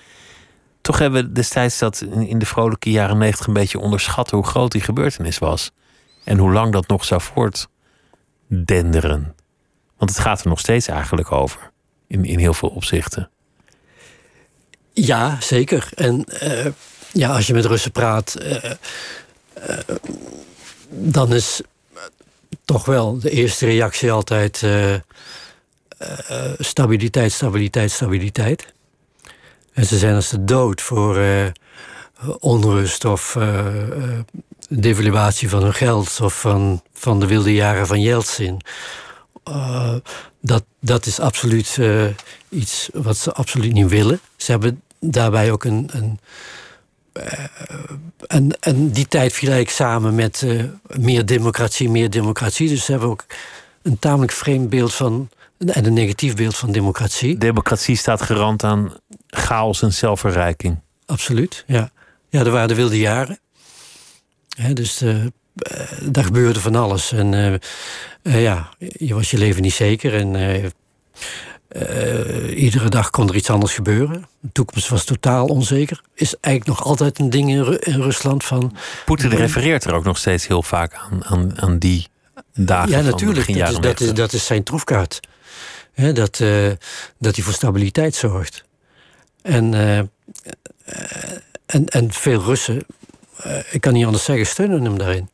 Toch 0.80 0.98
hebben 0.98 1.24
we 1.24 1.32
destijds 1.32 1.78
dat 1.78 2.00
in 2.18 2.38
de 2.38 2.46
vrolijke 2.46 2.90
jaren 2.90 3.18
negentig 3.18 3.46
een 3.46 3.52
beetje 3.52 3.78
onderschat 3.78 4.30
hoe 4.30 4.44
groot 4.44 4.72
die 4.72 4.80
gebeurtenis 4.80 5.38
was. 5.38 5.70
En 6.24 6.38
hoe 6.38 6.52
lang 6.52 6.72
dat 6.72 6.88
nog 6.88 7.04
zou 7.04 7.20
voortdenderen. 8.48 9.34
Want 9.96 10.10
het 10.10 10.20
gaat 10.20 10.40
er 10.40 10.48
nog 10.48 10.58
steeds 10.58 10.88
eigenlijk 10.88 11.32
over. 11.32 11.70
In, 12.06 12.24
in 12.24 12.38
heel 12.38 12.54
veel 12.54 12.68
opzichten. 12.68 13.30
Ja, 14.92 15.40
zeker. 15.40 15.88
En 15.94 16.24
uh, 16.42 16.66
ja, 17.12 17.34
als 17.34 17.46
je 17.46 17.52
met 17.52 17.64
Russen 17.64 17.92
praat, 17.92 18.36
uh, 18.42 18.64
uh, 18.64 19.78
dan 20.88 21.34
is 21.34 21.60
toch 22.64 22.84
wel 22.84 23.18
de 23.18 23.30
eerste 23.30 23.66
reactie 23.66 24.12
altijd 24.12 24.66
stabiliteit, 26.58 27.32
stabiliteit, 27.32 27.90
stabiliteit. 27.90 28.72
En 29.72 29.86
ze 29.86 29.98
zijn 29.98 30.14
als 30.14 30.28
de 30.28 30.44
dood 30.44 30.80
voor 30.80 31.20
onrust 32.38 33.04
of 33.04 33.38
devaluatie 34.68 35.48
van 35.48 35.62
hun 35.62 35.74
geld 35.74 36.20
of 36.20 36.40
van, 36.40 36.82
van 37.06 37.20
de 37.20 37.26
wilde 37.26 37.54
jaren 37.54 37.86
van 37.86 38.00
Yeltsin 38.00 38.60
uh, 39.48 39.94
dat, 40.40 40.64
dat 40.80 41.06
is 41.06 41.20
absoluut 41.20 41.76
uh, 41.76 42.06
iets 42.48 42.88
wat 42.92 43.16
ze 43.16 43.32
absoluut 43.32 43.72
niet 43.72 43.88
willen. 43.88 44.20
Ze 44.36 44.50
hebben 44.50 44.82
daarbij 45.00 45.52
ook 45.52 45.64
een. 45.64 45.90
een 45.92 46.18
uh, 47.12 47.44
en, 48.26 48.60
en 48.60 48.90
die 48.90 49.08
tijd 49.08 49.32
viel 49.32 49.50
eigenlijk 49.50 49.76
samen 49.76 50.14
met 50.14 50.46
meer 50.86 51.26
democratie, 51.26 51.88
meer 51.88 52.10
democratie. 52.10 52.68
Dus 52.68 52.84
ze 52.84 52.90
hebben 52.90 53.08
ook 53.08 53.24
een 53.82 53.98
tamelijk 53.98 54.32
vreemd 54.32 54.68
beeld 54.68 54.94
van. 54.94 55.28
en 55.58 55.86
een 55.86 55.92
negatief 55.92 56.36
beeld 56.36 56.56
van 56.56 56.72
democratie. 56.72 57.38
Democratie 57.38 57.96
staat 57.96 58.22
gerand 58.22 58.64
aan 58.64 58.96
chaos 59.26 59.82
en 59.82 59.92
zelfverrijking. 59.92 60.78
Absoluut, 61.06 61.64
ja. 61.66 61.90
Ja, 62.28 62.44
er 62.44 62.50
waren 62.50 62.68
de 62.68 62.74
wilde 62.74 62.98
jaren. 62.98 63.38
dus 64.72 65.02
daar 66.02 66.24
gebeurde 66.24 66.60
van 66.60 66.74
alles. 66.74 67.12
En 67.12 67.32
uh, 68.22 68.42
ja, 68.42 68.68
je 68.78 69.14
was 69.14 69.30
je 69.30 69.38
leven 69.38 69.62
niet 69.62 69.72
zeker 69.72 70.14
en 70.14 70.34
uh, 70.34 70.64
iedere 72.62 72.88
dag 72.88 73.10
kon 73.10 73.28
er 73.28 73.34
iets 73.34 73.50
anders 73.50 73.74
gebeuren. 73.74 74.26
De 74.40 74.48
toekomst 74.52 74.88
was 74.88 75.04
totaal 75.04 75.46
onzeker. 75.46 76.00
Is 76.14 76.34
eigenlijk 76.40 76.78
nog 76.78 76.88
altijd 76.88 77.18
een 77.18 77.30
ding 77.30 77.50
in, 77.50 77.62
Ru 77.62 77.76
in 77.76 78.00
Rusland 78.00 78.44
van. 78.44 78.76
Poetin 79.04 79.30
refereert 79.30 79.84
er 79.84 79.94
ook 79.94 80.04
nog 80.04 80.18
steeds 80.18 80.46
heel 80.46 80.62
vaak 80.62 80.94
aan, 80.94 81.24
aan, 81.24 81.60
aan 81.60 81.78
die 81.78 82.08
dagen. 82.54 82.90
Ja, 82.90 83.00
natuurlijk. 83.00 83.58
Dat 83.58 83.70
is, 83.70 83.78
dat, 83.78 84.00
is, 84.00 84.12
dat 84.12 84.32
is 84.32 84.46
zijn 84.46 84.62
troefkaart. 84.62 85.20
He, 85.92 86.12
dat, 86.12 86.36
dat 87.18 87.34
hij 87.34 87.44
voor 87.44 87.52
stabiliteit 87.52 88.14
zorgt. 88.14 88.64
En, 89.42 89.74
en, 91.66 91.86
en 91.86 92.12
veel 92.12 92.42
Russen, 92.42 92.86
ik 93.70 93.80
kan 93.80 93.92
niet 93.92 94.04
anders 94.04 94.24
zeggen, 94.24 94.46
steunen 94.46 94.84
hem 94.84 94.98
daarin. 94.98 95.28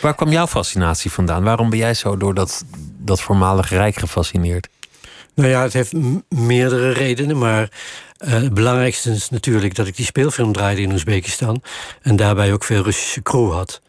Waar 0.00 0.14
kwam 0.14 0.30
jouw 0.30 0.46
fascinatie 0.46 1.10
vandaan? 1.10 1.44
Waarom 1.44 1.70
ben 1.70 1.78
jij 1.78 1.94
zo 1.94 2.16
door 2.16 2.34
dat, 2.34 2.64
dat 2.98 3.20
voormalig 3.20 3.70
rijk 3.70 3.96
gefascineerd? 3.96 4.68
Nou 5.34 5.48
ja, 5.48 5.62
het 5.62 5.72
heeft 5.72 5.92
meerdere 6.28 6.90
redenen, 6.90 7.38
maar 7.38 7.62
uh, 8.18 8.32
het 8.32 8.54
belangrijkste 8.54 9.10
is 9.10 9.30
natuurlijk 9.30 9.74
dat 9.74 9.86
ik 9.86 9.96
die 9.96 10.04
speelfilm 10.04 10.52
draaide 10.52 10.82
in 10.82 10.92
Oezbekistan 10.92 11.62
en 12.02 12.16
daarbij 12.16 12.52
ook 12.52 12.64
veel 12.64 12.82
Russische 12.82 13.22
crew 13.22 13.52
had. 13.52 13.80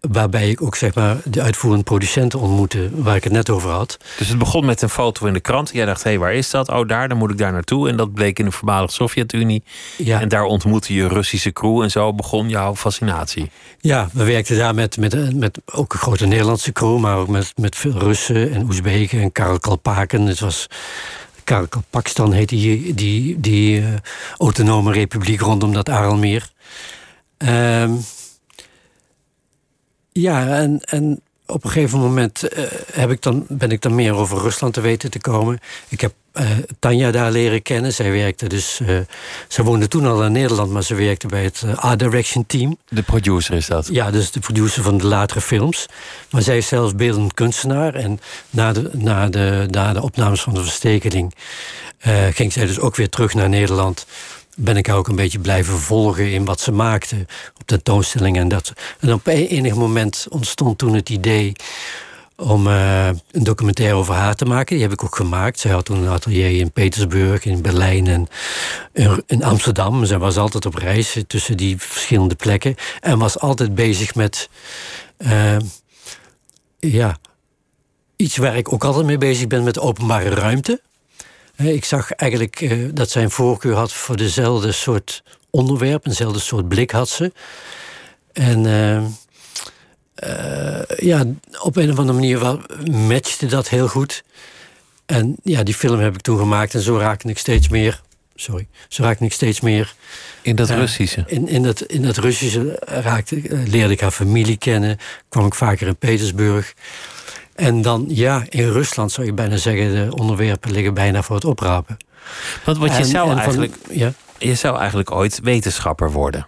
Waarbij 0.00 0.50
ik 0.50 0.62
ook 0.62 0.76
zeg 0.76 0.94
maar 0.94 1.16
de 1.24 1.42
uitvoerende 1.42 1.84
producenten 1.84 2.38
ontmoette, 2.38 2.88
waar 2.92 3.16
ik 3.16 3.24
het 3.24 3.32
net 3.32 3.50
over 3.50 3.70
had. 3.70 3.98
Dus 4.18 4.28
het 4.28 4.38
begon 4.38 4.64
met 4.64 4.82
een 4.82 4.88
foto 4.88 5.26
in 5.26 5.32
de 5.32 5.40
krant. 5.40 5.70
Jij 5.72 5.84
dacht, 5.84 6.02
hé, 6.02 6.10
hey, 6.10 6.18
waar 6.18 6.34
is 6.34 6.50
dat? 6.50 6.68
Oh, 6.68 6.88
daar, 6.88 7.08
dan 7.08 7.18
moet 7.18 7.30
ik 7.30 7.38
daar 7.38 7.52
naartoe. 7.52 7.88
En 7.88 7.96
dat 7.96 8.14
bleek 8.14 8.38
in 8.38 8.44
de 8.44 8.50
voormalige 8.50 8.92
Sovjet-Unie. 8.92 9.62
Ja. 9.96 10.20
En 10.20 10.28
daar 10.28 10.44
ontmoette 10.44 10.94
je 10.94 11.08
Russische 11.08 11.52
crew 11.52 11.82
en 11.82 11.90
zo 11.90 12.12
begon 12.12 12.48
jouw 12.48 12.76
fascinatie. 12.76 13.50
Ja, 13.80 14.08
we 14.12 14.24
werkten 14.24 14.56
daar 14.56 14.74
met, 14.74 14.96
met, 14.96 15.34
met 15.34 15.58
ook 15.64 15.92
een 15.92 15.98
grote 15.98 16.26
Nederlandse 16.26 16.72
crew, 16.72 16.98
maar 16.98 17.16
ook 17.16 17.28
met, 17.28 17.52
met 17.56 17.76
veel 17.76 17.98
Russen 17.98 18.52
en 18.52 18.62
Oezbeken 18.62 19.20
en 19.20 19.32
Karel 19.32 19.58
Kalpaken. 19.58 20.26
Het 20.26 20.40
was 20.40 20.66
Karel 21.44 21.68
Kalpakstan 21.68 22.32
heette 22.32 22.54
die, 22.54 22.94
die, 22.94 23.40
die 23.40 23.80
uh, 23.80 23.86
autonome 24.38 24.92
republiek 24.92 25.40
rondom 25.40 25.72
dat 25.72 25.88
Aralmeer. 25.88 26.50
Um, 27.38 28.04
ja, 30.12 30.56
en, 30.56 30.80
en 30.80 31.20
op 31.50 31.64
een 31.64 31.70
gegeven 31.70 31.98
moment 31.98 32.58
uh, 32.58 32.64
heb 32.92 33.10
ik 33.10 33.22
dan, 33.22 33.46
ben 33.48 33.70
ik 33.70 33.82
dan 33.82 33.94
meer 33.94 34.14
over 34.14 34.38
Rusland 34.38 34.74
te 34.74 34.80
weten 34.80 35.10
te 35.10 35.18
komen. 35.18 35.58
Ik 35.88 36.00
heb 36.00 36.12
uh, 36.34 36.50
Tanja 36.78 37.10
daar 37.10 37.30
leren 37.30 37.62
kennen. 37.62 37.92
Zij 37.92 38.10
werkte 38.10 38.46
dus. 38.46 38.80
Uh, 38.82 38.98
ze 39.48 39.62
woonde 39.62 39.88
toen 39.88 40.06
al 40.06 40.24
in 40.24 40.32
Nederland, 40.32 40.70
maar 40.70 40.82
ze 40.82 40.94
werkte 40.94 41.26
bij 41.26 41.42
het 41.42 41.64
Art 41.76 41.98
Direction 41.98 42.46
Team. 42.46 42.76
De 42.88 43.02
producer 43.02 43.54
is 43.54 43.66
dat? 43.66 43.88
Ja, 43.92 44.10
dus 44.10 44.30
de 44.30 44.40
producer 44.40 44.82
van 44.82 44.98
de 44.98 45.06
latere 45.06 45.40
films. 45.40 45.86
Maar 46.30 46.42
zij 46.42 46.56
is 46.56 46.68
zelfs 46.68 46.94
beeldend 46.94 47.34
kunstenaar. 47.34 47.94
En 47.94 48.20
na 48.50 48.72
de, 48.72 48.90
na 48.92 49.28
de, 49.28 49.66
na 49.70 49.92
de 49.92 50.02
opnames 50.02 50.40
van 50.40 50.54
de 50.54 50.62
verstekeling 50.62 51.34
ging 52.30 52.52
zij 52.52 52.66
dus 52.66 52.78
ook 52.78 52.96
weer 52.96 53.08
terug 53.08 53.34
naar 53.34 53.48
Nederland 53.48 54.06
ben 54.60 54.76
ik 54.76 54.86
haar 54.86 54.96
ook 54.96 55.08
een 55.08 55.16
beetje 55.16 55.38
blijven 55.38 55.78
volgen 55.78 56.32
in 56.32 56.44
wat 56.44 56.60
ze 56.60 56.72
maakte 56.72 57.26
op 57.58 57.66
tentoonstellingen 57.66 58.42
en 58.42 58.48
dat. 58.48 58.72
En 59.00 59.12
op 59.12 59.26
enig 59.26 59.74
moment 59.74 60.26
ontstond 60.30 60.78
toen 60.78 60.94
het 60.94 61.08
idee 61.08 61.52
om 62.36 62.66
uh, 62.66 63.06
een 63.06 63.44
documentaire 63.44 63.96
over 63.96 64.14
haar 64.14 64.34
te 64.34 64.44
maken. 64.44 64.74
Die 64.74 64.84
heb 64.84 64.92
ik 64.92 65.04
ook 65.04 65.16
gemaakt. 65.16 65.58
Zij 65.58 65.70
had 65.70 65.84
toen 65.84 66.02
een 66.02 66.08
atelier 66.08 66.58
in 66.58 66.72
Petersburg, 66.72 67.44
in 67.44 67.62
Berlijn 67.62 68.06
en 68.06 68.28
in 69.26 69.44
Amsterdam. 69.44 70.04
Zij 70.04 70.18
was 70.18 70.36
altijd 70.36 70.66
op 70.66 70.74
reis 70.74 71.16
tussen 71.26 71.56
die 71.56 71.78
verschillende 71.78 72.34
plekken. 72.34 72.74
En 73.00 73.18
was 73.18 73.38
altijd 73.38 73.74
bezig 73.74 74.14
met... 74.14 74.48
Uh, 75.18 75.56
ja, 76.78 77.18
iets 78.16 78.36
waar 78.36 78.56
ik 78.56 78.72
ook 78.72 78.84
altijd 78.84 79.06
mee 79.06 79.18
bezig 79.18 79.46
ben 79.46 79.64
met 79.64 79.78
openbare 79.78 80.28
ruimte. 80.28 80.80
Ik 81.68 81.84
zag 81.84 82.12
eigenlijk 82.12 82.60
uh, 82.60 82.88
dat 82.94 83.10
zij 83.10 83.22
een 83.22 83.30
voorkeur 83.30 83.74
had 83.74 83.92
voor 83.92 84.16
dezelfde 84.16 84.72
soort 84.72 85.22
onderwerp, 85.50 86.06
eenzelfde 86.06 86.38
soort 86.38 86.68
blik 86.68 86.90
had 86.90 87.08
ze. 87.08 87.32
En 88.32 88.64
uh, 88.64 88.96
uh, 90.28 90.82
ja, 90.96 91.24
op 91.60 91.76
een 91.76 91.90
of 91.90 91.98
andere 91.98 92.18
manier 92.18 92.58
matchte 92.90 93.46
dat 93.46 93.68
heel 93.68 93.88
goed. 93.88 94.22
En 95.06 95.36
ja, 95.42 95.62
die 95.62 95.74
film 95.74 95.98
heb 95.98 96.14
ik 96.14 96.20
toen 96.20 96.38
gemaakt 96.38 96.74
en 96.74 96.80
zo 96.80 96.98
raakte 96.98 97.28
ik 97.28 97.38
steeds 97.38 97.68
meer. 97.68 98.00
Sorry, 98.34 98.66
zo 98.88 99.02
raakte 99.02 99.24
ik 99.24 99.32
steeds 99.32 99.60
meer. 99.60 99.94
In 100.42 100.56
dat 100.56 100.70
Russische? 100.70 101.24
In, 101.26 101.48
in, 101.48 101.62
dat, 101.62 101.80
in 101.80 102.02
dat 102.02 102.16
Russische 102.16 102.76
raakte, 102.84 103.40
leerde 103.66 103.92
ik 103.92 104.00
haar 104.00 104.10
familie 104.10 104.56
kennen. 104.56 104.98
Kwam 105.28 105.46
ik 105.46 105.54
vaker 105.54 105.86
in 105.86 105.96
Petersburg. 105.96 106.74
En 107.60 107.82
dan, 107.82 108.04
ja, 108.08 108.44
in 108.48 108.70
Rusland 108.70 109.12
zou 109.12 109.26
je 109.26 109.32
bijna 109.32 109.56
zeggen... 109.56 109.92
de 109.94 110.16
onderwerpen 110.16 110.70
liggen 110.70 110.94
bijna 110.94 111.22
voor 111.22 111.36
het 111.36 111.44
oprapen. 111.44 111.96
Want 112.64 112.78
wat 112.78 112.96
je 112.96 113.04
zou 113.04 113.36
eigenlijk... 113.36 113.74
ja? 113.90 114.12
Je 114.38 114.54
zou 114.54 114.78
eigenlijk 114.78 115.10
ooit 115.10 115.40
wetenschapper 115.42 116.12
worden. 116.12 116.46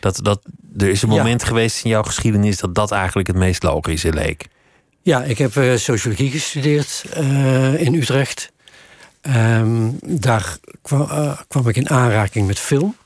Dat, 0.00 0.18
dat, 0.22 0.40
er 0.76 0.88
is 0.88 1.02
een 1.02 1.08
moment 1.08 1.44
geweest 1.44 1.84
in 1.84 1.90
jouw 1.90 2.02
geschiedenis... 2.02 2.58
dat 2.58 2.74
dat 2.74 2.90
eigenlijk 2.90 3.28
het 3.28 3.36
meest 3.36 3.62
logische 3.62 4.12
leek. 4.12 4.46
Ja, 5.02 5.22
ik 5.22 5.38
heb 5.38 5.54
uh, 5.54 5.76
sociologie 5.76 6.30
gestudeerd 6.30 7.04
uh, 7.18 7.80
in 7.80 7.94
Utrecht. 7.94 8.52
Um, 9.22 9.98
daar 10.02 10.56
kwam, 10.82 11.00
uh, 11.00 11.38
kwam, 11.48 11.68
ik 11.68 11.76
in 11.76 11.90
aanraking 11.90 12.46
met 12.46 12.58
film. 12.58 12.96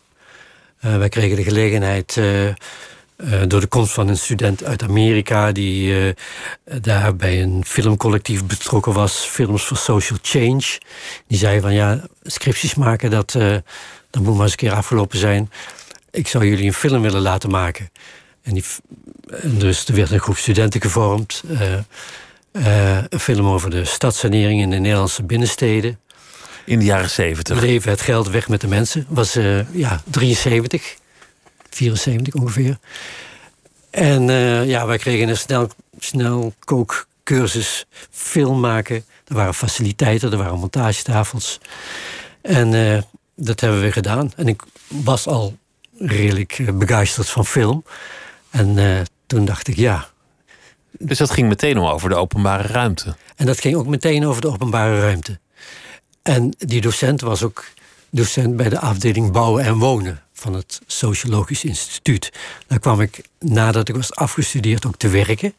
wij 0.80 1.08
kregen 1.08 1.36
de 1.36 1.42
gelegenheid 1.42 2.16
uh, 2.16 2.48
door 3.46 3.60
de 3.60 3.66
komst 3.66 3.92
van 3.92 4.08
een 4.08 4.16
student 4.16 4.64
uit 4.64 4.82
Amerika 4.82 5.52
die 5.52 5.92
uh, 5.92 6.12
daar 6.80 7.16
bij 7.16 7.42
een 7.42 7.64
filmcollectief 7.66 8.44
betrokken 8.44 8.92
was, 8.92 9.16
Films 9.16 9.62
for 9.62 9.76
Social 9.76 10.18
Change. 10.22 10.78
Die 11.26 11.38
zei 11.38 11.60
van 11.60 11.74
ja, 11.74 12.04
scripties 12.22 12.74
maken, 12.74 13.10
dat, 13.10 13.34
uh, 13.34 13.56
dat 14.10 14.22
moet 14.22 14.34
maar 14.34 14.42
eens 14.42 14.50
een 14.50 14.56
keer 14.56 14.72
afgelopen 14.72 15.18
zijn. 15.18 15.50
Ik 16.10 16.28
zou 16.28 16.46
jullie 16.46 16.66
een 16.66 16.72
film 16.72 17.02
willen 17.02 17.20
laten 17.20 17.50
maken. 17.50 17.90
En, 18.42 18.54
die, 18.54 18.64
en 19.30 19.58
dus 19.58 19.86
er 19.86 19.94
werd 19.94 20.10
een 20.10 20.20
groep 20.20 20.36
studenten 20.36 20.80
gevormd. 20.80 21.42
een 22.52 23.20
film 23.20 23.46
over 23.46 23.70
de 23.70 23.84
stadsanering 23.84 24.60
in 24.60 24.70
de 24.70 24.78
Nederlandse 24.78 25.22
binnensteden. 25.22 25.98
In 26.64 26.78
de 26.78 26.84
jaren 26.84 27.10
zeventig. 27.10 27.60
Leven 27.60 27.90
het 27.90 28.00
geld 28.00 28.28
weg 28.28 28.48
met 28.48 28.60
de 28.60 28.68
mensen. 28.68 29.06
Was 29.08 29.32
ja, 29.72 30.02
73. 30.10 30.98
74 31.76 32.34
ongeveer. 32.34 32.78
En 33.90 34.28
uh, 34.28 34.68
ja, 34.68 34.86
wij 34.86 34.98
kregen 34.98 35.28
een 35.28 35.36
snel, 35.36 35.68
snel 35.98 36.54
kookcursus 36.64 37.86
film 38.10 38.60
maken. 38.60 39.04
Er 39.26 39.34
waren 39.34 39.54
faciliteiten, 39.54 40.32
er 40.32 40.38
waren 40.38 40.58
montagetafels. 40.58 41.60
En 42.42 42.72
uh, 42.72 43.00
dat 43.34 43.60
hebben 43.60 43.80
we 43.80 43.92
gedaan. 43.92 44.32
En 44.36 44.48
ik 44.48 44.62
was 44.88 45.26
al 45.26 45.56
redelijk 45.98 46.58
eh, 46.58 46.72
begeisterd 46.72 47.28
van 47.28 47.46
film. 47.46 47.84
En 48.50 48.76
uh, 48.76 49.00
toen 49.26 49.44
dacht 49.44 49.68
ik, 49.68 49.76
ja. 49.76 50.08
Dus 50.98 51.18
dat 51.18 51.30
ging 51.30 51.48
meteen 51.48 51.78
over 51.78 52.08
de 52.08 52.14
openbare 52.14 52.68
ruimte? 52.68 53.16
En 53.36 53.46
dat 53.46 53.60
ging 53.60 53.76
ook 53.76 53.86
meteen 53.86 54.26
over 54.26 54.40
de 54.40 54.48
openbare 54.48 55.00
ruimte. 55.00 55.38
En 56.22 56.54
die 56.58 56.80
docent 56.80 57.20
was 57.20 57.42
ook 57.42 57.64
docent 58.10 58.56
bij 58.56 58.68
de 58.68 58.78
afdeling 58.78 59.32
bouwen 59.32 59.64
en 59.64 59.78
wonen 59.78 60.22
van 60.40 60.54
het 60.54 60.80
Sociologisch 60.86 61.64
Instituut. 61.64 62.32
Daar 62.66 62.78
kwam 62.78 63.00
ik 63.00 63.22
nadat 63.38 63.88
ik 63.88 63.94
was 63.94 64.14
afgestudeerd 64.14 64.86
ook 64.86 64.96
te 64.96 65.08
werken. 65.08 65.54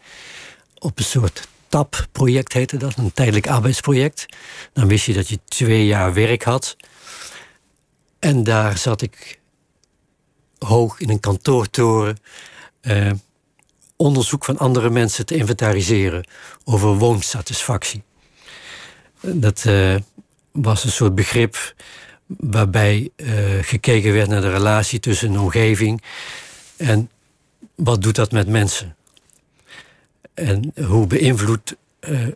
Op 0.78 0.98
een 0.98 1.06
soort 1.06 1.48
TAP-project 1.68 2.54
heette 2.54 2.78
dat, 2.78 2.98
een 2.98 3.14
tijdelijk 3.14 3.48
arbeidsproject. 3.48 4.26
Dan 4.74 4.88
wist 4.88 5.06
je 5.06 5.14
dat 5.14 5.28
je 5.28 5.40
twee 5.46 5.86
jaar 5.86 6.14
werk 6.14 6.44
had. 6.44 6.76
En 8.20 8.44
daar 8.44 8.78
zat 8.78 9.02
ik 9.02 9.40
hoog 10.58 11.00
in 11.00 11.10
een 11.10 11.20
kantoortoren. 11.20 12.18
Eh, 12.82 13.12
onderzoek 13.96 14.46
van 14.46 14.58
andere 14.58 14.90
mensen 14.90 15.26
te 15.26 15.36
inventariseren 15.36 16.28
over 16.64 16.98
woonsatisfactie. 16.98 18.04
Dat 19.22 19.64
uh, 19.68 19.96
was 20.52 20.84
een 20.84 20.92
soort 20.92 21.16
begrip 21.16 21.74
waarbij 22.38 23.10
uh, 23.16 23.30
gekeken 23.62 24.14
werd 24.14 24.30
naar 24.30 24.42
de 24.42 24.52
relatie 24.52 25.00
tussen 25.00 25.30
een 25.30 25.40
omgeving 25.40 26.02
en 26.78 27.10
wat 27.76 28.02
doet 28.02 28.16
dat 28.16 28.32
met 28.32 28.48
mensen. 28.48 28.96
En 30.34 30.74
hoe 30.86 31.08
beïnvloedt 31.08 31.76
uh, 32.10 32.28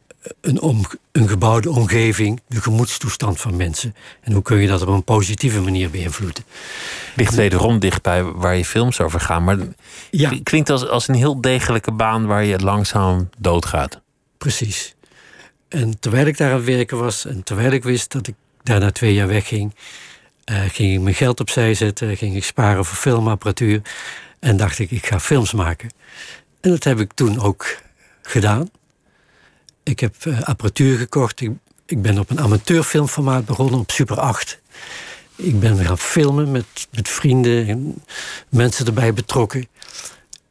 een, 0.42 0.62
om, 0.62 0.86
een 1.12 1.30
gebouwde 1.30 1.70
omgeving 1.70 2.42
de 2.48 2.62
gemoedstoestand 2.62 3.40
van 3.40 3.56
mensen? 3.56 3.96
En 4.22 4.34
hoe 4.34 4.42
kun 4.42 4.58
je 4.58 4.68
dat 4.68 4.82
op 4.82 4.88
een 4.88 5.04
positieve 5.04 5.62
manier 5.62 5.90
beïnvloeden? 5.90 6.44
Ligt 7.16 7.36
wederom 7.36 7.80
dicht 7.80 8.02
bij 8.02 8.24
waar 8.24 8.56
je 8.56 8.66
films 8.66 9.02
over 9.02 9.20
gaan. 9.20 9.44
Maar 9.44 9.58
ja. 10.12 10.34
klinkt 10.44 10.70
als, 10.70 10.88
als 10.88 11.08
een 11.08 11.16
heel 11.16 11.42
degelijke 11.42 11.92
baan 11.92 12.26
waar 12.26 12.44
je 12.44 12.60
langzaam 12.60 13.30
doodgaat. 13.38 14.02
Precies. 14.38 14.96
En 15.68 16.00
terwijl 16.00 16.26
ik 16.26 16.38
daar 16.38 16.50
aan 16.50 16.56
het 16.56 16.66
werken 16.66 16.98
was 16.98 17.26
en 17.26 17.44
terwijl 17.44 17.72
ik 17.72 17.84
wist 17.84 18.12
dat 18.12 18.28
ik 18.28 18.36
daarna 18.66 18.92
twee 18.92 19.14
jaar 19.14 19.28
wegging, 19.28 19.76
uh, 20.52 20.62
ging 20.68 20.94
ik 20.94 21.00
mijn 21.00 21.16
geld 21.16 21.40
opzij 21.40 21.74
zetten, 21.74 22.18
ging 22.18 22.36
ik 22.36 22.44
sparen 22.44 22.86
voor 22.86 22.98
filmapparatuur 22.98 23.82
en 24.40 24.58
dacht 24.58 24.80
ik, 24.80 24.92
ik 24.92 25.06
ga 25.06 25.20
films 25.20 25.54
maken. 25.54 25.90
En 26.62 26.70
dat 26.70 26.84
heb 26.84 27.00
ik 27.00 27.14
toen 27.14 27.40
ook 27.40 27.78
gedaan. 28.22 28.70
Ik 29.84 30.00
heb 30.00 30.16
uh, 30.26 30.42
apparatuur 30.42 30.98
gekocht. 30.98 31.42
Ik, 31.86 32.02
ben 32.02 32.20
op 32.20 32.30
een 32.30 32.40
amateurfilmformaat 32.40 33.46
begonnen 33.46 33.80
op 33.80 33.92
Super 33.92 34.20
8. 34.20 34.60
Ik 35.36 35.60
ben 35.60 35.86
gaan 35.86 35.98
filmen 35.98 36.52
met, 36.52 36.66
met 36.92 37.10
vrienden 37.10 37.68
en 37.68 38.04
mensen 38.50 38.86
erbij 38.86 39.14
betrokken. 39.14 39.68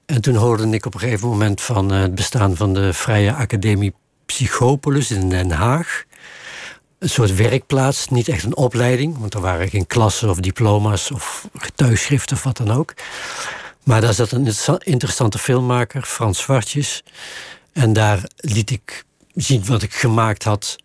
En 0.07 0.21
toen 0.21 0.35
hoorde 0.35 0.69
ik 0.69 0.87
op 0.87 0.95
een 0.95 1.01
gegeven 1.01 1.29
moment 1.29 1.61
van 1.61 1.93
uh, 1.93 2.01
het 2.01 2.15
bestaan 2.15 2.57
van 2.57 2.75
de 2.75 2.93
Vrije 2.93 3.33
Academie 3.33 3.95
Psychopolis 4.27 5.11
in 5.11 5.29
Den 5.29 5.51
Haag 5.51 6.05
een 7.05 7.11
soort 7.11 7.35
werkplaats, 7.35 8.09
niet 8.09 8.29
echt 8.29 8.45
een 8.45 8.57
opleiding, 8.57 9.19
want 9.19 9.35
er 9.35 9.41
waren 9.41 9.69
geen 9.69 9.87
klassen 9.87 10.31
of 10.31 10.39
diploma's 10.39 11.11
of 11.11 11.49
getuigschriften 11.57 12.37
of 12.37 12.43
wat 12.43 12.57
dan 12.57 12.71
ook. 12.71 12.95
Maar 13.83 14.01
daar 14.01 14.15
zat 14.15 14.33
een 14.33 14.55
interessante 14.85 15.39
filmmaker, 15.39 16.03
Frans 16.03 16.39
Zwartjes. 16.39 17.03
En 17.73 17.93
daar 17.93 18.23
liet 18.37 18.71
ik 18.71 19.05
zien 19.35 19.65
wat 19.67 19.83
ik 19.83 19.95
gemaakt 19.95 20.45
had. 20.45 20.77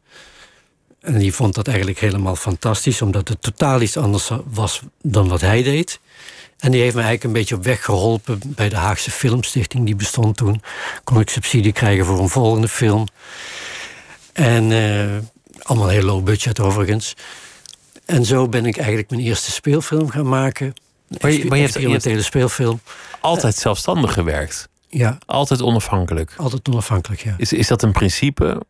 En 1.01 1.17
die 1.17 1.33
vond 1.33 1.55
dat 1.55 1.67
eigenlijk 1.67 1.99
helemaal 1.99 2.35
fantastisch, 2.35 3.01
omdat 3.01 3.27
het 3.27 3.41
totaal 3.41 3.81
iets 3.81 3.97
anders 3.97 4.29
was 4.45 4.81
dan 5.01 5.27
wat 5.27 5.41
hij 5.41 5.63
deed. 5.63 5.99
En 6.57 6.71
die 6.71 6.81
heeft 6.81 6.95
me 6.95 7.01
eigenlijk 7.01 7.23
een 7.23 7.39
beetje 7.39 7.55
op 7.55 7.63
weg 7.63 7.85
geholpen 7.85 8.39
bij 8.45 8.69
de 8.69 8.75
Haagse 8.75 9.11
Filmstichting, 9.11 9.85
die 9.85 9.95
bestond 9.95 10.37
toen. 10.37 10.61
Kon 11.03 11.19
ik 11.19 11.29
subsidie 11.29 11.73
krijgen 11.73 12.05
voor 12.05 12.19
een 12.19 12.29
volgende 12.29 12.67
film. 12.67 13.07
En 14.33 14.71
uh, 14.71 15.17
allemaal 15.69 15.87
heel 15.87 16.03
low 16.03 16.23
budget 16.23 16.59
overigens. 16.59 17.13
En 18.05 18.25
zo 18.25 18.47
ben 18.47 18.65
ik 18.65 18.77
eigenlijk 18.77 19.09
mijn 19.09 19.21
eerste 19.21 19.51
speelfilm 19.51 20.09
gaan 20.09 20.29
maken. 20.29 20.73
Maar 21.21 21.31
je, 21.31 21.45
maar 21.45 21.57
je 21.57 21.89
hebt 21.89 22.05
een 22.05 22.23
speelfilm. 22.23 22.81
Altijd 23.19 23.55
zelfstandig 23.55 24.13
gewerkt? 24.13 24.69
Ja. 24.87 25.17
Altijd 25.25 25.61
onafhankelijk? 25.61 26.33
Altijd 26.37 26.69
onafhankelijk, 26.69 27.21
ja. 27.21 27.35
Is, 27.37 27.53
is 27.53 27.67
dat 27.67 27.83
een 27.83 27.91
principe? 27.91 28.61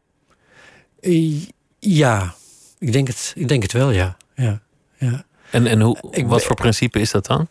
Ja, 1.79 2.35
ik 2.79 2.91
denk 2.91 3.07
het, 3.07 3.33
ik 3.35 3.47
denk 3.47 3.63
het 3.63 3.71
wel, 3.71 3.91
ja. 3.91 4.17
ja, 4.35 4.61
ja. 4.97 5.25
En, 5.51 5.67
en 5.67 5.81
hoe, 5.81 5.97
wat 6.25 6.43
voor 6.43 6.55
principe 6.55 6.99
is 6.99 7.11
dat 7.11 7.25
dan? 7.25 7.47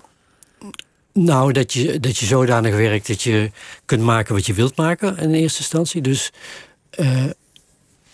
Nou, 1.12 1.52
dat 1.52 1.72
je, 1.72 2.00
dat 2.00 2.18
je 2.18 2.26
zodanig 2.26 2.74
werkt 2.74 3.06
dat 3.06 3.22
je 3.22 3.50
kunt 3.84 4.02
maken 4.02 4.34
wat 4.34 4.46
je 4.46 4.54
wilt 4.54 4.76
maken 4.76 5.16
in 5.18 5.34
eerste 5.34 5.58
instantie. 5.58 6.00
Dus 6.00 6.32
uh, 6.98 7.24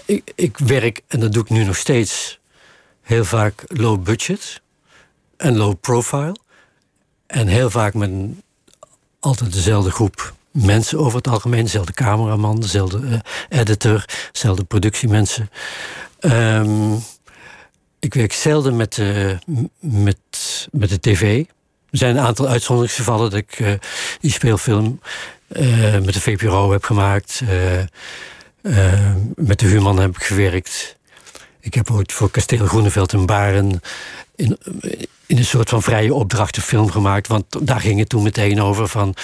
ik, 0.05 0.33
ik 0.35 0.59
werk, 0.59 1.01
en 1.09 1.21
dat 1.21 1.33
doe 1.33 1.43
ik 1.43 1.51
nu 1.51 1.65
nog 1.65 1.77
steeds, 1.77 2.39
heel 3.03 3.25
vaak 3.25 3.65
low 3.67 4.03
budget 4.03 4.61
en 5.37 5.57
low 5.57 5.75
profile. 5.81 6.37
En 7.27 7.47
heel 7.47 7.71
vaak 7.71 7.95
met 7.95 8.11
altijd 9.21 9.53
dezelfde 9.53 9.91
groep 9.91 10.35
mensen 10.51 10.99
over 10.99 11.17
het 11.17 11.29
algemeen. 11.29 11.63
Dezelfde 11.63 11.93
cameraman, 11.93 12.61
dezelfde 12.61 12.99
uh, 12.99 13.19
editor, 13.61 14.05
dezelfde 14.33 14.65
productiemensen. 14.65 15.51
Um, 16.21 17.03
ik 17.99 18.15
werk 18.15 18.33
zelden 18.33 18.77
met, 18.77 18.97
uh, 18.97 19.33
met 19.79 20.19
met 20.71 20.89
de 20.89 21.01
tv. 21.01 21.45
Er 21.91 21.99
zijn 21.99 22.17
een 22.17 22.25
aantal 22.25 22.49
uitzonderingsgevallen 22.49 23.31
dat 23.31 23.39
ik 23.39 23.59
uh, 23.59 23.73
die 24.21 24.31
speelfilm 24.31 25.01
uh, 25.49 25.99
met 25.99 26.15
de 26.15 26.21
VPRO 26.21 26.73
heb 26.73 26.85
gemaakt. 26.85 27.43
Uh, 28.65 29.15
met 29.37 29.59
de 29.59 29.67
Huurman 29.67 29.99
heb 29.99 30.17
ik 30.17 30.23
gewerkt. 30.23 30.97
Ik 31.61 31.75
heb 31.75 31.91
ooit 31.91 32.13
voor 32.13 32.31
Kasteel 32.31 32.67
Groeneveld 32.67 33.13
en 33.13 33.27
Baren 33.27 33.81
in, 34.37 34.59
in 35.27 35.39
een 35.39 35.45
soort 35.45 35.69
van 35.69 35.83
vrije 35.83 36.15
opdracht 36.15 36.57
een 36.57 36.63
film 36.63 36.91
gemaakt. 36.91 37.27
Want 37.27 37.45
daar 37.67 37.81
ging 37.81 37.99
het 37.99 38.09
toen 38.09 38.23
meteen 38.23 38.61
over 38.63 38.89
van... 38.89 39.15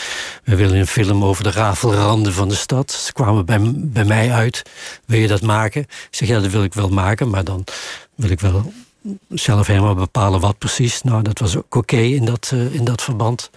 we 0.45 0.57
willen 0.57 0.79
een 0.79 0.87
film 0.87 1.25
over 1.25 1.45
de 1.45 1.51
rafelranden 1.51 2.33
van 2.33 2.49
de 2.49 2.55
stad. 2.55 2.93
Ze 2.93 3.13
kwamen 3.13 3.45
bij, 3.45 3.59
bij 3.75 4.05
mij 4.05 4.33
uit. 4.33 4.63
Wil 5.07 5.19
je 5.19 5.29
dat 5.29 5.43
maken? 5.43 5.81
Ik 5.81 6.09
zeg, 6.11 6.29
ja, 6.29 6.41
dat 6.41 6.51
wil 6.51 6.65
ik 6.65 6.75
wel 6.75 6.89
maken. 6.89 7.31
Maar 7.31 7.45
dan 7.45 7.65
wil 8.15 8.31
ik 8.31 8.41
wel 8.41 8.73
zelf 9.29 9.67
helemaal 9.67 9.95
bepalen 9.95 10.41
wat 10.41 10.59
precies. 10.59 11.03
Nou, 11.03 11.23
dat 11.23 11.39
was 11.39 11.57
ook 11.57 11.75
oké 11.75 11.97
in, 11.97 12.25
dat, 12.25 12.51
uh, 12.55 12.75
in 12.75 12.85
dat 12.85 13.03
verband. 13.03 13.51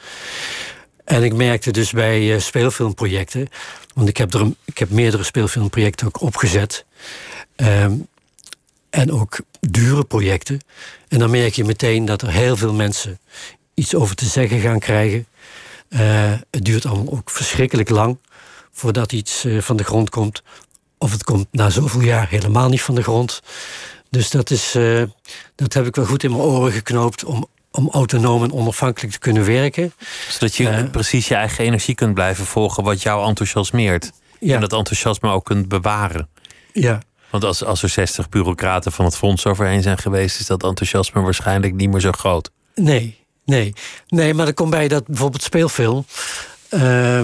En 1.06 1.24
ik 1.24 1.34
merkte 1.34 1.72
dus 1.72 1.92
bij 1.92 2.22
uh, 2.22 2.40
speelfilmprojecten... 2.40 3.48
want 3.94 4.10
ik 4.10 4.18
heb, 4.18 4.34
er 4.34 4.52
ik 4.66 4.78
heb 4.78 4.90
meerdere 4.90 5.24
speelfilmprojecten 5.24 6.08
ook 6.08 6.22
opgezet... 6.22 6.86
Um, 7.56 8.08
en 8.94 9.12
ook 9.12 9.38
dure 9.60 10.04
projecten. 10.04 10.60
En 11.08 11.20
dan 11.20 11.30
merk 11.30 11.54
je 11.54 11.64
meteen 11.64 12.06
dat 12.06 12.22
er 12.22 12.32
heel 12.32 12.58
veel 12.58 12.74
mensen 12.74 13.20
iets 13.74 13.96
over 13.96 14.16
te 14.16 14.26
zeggen 14.26 14.60
gaan 14.60 14.80
krijgen. 14.80 15.28
Uh, 15.90 16.00
het 16.52 16.66
duurt 16.66 16.86
allemaal 16.86 17.14
ook 17.14 17.30
verschrikkelijk 17.30 17.90
lang 17.90 18.18
voordat 18.72 19.12
iets 19.12 19.46
uh, 19.46 19.62
van 19.62 19.76
de 19.76 19.84
grond 19.84 20.10
komt. 20.10 20.44
Of 20.98 21.12
het 21.12 21.24
komt 21.24 21.48
na 21.52 21.70
zoveel 21.70 22.02
jaar 22.02 22.30
helemaal 22.30 22.70
niet 22.70 22.82
van 22.82 22.96
de 22.96 23.04
grond. 23.04 23.42
Dus 24.10 24.30
dat, 24.30 24.50
is, 24.50 24.76
uh, 24.76 25.04
dat 25.56 25.74
heb 25.74 25.86
ik 25.86 25.96
wel 25.96 26.06
goed 26.06 26.24
in 26.24 26.32
mijn 26.32 26.44
oren 26.44 26.72
geknoopt 26.72 27.24
om, 27.24 27.48
om 27.76 27.90
autonoom 27.92 28.44
en 28.44 28.54
onafhankelijk 28.54 29.14
te 29.14 29.20
kunnen 29.20 29.46
werken. 29.46 29.94
Zodat 30.30 30.56
je 30.56 30.88
precies 30.92 31.28
je 31.28 31.36
eigen 31.36 31.64
energie 31.64 31.96
kunt 31.96 32.14
blijven 32.14 32.46
volgen 32.46 32.84
wat 32.84 33.02
jou 33.02 33.28
enthousiasmeert. 33.28 34.12
Ja. 34.40 34.56
En 34.56 34.62
dat 34.62 34.74
enthousiasme 34.74 35.30
ook 35.30 35.46
kunt 35.46 35.68
bewaren. 35.68 36.30
Ja, 36.74 37.00
want 37.34 37.46
als, 37.46 37.64
als 37.64 37.84
er 37.84 37.90
60 37.90 38.30
bureaucraten 38.30 38.92
van 38.92 39.06
het 39.06 39.18
fonds 39.18 39.46
overheen 39.46 39.82
zijn 39.82 39.98
geweest, 39.98 40.40
is 40.40 40.46
dat 40.46 40.64
enthousiasme 40.64 41.22
waarschijnlijk 41.22 41.74
niet 41.74 41.90
meer 41.90 42.00
zo 42.00 42.12
groot. 42.12 42.52
Nee, 42.76 43.18
nee. 43.46 43.74
Nee, 44.08 44.34
maar 44.34 44.48
er 44.48 44.54
komt 44.54 44.70
bij 44.70 44.88
dat 44.88 45.08
bijvoorbeeld 45.08 45.44
speelfilm. 45.44 46.06
Uh, 46.70 47.22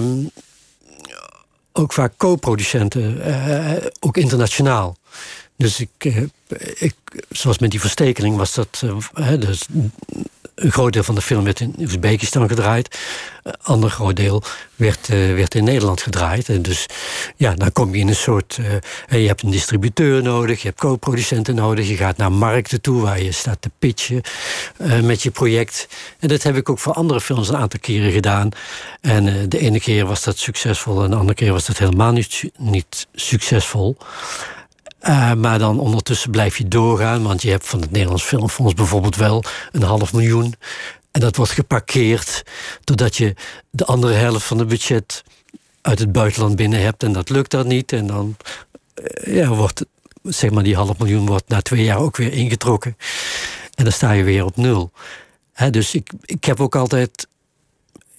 ook 1.72 1.92
vaak 1.92 2.12
co-producenten, 2.16 3.28
uh, 3.28 3.86
ook 4.00 4.16
internationaal. 4.16 4.96
Dus 5.56 5.80
ik, 5.80 6.04
uh, 6.04 6.22
ik, 6.74 6.94
zoals 7.28 7.58
met 7.58 7.70
die 7.70 7.80
verstekeling 7.80 8.36
was 8.36 8.54
dat. 8.54 8.82
Uh, 8.84 9.28
dus 9.38 9.66
een 10.54 10.72
groot 10.72 10.92
deel 10.92 11.02
van 11.02 11.14
de 11.14 11.20
film 11.20 11.44
werd 11.44 11.60
in 11.60 11.74
Oezbekistan 11.78 12.48
gedraaid. 12.48 12.98
Een 13.42 13.54
ander 13.62 13.90
groot 13.90 14.16
deel 14.16 14.42
werd, 14.76 15.08
uh, 15.08 15.34
werd 15.34 15.54
in 15.54 15.64
Nederland 15.64 16.02
gedraaid. 16.02 16.48
En 16.48 16.62
dus 16.62 16.86
ja, 17.36 17.54
dan 17.54 17.72
kom 17.72 17.94
je 17.94 18.00
in 18.00 18.08
een 18.08 18.14
soort... 18.14 18.58
Uh, 18.60 19.20
je 19.22 19.26
hebt 19.26 19.42
een 19.42 19.50
distributeur 19.50 20.22
nodig, 20.22 20.62
je 20.62 20.68
hebt 20.68 20.80
co-producenten 20.80 21.54
nodig... 21.54 21.88
je 21.88 21.96
gaat 21.96 22.16
naar 22.16 22.32
markten 22.32 22.80
toe 22.80 23.00
waar 23.02 23.22
je 23.22 23.32
staat 23.32 23.62
te 23.62 23.70
pitchen 23.78 24.22
uh, 24.78 25.00
met 25.00 25.22
je 25.22 25.30
project. 25.30 25.88
En 26.18 26.28
dat 26.28 26.42
heb 26.42 26.56
ik 26.56 26.68
ook 26.68 26.78
voor 26.78 26.92
andere 26.92 27.20
films 27.20 27.48
een 27.48 27.56
aantal 27.56 27.80
keren 27.80 28.12
gedaan. 28.12 28.48
En 29.00 29.48
de 29.48 29.58
ene 29.58 29.80
keer 29.80 30.06
was 30.06 30.24
dat 30.24 30.38
succesvol... 30.38 31.02
en 31.04 31.10
de 31.10 31.16
andere 31.16 31.34
keer 31.34 31.52
was 31.52 31.66
dat 31.66 31.78
helemaal 31.78 32.12
niet, 32.12 32.50
niet 32.58 33.06
succesvol... 33.14 33.96
Uh, 35.02 35.34
maar 35.34 35.58
dan 35.58 35.80
ondertussen 35.80 36.30
blijf 36.30 36.58
je 36.58 36.68
doorgaan, 36.68 37.22
want 37.22 37.42
je 37.42 37.50
hebt 37.50 37.66
van 37.66 37.80
het 37.80 37.90
Nederlands 37.90 38.22
Filmfonds 38.22 38.74
bijvoorbeeld 38.74 39.16
wel 39.16 39.44
een 39.72 39.82
half 39.82 40.12
miljoen. 40.12 40.54
En 41.10 41.20
dat 41.20 41.36
wordt 41.36 41.52
geparkeerd 41.52 42.42
totdat 42.84 43.16
je 43.16 43.34
de 43.70 43.84
andere 43.84 44.12
helft 44.12 44.46
van 44.46 44.58
het 44.58 44.68
budget 44.68 45.24
uit 45.80 45.98
het 45.98 46.12
buitenland 46.12 46.56
binnen 46.56 46.82
hebt. 46.82 47.02
En 47.02 47.12
dat 47.12 47.28
lukt 47.28 47.50
dan 47.50 47.66
niet. 47.66 47.92
En 47.92 48.06
dan 48.06 48.36
uh, 49.24 49.34
ja, 49.34 49.48
wordt 49.48 49.84
zeg 50.22 50.50
maar 50.50 50.62
die 50.62 50.76
half 50.76 50.98
miljoen 50.98 51.26
wordt 51.26 51.48
na 51.48 51.60
twee 51.60 51.84
jaar 51.84 51.98
ook 51.98 52.16
weer 52.16 52.32
ingetrokken. 52.32 52.96
En 53.74 53.84
dan 53.84 53.92
sta 53.92 54.12
je 54.12 54.22
weer 54.24 54.44
op 54.44 54.56
nul. 54.56 54.90
Dus 55.70 55.94
ik, 55.94 56.10
ik 56.24 56.44
heb 56.44 56.60
ook 56.60 56.74
altijd 56.76 57.26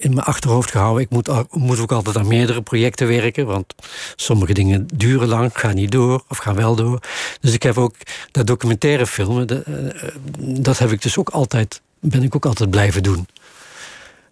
in 0.02 0.14
mijn 0.14 0.26
achterhoofd 0.26 0.72
gehouden. 0.72 1.04
Ik 1.04 1.10
moet, 1.10 1.30
moet 1.52 1.80
ook 1.80 1.92
altijd 1.92 2.18
aan 2.18 2.28
meerdere 2.28 2.62
projecten 2.62 3.08
werken. 3.08 3.46
Want 3.46 3.76
sommige 4.16 4.54
dingen 4.54 4.88
duren 4.94 5.28
lang, 5.28 5.50
gaan 5.54 5.76
niet 5.76 5.92
door 5.92 6.24
of 6.28 6.38
gaan 6.38 6.56
wel 6.56 6.76
door. 6.76 7.00
Dus 7.42 7.54
ik 7.54 7.64
heb 7.64 7.78
ook 7.78 7.96
dat 8.32 8.48
documentaire 8.48 9.08
filmen. 9.08 9.48
Dat, 9.48 9.68
uh, 9.68 9.94
dat 10.40 10.78
heb 10.78 10.92
ik 10.92 11.02
dus 11.02 11.18
ook 11.18 11.30
altijd, 11.30 11.82
ben 12.00 12.24
ik 12.24 12.36
ook 12.36 12.46
altijd 12.46 12.70
blijven 12.70 13.04
doen. 13.04 13.28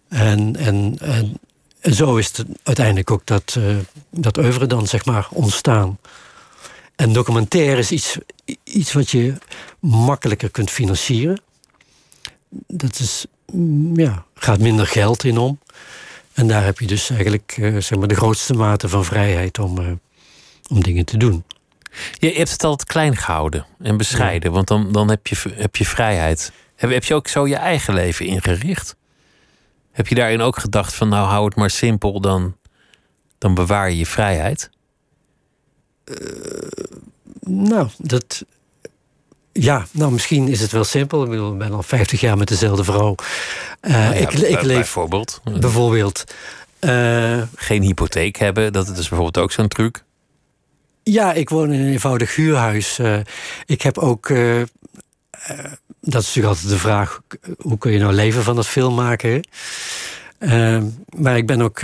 En, 0.08 0.56
en, 0.56 0.96
en, 1.00 1.36
en 1.80 1.94
zo 1.94 2.16
is 2.16 2.26
het 2.26 2.46
uiteindelijk 2.62 3.10
ook 3.10 3.26
dat, 3.26 3.56
uh, 3.58 3.76
dat 4.10 4.38
oeuvre 4.38 4.66
dan 4.66 4.86
zeg 4.86 5.04
maar 5.04 5.28
ontstaan. 5.30 5.98
En 6.96 7.12
documentaire 7.12 7.78
is 7.78 7.90
iets, 7.90 8.18
iets 8.64 8.92
wat 8.92 9.10
je 9.10 9.34
makkelijker 9.80 10.50
kunt 10.50 10.70
financieren. 10.70 11.40
Dat 12.66 12.98
is 12.98 13.26
Mm, 13.52 13.96
ja, 13.96 14.24
gaat 14.42 14.58
minder 14.58 14.86
geld 14.86 15.24
in 15.24 15.38
om. 15.38 15.58
En 16.32 16.46
daar 16.46 16.64
heb 16.64 16.78
je 16.78 16.86
dus 16.86 17.10
eigenlijk 17.10 17.56
uh, 17.58 17.80
zeg 17.80 17.98
maar 17.98 18.08
de 18.08 18.14
grootste 18.14 18.54
mate 18.54 18.88
van 18.88 19.04
vrijheid 19.04 19.58
om, 19.58 19.78
uh, 19.78 19.92
om 20.68 20.82
dingen 20.82 21.04
te 21.04 21.16
doen. 21.16 21.44
Je 22.12 22.32
hebt 22.32 22.50
het 22.50 22.64
altijd 22.64 22.88
klein 22.88 23.16
gehouden 23.16 23.66
en 23.78 23.96
bescheiden, 23.96 24.48
ja. 24.48 24.54
want 24.54 24.68
dan, 24.68 24.92
dan 24.92 25.08
heb, 25.08 25.26
je, 25.26 25.36
heb 25.54 25.76
je 25.76 25.86
vrijheid. 25.86 26.52
Heb, 26.76 26.90
heb 26.90 27.04
je 27.04 27.14
ook 27.14 27.28
zo 27.28 27.46
je 27.46 27.56
eigen 27.56 27.94
leven 27.94 28.26
ingericht? 28.26 28.96
Heb 29.92 30.06
je 30.06 30.14
daarin 30.14 30.40
ook 30.40 30.58
gedacht 30.58 30.94
van 30.94 31.08
nou 31.08 31.28
hou 31.28 31.44
het 31.44 31.54
maar 31.54 31.70
simpel, 31.70 32.20
dan, 32.20 32.56
dan 33.38 33.54
bewaar 33.54 33.90
je 33.90 33.98
je 33.98 34.06
vrijheid? 34.06 34.70
Uh, 36.04 36.16
nou, 37.40 37.88
dat, 37.98 38.44
ja, 39.62 39.86
nou 39.90 40.12
misschien 40.12 40.48
is 40.48 40.60
het 40.60 40.72
wel 40.72 40.84
simpel. 40.84 41.22
Ik 41.22 41.30
bedoel, 41.30 41.52
ik 41.52 41.58
ben 41.58 41.72
al 41.72 41.82
50 41.82 42.20
jaar 42.20 42.36
met 42.36 42.48
dezelfde 42.48 42.84
vrouw. 42.84 43.14
Uh, 43.82 43.92
nou 43.92 44.14
ja, 44.14 44.20
ik, 44.20 44.32
ik 44.32 44.62
leef, 44.62 44.76
bijvoorbeeld. 44.76 45.40
Bijvoorbeeld. 45.60 46.24
Uh, 46.80 47.42
Geen 47.54 47.82
hypotheek 47.82 48.36
hebben, 48.36 48.72
dat 48.72 48.88
is 48.88 48.94
bijvoorbeeld 48.94 49.38
ook 49.38 49.52
zo'n 49.52 49.68
truc. 49.68 50.04
Ja, 51.02 51.32
ik 51.32 51.48
woon 51.48 51.72
in 51.72 51.80
een 51.80 51.92
eenvoudig 51.92 52.34
huurhuis. 52.34 52.98
Uh, 52.98 53.18
ik 53.66 53.82
heb 53.82 53.98
ook. 53.98 54.28
dat 56.00 56.22
is 56.22 56.26
natuurlijk 56.26 56.46
altijd 56.46 56.68
de 56.68 56.78
vraag: 56.78 57.20
hoe 57.58 57.78
kun 57.78 57.92
je 57.92 57.98
nou 57.98 58.12
leven 58.12 58.42
van 58.42 58.56
het 58.56 58.66
film 58.66 58.94
maken? 58.94 59.48
maar 61.16 61.36
ik 61.36 61.46
ben 61.46 61.60
ook 61.62 61.80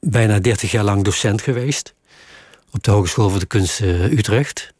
bijna 0.00 0.38
30 0.38 0.70
jaar 0.70 0.84
lang 0.84 1.04
docent 1.04 1.42
geweest. 1.42 1.94
Op 2.70 2.82
de 2.82 2.90
Hogeschool 2.90 3.30
voor 3.30 3.38
de 3.38 3.46
Kunsten 3.46 4.18
Utrecht 4.18 4.73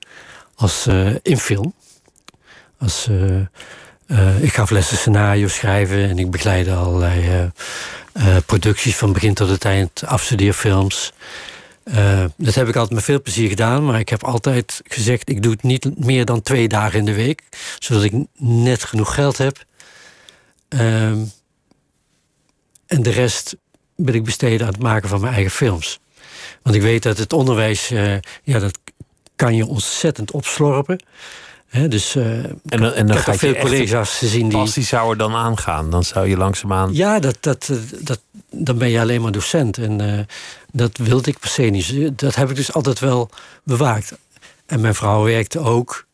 als, 0.56 0.86
uh, 0.86 1.14
in 1.22 1.38
film. 1.38 1.74
Als, 2.78 3.06
uh, 3.10 3.40
uh, 4.06 4.42
ik 4.42 4.52
gaf 4.52 4.70
lessen 4.70 4.96
scenario 4.96 5.48
schrijven 5.48 6.08
en 6.08 6.18
ik 6.18 6.30
begeleide 6.30 6.74
allerlei 6.74 7.50
producties 8.46 8.96
van 8.96 9.12
begin 9.12 9.34
tot 9.34 9.48
het 9.48 9.64
eind, 9.64 10.06
afstudeerfilms. 10.06 11.12
dat 12.36 12.54
heb 12.54 12.68
ik 12.68 12.76
altijd 12.76 12.94
met 12.94 13.04
veel 13.04 13.22
plezier 13.22 13.48
gedaan, 13.48 13.84
maar 13.84 13.98
ik 13.98 14.08
heb 14.08 14.24
altijd 14.24 14.80
gezegd: 14.84 15.28
ik 15.28 15.42
doe 15.42 15.52
het 15.52 15.62
niet 15.62 15.98
meer 15.98 16.24
dan 16.24 16.42
twee 16.42 16.68
dagen 16.68 16.98
in 16.98 17.04
de 17.04 17.14
week, 17.14 17.42
zodat 17.78 18.02
ik 18.02 18.12
net 18.38 18.84
genoeg 18.84 19.14
geld 19.14 19.38
heb. 19.38 19.64
Ehm, 20.68 21.18
en 22.86 23.02
de 23.02 23.10
rest 23.10 23.56
wil 23.94 24.14
ik 24.14 24.24
besteden 24.24 24.66
aan 24.66 24.72
het 24.72 24.82
maken 24.82 25.08
van 25.08 25.20
mijn 25.20 25.34
eigen 25.34 25.52
films. 25.52 26.00
Want 26.62 26.76
ik 26.76 26.82
weet 26.82 27.02
dat 27.02 27.18
het 27.18 27.32
onderwijs, 27.32 27.88
ja, 28.42 28.58
dat 28.58 28.78
kan 29.36 29.54
je 29.54 29.66
ontzettend 29.66 30.30
opslorpen. 30.30 31.00
He, 31.66 31.88
dus 31.88 32.16
uh, 32.16 32.44
en, 32.44 32.94
en 32.94 33.06
dan 33.06 33.16
ga 33.16 33.32
je 33.32 33.38
veel 33.38 33.54
collega's 33.54 34.18
gezien 34.18 34.48
die. 34.48 34.58
Als 34.58 34.74
die 34.74 34.84
zou 34.84 35.10
er 35.10 35.16
dan 35.16 35.34
aangaan, 35.34 35.90
dan 35.90 36.04
zou 36.04 36.28
je 36.28 36.36
langzaamaan. 36.36 36.94
Ja, 36.94 37.18
dat, 37.18 37.36
dat, 37.40 37.68
eh, 37.70 37.76
dat, 38.00 38.20
dan 38.50 38.78
ben 38.78 38.90
je 38.90 39.00
alleen 39.00 39.22
maar 39.22 39.32
docent. 39.32 39.78
En 39.78 40.02
uh, 40.02 40.18
dat 40.72 40.96
wilde 40.96 41.30
ik 41.30 41.38
per 41.38 41.48
se 41.48 41.62
niet. 41.62 42.18
Dat 42.18 42.34
heb 42.34 42.50
ik 42.50 42.56
dus 42.56 42.72
altijd 42.72 42.98
wel 42.98 43.30
bewaakt. 43.62 44.12
En 44.66 44.80
mijn 44.80 44.94
vrouw 44.94 45.24
werkte 45.24 45.58
ook. 45.58 46.06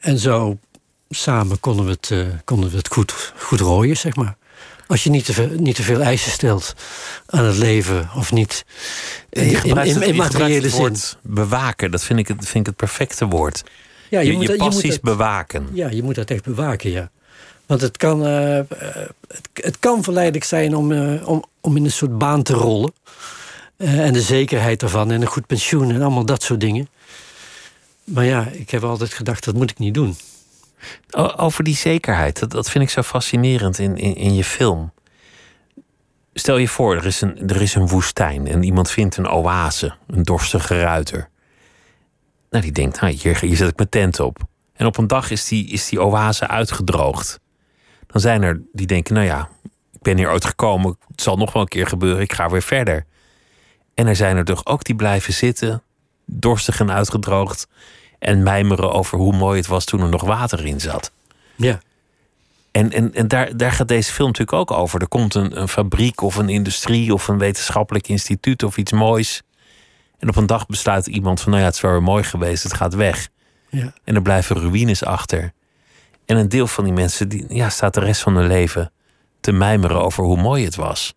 en 0.00 0.18
zo 0.18 0.58
samen 1.10 1.60
konden 1.60 1.84
we 1.84 1.90
het, 1.90 2.14
konden 2.44 2.70
we 2.70 2.76
het 2.76 2.88
goed, 2.88 3.32
goed 3.36 3.60
rooien, 3.60 3.96
zeg 3.96 4.14
maar. 4.14 4.36
Als 4.92 5.04
je 5.04 5.10
niet 5.10 5.24
te, 5.24 5.32
veel, 5.32 5.48
niet 5.48 5.74
te 5.74 5.82
veel 5.82 6.00
eisen 6.00 6.30
stelt 6.30 6.74
aan 7.26 7.44
het 7.44 7.56
leven 7.56 8.10
of 8.16 8.32
niet 8.32 8.64
in, 9.30 9.64
in, 9.64 9.76
in, 9.76 10.02
in 10.02 10.16
materiële 10.16 10.68
zin. 10.68 10.78
Woord 10.78 11.18
bewaken, 11.22 11.90
dat 11.90 12.04
vind 12.04 12.18
ik, 12.18 12.28
het, 12.28 12.36
vind 12.38 12.56
ik 12.58 12.66
het 12.66 12.76
perfecte 12.76 13.26
woord. 13.26 13.62
Ja, 14.10 14.20
je, 14.20 14.30
je, 14.30 14.36
moet, 14.36 14.46
je 14.46 14.56
passies 14.56 14.82
je 14.82 14.88
moet 14.88 15.00
bewaken. 15.00 15.68
Ja, 15.72 15.88
je 15.90 16.02
moet 16.02 16.14
dat 16.14 16.30
echt 16.30 16.44
bewaken, 16.44 16.90
ja. 16.90 17.10
Want 17.66 17.80
het 17.80 17.96
kan, 17.96 18.26
uh, 18.26 18.60
het, 18.68 19.40
het, 19.52 19.78
kan 19.78 20.02
verleidelijk 20.02 20.44
zijn 20.44 20.76
om, 20.76 20.92
uh, 20.92 21.28
om, 21.28 21.44
om 21.60 21.76
in 21.76 21.84
een 21.84 21.90
soort 21.90 22.18
baan 22.18 22.42
te 22.42 22.52
rollen. 22.52 22.92
Uh, 23.76 24.00
en 24.00 24.12
de 24.12 24.22
zekerheid 24.22 24.82
ervan 24.82 25.10
en 25.10 25.20
een 25.20 25.26
goed 25.26 25.46
pensioen 25.46 25.90
en 25.90 26.02
allemaal 26.02 26.26
dat 26.26 26.42
soort 26.42 26.60
dingen. 26.60 26.88
Maar 28.04 28.24
ja, 28.24 28.48
ik 28.52 28.70
heb 28.70 28.84
altijd 28.84 29.12
gedacht, 29.12 29.44
dat 29.44 29.54
moet 29.54 29.70
ik 29.70 29.78
niet 29.78 29.94
doen. 29.94 30.16
Over 31.36 31.64
die 31.64 31.76
zekerheid, 31.76 32.38
dat, 32.40 32.50
dat 32.50 32.70
vind 32.70 32.84
ik 32.84 32.90
zo 32.90 33.02
fascinerend 33.02 33.78
in, 33.78 33.96
in, 33.96 34.14
in 34.16 34.34
je 34.34 34.44
film. 34.44 34.92
Stel 36.34 36.56
je 36.56 36.68
voor, 36.68 36.96
er 36.96 37.06
is, 37.06 37.20
een, 37.20 37.48
er 37.48 37.62
is 37.62 37.74
een 37.74 37.88
woestijn 37.88 38.46
en 38.46 38.62
iemand 38.62 38.90
vindt 38.90 39.16
een 39.16 39.28
oase, 39.28 39.94
een 40.06 40.22
dorstige 40.22 40.80
ruiter. 40.80 41.28
Nou, 42.50 42.64
die 42.64 42.72
denkt, 42.72 43.00
nou, 43.00 43.12
hier, 43.12 43.40
hier 43.40 43.56
zet 43.56 43.68
ik 43.68 43.76
mijn 43.76 43.88
tent 43.88 44.20
op. 44.20 44.38
En 44.72 44.86
op 44.86 44.96
een 44.98 45.06
dag 45.06 45.30
is 45.30 45.48
die, 45.48 45.68
is 45.68 45.88
die 45.88 46.02
oase 46.02 46.48
uitgedroogd. 46.48 47.40
Dan 48.06 48.20
zijn 48.20 48.42
er 48.42 48.62
die 48.72 48.86
denken, 48.86 49.14
nou 49.14 49.26
ja, 49.26 49.48
ik 49.92 50.02
ben 50.02 50.16
hier 50.16 50.30
ooit 50.30 50.44
gekomen, 50.44 50.96
het 51.08 51.22
zal 51.22 51.36
nog 51.36 51.52
wel 51.52 51.62
een 51.62 51.68
keer 51.68 51.86
gebeuren, 51.86 52.22
ik 52.22 52.32
ga 52.32 52.50
weer 52.50 52.62
verder. 52.62 53.06
En 53.94 54.06
er 54.06 54.16
zijn 54.16 54.36
er 54.36 54.44
toch 54.44 54.66
ook 54.66 54.84
die 54.84 54.94
blijven 54.94 55.32
zitten, 55.32 55.82
dorstig 56.24 56.80
en 56.80 56.92
uitgedroogd, 56.92 57.66
en 58.22 58.42
mijmeren 58.42 58.92
over 58.92 59.18
hoe 59.18 59.36
mooi 59.36 59.58
het 59.58 59.66
was 59.66 59.84
toen 59.84 60.00
er 60.00 60.08
nog 60.08 60.22
water 60.22 60.66
in 60.66 60.80
zat. 60.80 61.12
Ja. 61.54 61.80
En, 62.70 62.92
en, 62.92 63.14
en 63.14 63.28
daar, 63.28 63.56
daar 63.56 63.72
gaat 63.72 63.88
deze 63.88 64.12
film 64.12 64.26
natuurlijk 64.26 64.58
ook 64.58 64.70
over. 64.70 65.00
Er 65.00 65.08
komt 65.08 65.34
een, 65.34 65.60
een 65.60 65.68
fabriek 65.68 66.20
of 66.20 66.36
een 66.36 66.48
industrie 66.48 67.12
of 67.12 67.28
een 67.28 67.38
wetenschappelijk 67.38 68.08
instituut 68.08 68.62
of 68.62 68.76
iets 68.76 68.92
moois. 68.92 69.42
En 70.18 70.28
op 70.28 70.36
een 70.36 70.46
dag 70.46 70.66
besluit 70.66 71.06
iemand 71.06 71.40
van, 71.40 71.50
nou 71.50 71.62
ja, 71.62 71.68
het 71.68 71.76
is 71.76 71.82
wel 71.82 71.92
weer 71.92 72.02
mooi 72.02 72.24
geweest, 72.24 72.62
het 72.62 72.74
gaat 72.74 72.94
weg. 72.94 73.28
Ja. 73.68 73.92
En 74.04 74.14
er 74.14 74.22
blijven 74.22 74.56
ruïnes 74.56 75.04
achter. 75.04 75.52
En 76.26 76.36
een 76.36 76.48
deel 76.48 76.66
van 76.66 76.84
die 76.84 76.92
mensen 76.92 77.28
die, 77.28 77.44
ja, 77.48 77.68
staat 77.68 77.94
de 77.94 78.00
rest 78.00 78.22
van 78.22 78.36
hun 78.36 78.46
leven 78.46 78.92
te 79.40 79.52
mijmeren 79.52 80.00
over 80.00 80.24
hoe 80.24 80.40
mooi 80.40 80.64
het 80.64 80.76
was. 80.76 81.14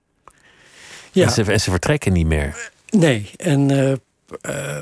Ja. 1.12 1.26
En, 1.26 1.32
ze, 1.32 1.52
en 1.52 1.62
ze 1.62 1.72
vertrekken 1.72 2.14
niet 2.14 2.28
meer. 2.28 2.72
Nee, 2.90 3.32
en 3.38 3.72
eh, 3.72 3.92
eh, 4.42 4.82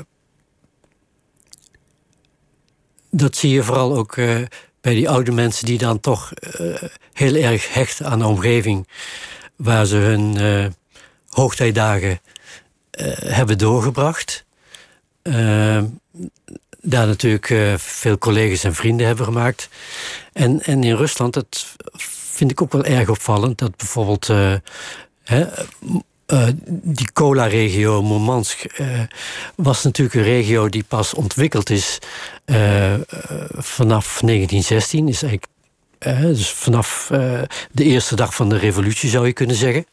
dat 3.16 3.36
zie 3.36 3.50
je 3.50 3.62
vooral 3.62 3.96
ook 3.96 4.16
eh, 4.16 4.36
bij 4.80 4.94
die 4.94 5.08
oude 5.08 5.32
mensen 5.32 5.66
die 5.66 5.78
dan 5.78 6.00
toch 6.00 6.32
eh, 6.32 6.82
heel 7.12 7.34
erg 7.34 7.74
hechten 7.74 8.06
aan 8.06 8.18
de 8.18 8.26
omgeving 8.26 8.88
waar 9.56 9.86
ze 9.86 9.96
hun 9.96 10.36
eh, 10.36 10.66
hoogtijdagen 11.28 12.20
hebben 13.24 13.58
doorgebracht. 13.58 14.44
Daar 16.80 17.06
natuurlijk 17.06 17.78
veel 17.80 18.18
collega's 18.18 18.64
en 18.64 18.74
vrienden 18.74 19.06
hebben 19.06 19.24
gemaakt. 19.24 19.68
En, 20.32 20.62
en 20.62 20.84
in 20.84 20.96
Rusland, 20.96 21.34
dat 21.34 21.66
vind 22.36 22.50
ik 22.50 22.62
ook 22.62 22.72
wel 22.72 22.84
erg 22.84 23.08
opvallend, 23.08 23.58
dat 23.58 23.76
bijvoorbeeld 23.76 24.26
hè, 25.24 25.46
eh, 26.26 26.46
die 26.82 27.12
cola-regio 27.12 28.02
Murmansk 28.02 28.64
eh, 28.64 29.00
was 29.54 29.82
natuurlijk 29.82 30.16
een 30.16 30.22
regio 30.22 30.68
die 30.68 30.84
pas 30.88 31.14
ontwikkeld 31.14 31.70
is 31.70 31.98
eh, 32.44 32.94
vanaf 33.56 34.20
1916. 34.20 35.08
Is 35.08 35.22
eigenlijk, 35.22 35.52
dus 36.22 36.50
vanaf 36.50 37.06
de 37.72 37.84
eerste 37.84 38.16
dag 38.16 38.34
van 38.34 38.48
de 38.48 38.58
revolutie 38.58 39.08
zou 39.08 39.26
je 39.26 39.32
kunnen 39.32 39.56
zeggen. 39.56 39.86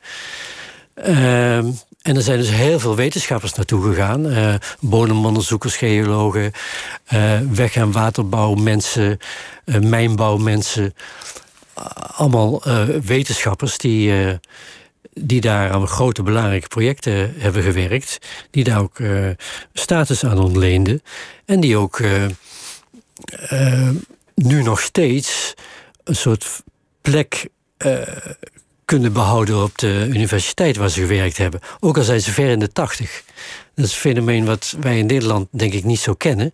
Ehm, 0.94 1.66
en 2.02 2.16
er 2.16 2.22
zijn 2.22 2.40
dus 2.40 2.50
heel 2.50 2.80
veel 2.80 2.96
wetenschappers 2.96 3.54
naartoe 3.54 3.84
gegaan. 3.84 4.60
bodemonderzoekers, 4.80 5.76
geologen, 5.76 6.52
weg- 7.52 7.76
en 7.76 7.92
waterbouwmensen, 7.92 9.18
mijnbouwmensen. 9.66 10.94
Allemaal 12.16 12.62
wetenschappers 13.04 13.78
die, 13.78 14.40
die 15.14 15.42
daar 15.42 15.72
aan 15.72 15.88
grote 15.88 16.24
belangrijke 16.24 16.68
projecten 16.68 17.34
hebben 17.38 17.64
gewerkt. 17.64 18.18
Die 18.52 18.64
daar 18.64 18.80
ook 18.80 19.00
eh, 19.00 19.30
status 19.74 20.26
aan 20.26 20.40
ontleenden. 20.40 21.04
En 21.46 21.60
die 21.60 21.78
ook 21.78 22.00
eh, 22.00 22.26
eh, 23.50 23.90
nu 24.36 24.64
nog 24.64 24.82
steeds 24.82 25.54
een 26.04 26.16
soort 26.16 26.64
plek 27.02 27.50
kunnen 28.86 29.14
behouden 29.14 29.64
op 29.64 29.78
de 29.78 30.06
universiteit 30.10 30.78
waar 30.78 30.90
ze 30.90 31.00
gewerkt 31.00 31.38
hebben. 31.38 31.60
Ook 31.80 31.98
al 31.98 32.04
zijn 32.04 32.22
ze 32.22 32.32
ver 32.32 32.50
in 32.50 32.60
de 32.60 32.72
tachtig. 32.72 33.24
Dat 33.76 33.86
is 33.86 33.92
een 33.92 33.98
fenomeen 33.98 34.46
wat 34.46 34.76
wij 34.80 34.98
in 34.98 35.06
Nederland 35.06 35.48
denk 35.52 35.74
ik 35.74 35.84
niet 35.84 36.00
zo 36.00 36.14
kennen. 36.14 36.54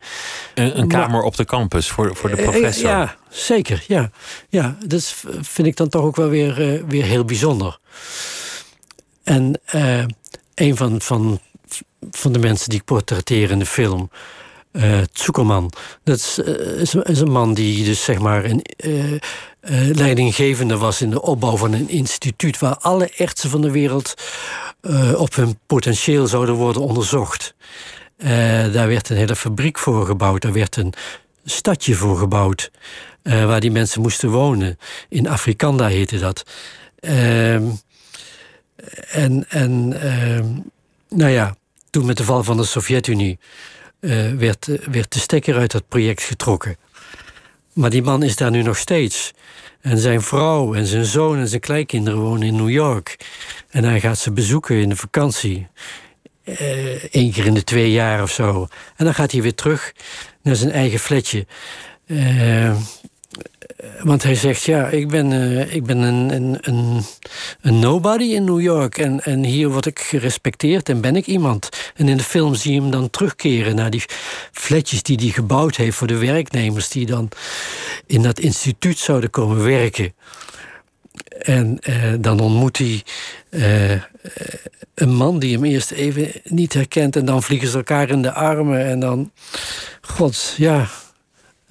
Een, 0.54 0.80
een 0.80 0.88
Maar- 0.88 1.02
kamer 1.02 1.22
op 1.22 1.36
de 1.36 1.46
campus 1.46 1.88
voor, 1.88 2.16
voor 2.16 2.30
de 2.30 2.36
professor. 2.36 2.90
Ja, 2.90 3.16
zeker. 3.30 3.84
Ja, 3.88 4.12
ja 4.50 4.78
dat 4.86 5.16
vind 5.42 5.68
ik 5.68 5.76
dan 5.76 5.90
toch 5.90 6.04
ook 6.04 6.16
wel 6.16 6.30
weer, 6.30 6.86
weer 6.88 7.04
heel 7.04 7.26
bijzonder. 7.26 7.80
En 9.28 9.60
eh, 9.66 10.04
een 10.56 10.76
van, 10.78 11.02
van, 11.02 11.40
van 12.12 12.32
de 12.32 12.40
mensen 12.40 12.70
die 12.70 12.80
ik 12.80 12.86
portretteer 12.86 13.52
in 13.52 13.60
de 13.60 13.66
film, 13.66 14.10
eh 14.72 15.00
Zuckerman, 15.12 15.72
dat 16.04 16.18
is, 16.18 16.40
eh, 16.42 16.82
is, 16.82 16.96
is 16.96 17.20
een 17.20 17.32
man 17.32 17.54
die 17.54 17.84
dus 17.84 18.04
zeg 18.04 18.20
maar 18.20 18.46
een 18.46 18.62
leidinggevende 19.96 20.78
was 20.78 21.02
in 21.02 21.10
de 21.10 21.22
opbouw 21.22 21.58
van 21.58 21.74
een 21.74 21.90
instituut 21.90 22.60
waar 22.60 22.78
alle 22.78 23.12
artsen 23.18 23.50
van 23.50 23.62
de 23.62 23.72
wereld 23.72 24.14
op 25.16 25.36
hun 25.36 25.60
potentieel 25.66 26.28
zouden 26.28 26.56
worden 26.56 26.82
onderzocht. 26.82 27.54
Daar 28.72 28.88
werd 28.88 29.10
een 29.10 29.18
hele 29.18 29.36
fabriek 29.36 29.80
voor 29.80 30.06
gebouwd, 30.06 30.42
daar 30.42 30.54
werd 30.54 30.76
een 30.76 30.94
stadje 31.46 31.94
voor 31.94 32.18
gebouwd. 32.18 32.72
eh, 33.28 33.46
waar 33.46 33.60
die 33.60 33.72
mensen 33.72 34.02
moesten 34.02 34.30
wonen. 34.30 34.78
In 35.10 35.28
Afrikanda 35.28 35.88
heette 35.88 36.20
dat. 36.20 36.44
Ehm, 37.00 37.64
en 39.12 39.46
en 39.50 40.02
ehm, 40.02 40.46
nou 41.10 41.32
ja, 41.32 41.56
toen 41.90 42.06
met 42.06 42.18
de 42.18 42.24
val 42.24 42.44
van 42.44 42.58
de 42.58 42.64
Sovjet-Unie 42.64 43.40
eh, 44.00 44.32
werd, 44.32 44.68
eh, 44.68 44.88
werd 44.88 45.14
de 45.14 45.20
stekker 45.20 45.56
uit 45.56 45.72
dat 45.72 45.88
project 45.88 46.24
getrokken. 46.24 46.78
Maar 47.74 47.90
die 47.90 48.02
man 48.02 48.24
is 48.24 48.36
daar 48.36 48.52
nu 48.52 48.62
nog 48.62 48.78
steeds. 48.78 49.34
En 49.82 49.98
zijn 49.98 50.22
vrouw 50.22 50.74
en 50.74 50.86
zijn 50.86 51.06
zoon 51.06 51.38
en 51.38 51.48
zijn 51.48 51.62
kleinkinderen 51.62 52.20
wonen 52.20 52.48
in 52.48 52.56
New 52.56 52.70
York. 52.70 53.16
En 53.70 53.84
hij 53.84 54.00
gaat 54.00 54.18
ze 54.18 54.32
bezoeken 54.32 54.76
in 54.76 54.90
de 54.90 54.96
vakantie. 54.96 55.68
Eén 57.12 57.32
keer 57.32 57.46
in 57.46 57.54
de 57.54 57.64
twee 57.64 57.92
jaar 57.92 58.22
of 58.22 58.32
zo. 58.32 58.68
En 58.96 59.06
dan 59.06 59.14
gaat 59.14 59.32
hij 59.32 59.42
weer 59.42 59.56
terug 59.56 59.94
naar 60.42 60.56
zijn 60.56 60.72
eigen 60.72 61.00
flatje. 61.00 61.46
Eh, 62.06 62.76
want 64.04 64.24
hij 64.24 64.36
zegt, 64.36 64.64
ja, 64.64 64.88
ik 64.88 65.08
ben, 65.08 65.32
eh, 65.32 65.74
ik 65.76 65.86
ben 65.86 65.98
een, 65.98 66.34
een, 66.34 66.58
een, 66.62 67.04
een 67.62 67.80
nobody 67.80 68.24
in 68.24 68.44
New 68.44 68.62
York. 68.62 68.98
En, 68.98 69.24
en 69.24 69.44
hier 69.44 69.70
word 69.70 69.86
ik 69.86 70.00
gerespecteerd 70.00 70.90
en 70.90 71.02
ben 71.02 71.16
ik 71.16 71.28
iemand. 71.28 71.70
En 71.96 72.08
in 72.08 72.18
de 72.18 72.24
film 72.24 72.56
zie 72.56 72.74
je 72.74 72.82
hem 72.82 72.92
dan 72.92 73.10
terugkeren 73.10 73.76
naar 73.76 73.90
die 73.90 74.04
flatjes 74.52 75.04
die 75.04 75.18
hij 75.18 75.30
gebouwd 75.30 75.76
heeft 75.76 75.98
voor 75.98 76.08
de 76.08 76.18
werknemers... 76.18 76.90
die 76.90 77.06
dan 77.06 77.30
in 78.06 78.22
dat 78.22 78.40
instituut 78.40 78.98
zouden 78.98 79.30
komen 79.30 79.64
werken. 79.64 80.14
En 81.40 81.80
eh, 81.80 82.14
dan 82.20 82.40
ontmoet 82.40 82.78
hij 82.78 83.04
eh, 83.50 84.02
een 84.94 85.14
man 85.14 85.40
die 85.40 85.54
hem 85.54 85.64
eerst 85.64 85.92
even 85.92 86.32
niet 86.44 86.74
herkent... 86.74 87.16
en 87.16 87.26
dan 87.26 87.44
vliegen 87.44 87.68
ze 87.68 87.78
elkaar 87.78 88.10
in 88.10 88.22
de 88.22 88.34
armen 88.34 88.86
en 88.86 89.00
dan... 89.00 89.32
God, 90.02 90.54
ja, 90.58 90.88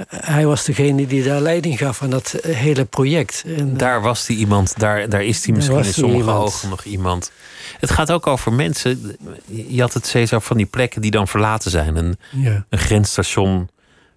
hij 0.09 0.47
was 0.47 0.65
degene 0.65 1.07
die 1.07 1.23
daar 1.23 1.41
leiding 1.41 1.79
gaf 1.79 2.03
aan 2.03 2.11
dat 2.11 2.39
hele 2.47 2.85
project. 2.85 3.45
En, 3.47 3.77
Daar 3.77 4.01
was 4.01 4.27
die 4.27 4.37
iemand, 4.37 4.79
daar, 4.79 5.09
daar 5.09 5.25
is 5.25 5.43
die 5.43 5.55
misschien 5.55 5.77
in 5.77 5.85
sommige 5.85 6.19
iemand. 6.19 6.39
ogen 6.45 6.69
nog 6.69 6.85
iemand. 6.85 7.33
Het 7.81 7.91
gaat 7.91 8.13
ook 8.13 8.27
over 8.27 8.53
mensen. 8.53 9.17
Je 9.47 9.81
had 9.81 9.95
het 9.95 10.07
steeds 10.07 10.33
over 10.33 10.47
van 10.47 10.57
die 10.57 10.67
plekken 10.67 11.01
die 11.01 11.11
dan 11.11 11.29
verlaten 11.29 11.71
zijn. 11.71 11.97
Een, 11.97 12.19
ja, 12.31 12.65
een 12.69 12.79
grensstation 12.79 13.69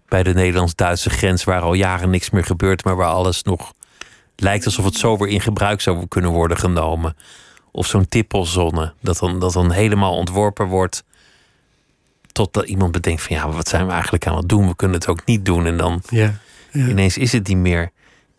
bij 0.08 0.24
de 0.24 0.34
Nederlands-Duitse 0.34 1.10
grens, 1.10 1.44
waar 1.44 1.62
al 1.62 1.74
jaren 1.74 2.10
niks 2.10 2.30
meer 2.30 2.46
gebeurt, 2.46 2.84
maar 2.84 2.96
waar 2.96 3.10
alles 3.10 3.44
nog 3.44 3.74
lijkt 4.36 4.66
alsof 4.66 4.86
het 4.86 4.96
zo 4.96 5.18
weer 5.18 5.28
in 5.28 5.42
gebruik 5.42 5.82
zou 5.82 6.08
kunnen 6.08 6.32
worden 6.32 6.58
genomen. 6.58 7.16
Of 7.72 7.88
zo'n 7.88 8.08
tippelzone, 8.08 8.94
dat 9.02 9.18
dan, 9.18 9.40
dat 9.40 9.54
dan 9.54 9.72
helemaal 9.72 10.16
ontworpen 10.16 10.66
wordt. 10.68 11.04
Totdat 12.40 12.66
iemand 12.66 12.92
bedenkt 12.92 13.22
van 13.22 13.36
ja, 13.36 13.50
wat 13.50 13.68
zijn 13.68 13.86
we 13.86 13.92
eigenlijk 13.92 14.28
aan 14.28 14.38
het 14.38 14.50
doen? 14.50 14.68
We 14.68 14.76
kunnen 14.76 14.98
het 14.98 15.08
ook 15.08 15.26
niet 15.26 15.46
doen. 15.46 15.66
En 15.66 15.78
dan 15.78 16.02
ja, 16.10 16.40
ja. 16.72 16.88
ineens 16.88 17.18
is 17.18 17.32
het 17.32 17.48
niet 17.48 17.58
meer. 17.58 17.84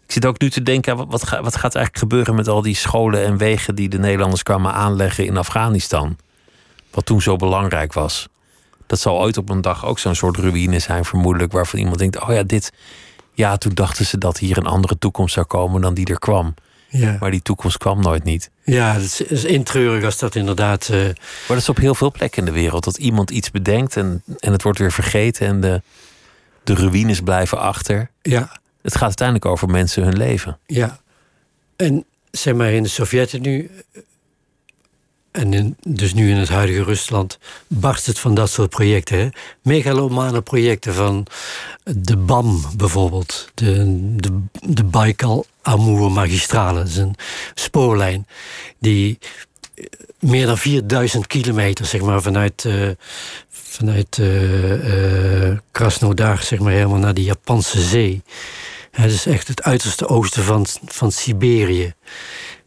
Ik 0.07 0.13
zit 0.13 0.27
ook 0.27 0.41
nu 0.41 0.51
te 0.51 0.63
denken, 0.63 0.97
wat, 0.97 1.09
wat 1.29 1.57
gaat 1.57 1.75
eigenlijk 1.75 1.99
gebeuren 1.99 2.35
met 2.35 2.49
al 2.49 2.63
die 2.63 2.75
scholen 2.75 3.25
en 3.25 3.37
wegen 3.37 3.75
die 3.75 3.89
de 3.89 3.99
Nederlanders 3.99 4.43
kwamen 4.43 4.73
aanleggen 4.73 5.27
in 5.27 5.37
Afghanistan? 5.37 6.17
Wat 6.91 7.07
toen 7.07 7.23
zo 7.23 7.37
belangrijk 7.37 7.93
was. 7.93 8.29
Dat 8.87 9.01
zal 9.01 9.21
ooit 9.21 9.37
op 9.37 9.49
een 9.49 9.61
dag 9.61 9.87
ook 9.87 9.99
zo'n 9.99 10.15
soort 10.15 10.37
ruïne 10.37 10.79
zijn, 10.79 11.05
vermoedelijk, 11.05 11.53
waarvan 11.53 11.79
iemand 11.79 11.99
denkt: 11.99 12.21
oh 12.21 12.33
ja, 12.33 12.43
dit. 12.43 12.73
Ja, 13.33 13.57
toen 13.57 13.75
dachten 13.75 14.07
ze 14.07 14.19
dat 14.19 14.39
hier 14.39 14.57
een 14.57 14.67
andere 14.67 14.99
toekomst 14.99 15.35
zou 15.35 15.47
komen 15.47 15.81
dan 15.81 15.95
die 15.95 16.07
er 16.07 16.19
kwam. 16.19 16.55
Ja. 16.91 17.17
Maar 17.21 17.31
die 17.31 17.43
toekomst 17.43 17.79
kwam 17.79 18.01
nooit 18.01 18.25
niet. 18.25 18.51
ja 18.65 18.93
het 18.95 19.25
is, 19.29 19.45
intreurig 19.45 20.05
als 20.05 20.19
dat 20.19 20.35
inderdaad... 20.35 20.89
eh, 20.89 20.99
Maar 21.05 21.15
dat 21.47 21.57
is 21.57 21.69
op 21.69 21.77
heel 21.77 21.95
veel 21.95 22.11
plekken 22.11 22.39
in 22.39 22.45
de 22.45 22.61
wereld. 22.61 22.85
Dat 22.85 22.97
iemand 22.99 23.31
iets 23.31 23.51
bedenkt 23.51 23.97
en, 23.97 24.23
en 24.39 24.53
het 24.53 24.63
wordt 24.63 24.79
weer 24.79 24.93
vergeten 24.93 25.47
en 25.47 25.61
de, 25.61 25.83
de 26.65 26.75
ruïnes 26.75 27.21
blijven 27.21 27.59
achter. 27.59 28.11
ja, 28.23 28.61
Het 28.83 28.93
gaat 28.93 29.03
uiteindelijk 29.03 29.47
over 29.47 29.69
mensen 29.69 30.03
hun 30.03 30.17
leven. 30.17 30.59
Ja. 30.67 30.99
En 31.77 32.05
zeg 32.31 32.55
maar 32.55 32.71
in 32.73 32.83
de 32.83 32.89
Sovjet-Unie. 32.89 33.71
En 35.41 35.77
dus 35.83 36.15
nu 36.15 36.31
in 36.31 36.37
het 36.37 36.49
huidige 36.49 36.83
Rusland 36.83 37.39
barst 37.67 38.07
het 38.07 38.19
van 38.19 38.35
dat 38.35 38.51
soort 38.51 38.71
projecten. 38.71 39.33
Megalomane 39.63 40.43
projecten 40.43 40.95
van 40.95 41.27
de 41.85 42.17
BAM 42.17 42.65
bijvoorbeeld. 42.77 43.51
De, 43.55 43.99
de, 44.17 44.41
de 44.61 44.85
Baikal-Amur 44.85 46.11
magistrale. 46.11 46.79
Dat 46.79 46.89
is 46.89 46.97
een 46.97 47.15
spoorlijn 47.55 48.27
die 48.79 49.19
meer 50.19 50.47
dan 50.47 50.59
4000 50.59 51.27
kilometer 51.27 51.87
zeg 51.87 52.01
maar, 52.01 52.23
vanuit, 52.23 52.65
uh, 52.65 52.91
vanuit 53.51 54.19
uh, 54.21 55.59
Krasnodar 55.71 56.43
zeg 56.43 56.59
maar, 56.59 56.73
helemaal 56.73 56.99
naar 56.99 57.15
de 57.15 57.25
Japanse 57.25 57.83
zee. 57.83 58.23
Het 58.91 59.13
is 59.13 59.27
echt 59.27 59.49
het 59.49 59.63
uiterste 59.63 60.09
oosten 60.09 60.43
van, 60.43 60.67
van 60.87 61.13
Siberië 61.13 61.95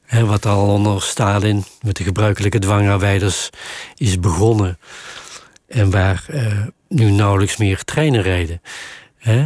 wat 0.09 0.45
al 0.45 0.67
onder 0.67 1.01
Stalin 1.01 1.63
met 1.81 1.95
de 1.95 2.03
gebruikelijke 2.03 2.59
dwangarbeiders 2.59 3.49
is 3.95 4.19
begonnen. 4.19 4.79
En 5.67 5.91
waar 5.91 6.25
uh, 6.29 6.59
nu 6.87 7.11
nauwelijks 7.11 7.57
meer 7.57 7.83
treinen 7.83 8.21
rijden. 8.21 8.61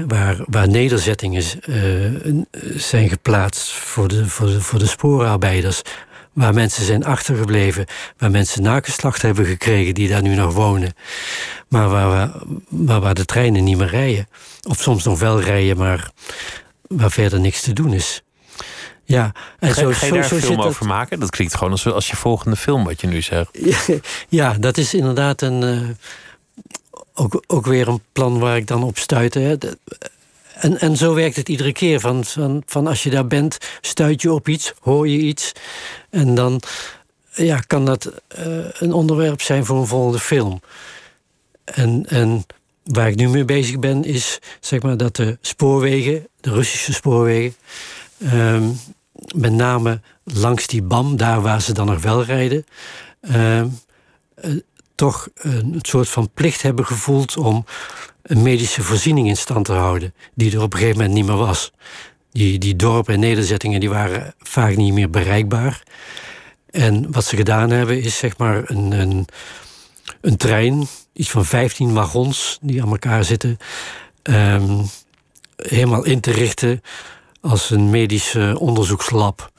waar, 0.07 0.37
waar 0.45 0.69
nederzettingen 0.69 1.43
uh, 1.65 2.43
zijn 2.75 3.09
geplaatst 3.09 3.71
voor 3.71 4.07
de, 4.07 4.27
voor, 4.27 4.47
de, 4.47 4.61
voor 4.61 4.79
de 4.79 4.87
spoorarbeiders. 4.87 5.81
Waar 6.33 6.53
mensen 6.53 6.85
zijn 6.85 7.05
achtergebleven. 7.05 7.85
Waar 8.17 8.31
mensen 8.31 8.63
nageslacht 8.63 9.21
hebben 9.21 9.45
gekregen 9.45 9.93
die 9.93 10.09
daar 10.09 10.21
nu 10.21 10.35
nog 10.35 10.53
wonen. 10.53 10.93
Maar 11.69 11.89
waar, 11.89 12.31
waar, 12.69 13.01
waar 13.01 13.13
de 13.13 13.25
treinen 13.25 13.63
niet 13.63 13.77
meer 13.77 13.87
rijden. 13.89 14.27
Of 14.67 14.81
soms 14.81 15.03
nog 15.03 15.19
wel 15.19 15.41
rijden, 15.41 15.77
maar 15.77 16.11
waar 16.87 17.11
verder 17.11 17.39
niks 17.39 17.61
te 17.61 17.73
doen 17.73 17.93
is. 17.93 18.21
Ja, 19.07 19.31
en 19.59 19.73
zo, 19.73 19.91
ga 19.91 20.05
je 20.05 20.11
daar 20.11 20.31
een 20.31 20.41
film 20.41 20.61
over 20.61 20.85
maken? 20.85 21.19
Dat 21.19 21.29
klinkt 21.29 21.55
gewoon 21.55 21.71
als, 21.71 21.87
als 21.87 22.07
je 22.07 22.15
volgende 22.15 22.55
film, 22.55 22.83
wat 22.83 23.01
je 23.01 23.07
nu 23.07 23.21
zegt. 23.21 23.49
Ja, 24.29 24.53
dat 24.53 24.77
is 24.77 24.93
inderdaad 24.93 25.41
een, 25.41 25.61
uh, 25.61 25.89
ook, 27.13 27.43
ook 27.47 27.65
weer 27.65 27.87
een 27.87 28.01
plan 28.11 28.39
waar 28.39 28.57
ik 28.57 28.67
dan 28.67 28.83
op 28.83 28.97
stuitte. 28.97 29.39
Hè. 29.39 29.55
En, 30.53 30.79
en 30.79 30.97
zo 30.97 31.13
werkt 31.13 31.35
het 31.35 31.49
iedere 31.49 31.71
keer. 31.71 31.99
Van, 31.99 32.25
van, 32.25 32.63
van 32.65 32.87
als 32.87 33.03
je 33.03 33.09
daar 33.09 33.27
bent, 33.27 33.57
stuit 33.81 34.21
je 34.21 34.33
op 34.33 34.47
iets, 34.47 34.73
hoor 34.79 35.07
je 35.07 35.17
iets. 35.17 35.51
En 36.09 36.35
dan 36.35 36.61
ja, 37.33 37.59
kan 37.59 37.85
dat 37.85 38.11
uh, 38.39 38.65
een 38.73 38.93
onderwerp 38.93 39.41
zijn 39.41 39.65
voor 39.65 39.77
een 39.77 39.87
volgende 39.87 40.19
film. 40.19 40.61
En, 41.63 42.05
en 42.09 42.45
waar 42.83 43.07
ik 43.07 43.15
nu 43.15 43.29
mee 43.29 43.45
bezig 43.45 43.79
ben, 43.79 44.03
is 44.03 44.39
zeg 44.59 44.81
maar 44.81 44.97
dat 44.97 45.15
de 45.15 45.37
spoorwegen, 45.41 46.27
de 46.39 46.51
Russische 46.51 46.93
spoorwegen. 46.93 47.55
Um, 48.33 48.79
met 49.35 49.51
name 49.51 50.01
langs 50.23 50.67
die 50.67 50.81
BAM, 50.81 51.17
daar 51.17 51.41
waar 51.41 51.61
ze 51.61 51.73
dan 51.73 51.85
nog 51.85 52.01
wel 52.01 52.23
rijden, 52.23 52.65
ehm, 53.21 53.67
eh, 54.35 54.51
toch 54.95 55.27
een 55.35 55.79
soort 55.81 56.09
van 56.09 56.29
plicht 56.33 56.61
hebben 56.61 56.85
gevoeld 56.85 57.37
om 57.37 57.65
een 58.21 58.41
medische 58.41 58.81
voorziening 58.81 59.27
in 59.27 59.37
stand 59.37 59.65
te 59.65 59.73
houden, 59.73 60.13
die 60.35 60.51
er 60.55 60.61
op 60.61 60.73
een 60.73 60.79
gegeven 60.79 60.97
moment 60.97 61.15
niet 61.15 61.25
meer 61.25 61.37
was. 61.37 61.71
Die, 62.31 62.59
die 62.59 62.75
dorpen 62.75 63.13
en 63.13 63.19
nederzettingen 63.19 63.79
die 63.79 63.89
waren 63.89 64.33
vaak 64.39 64.75
niet 64.75 64.93
meer 64.93 65.09
bereikbaar. 65.09 65.83
En 66.69 67.11
wat 67.11 67.25
ze 67.25 67.35
gedaan 67.35 67.69
hebben 67.69 68.01
is 68.01 68.17
zeg 68.17 68.37
maar 68.37 68.69
een, 68.69 68.91
een, 68.91 69.25
een 70.21 70.37
trein, 70.37 70.87
iets 71.13 71.29
van 71.29 71.45
15 71.45 71.93
wagons 71.93 72.57
die 72.61 72.81
aan 72.81 72.89
elkaar 72.89 73.23
zitten, 73.23 73.57
ehm, 74.21 74.83
helemaal 75.55 76.03
in 76.03 76.19
te 76.19 76.31
richten 76.31 76.81
als 77.47 77.69
een 77.69 77.89
medische 77.89 78.55
onderzoekslab. 78.59 79.51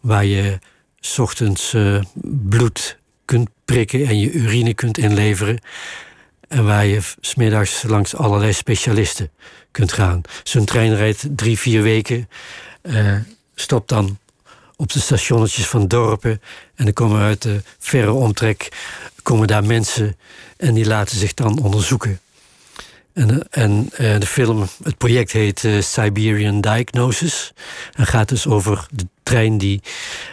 Waar 0.00 0.24
je 0.24 0.58
s 1.00 1.18
ochtends 1.18 1.74
uh, 1.74 2.02
bloed 2.22 2.98
kunt 3.24 3.48
prikken 3.64 4.06
en 4.06 4.18
je 4.18 4.32
urine 4.32 4.74
kunt 4.74 4.98
inleveren. 4.98 5.60
En 6.48 6.64
waar 6.64 6.86
je 6.86 7.00
smiddags 7.20 7.82
langs 7.82 8.16
allerlei 8.16 8.52
specialisten 8.52 9.30
kunt 9.70 9.92
gaan. 9.92 10.20
Zo'n 10.42 10.64
trein 10.64 10.96
rijdt 10.96 11.26
drie, 11.30 11.58
vier 11.58 11.82
weken. 11.82 12.28
Uh, 12.82 13.16
stopt 13.54 13.88
dan 13.88 14.18
op 14.76 14.92
de 14.92 15.00
stationnetjes 15.00 15.66
van 15.66 15.88
dorpen. 15.88 16.40
En 16.74 16.84
dan 16.84 16.92
komen 16.92 17.20
uit 17.20 17.42
de 17.42 17.62
verre 17.78 18.12
omtrek 18.12 18.68
komen 19.22 19.46
daar 19.46 19.64
mensen 19.64 20.16
en 20.56 20.74
die 20.74 20.86
laten 20.86 21.18
zich 21.18 21.34
dan 21.34 21.58
onderzoeken. 21.62 22.20
En, 23.14 23.48
en 23.50 23.88
uh, 24.00 24.18
de 24.18 24.26
film, 24.26 24.66
het 24.82 24.98
project 24.98 25.32
heet 25.32 25.62
uh, 25.62 25.82
Siberian 25.82 26.60
Diagnosis. 26.60 27.52
En 27.92 28.06
gaat 28.06 28.28
dus 28.28 28.46
over 28.46 28.86
de 28.90 29.06
trein 29.22 29.58
die, 29.58 29.82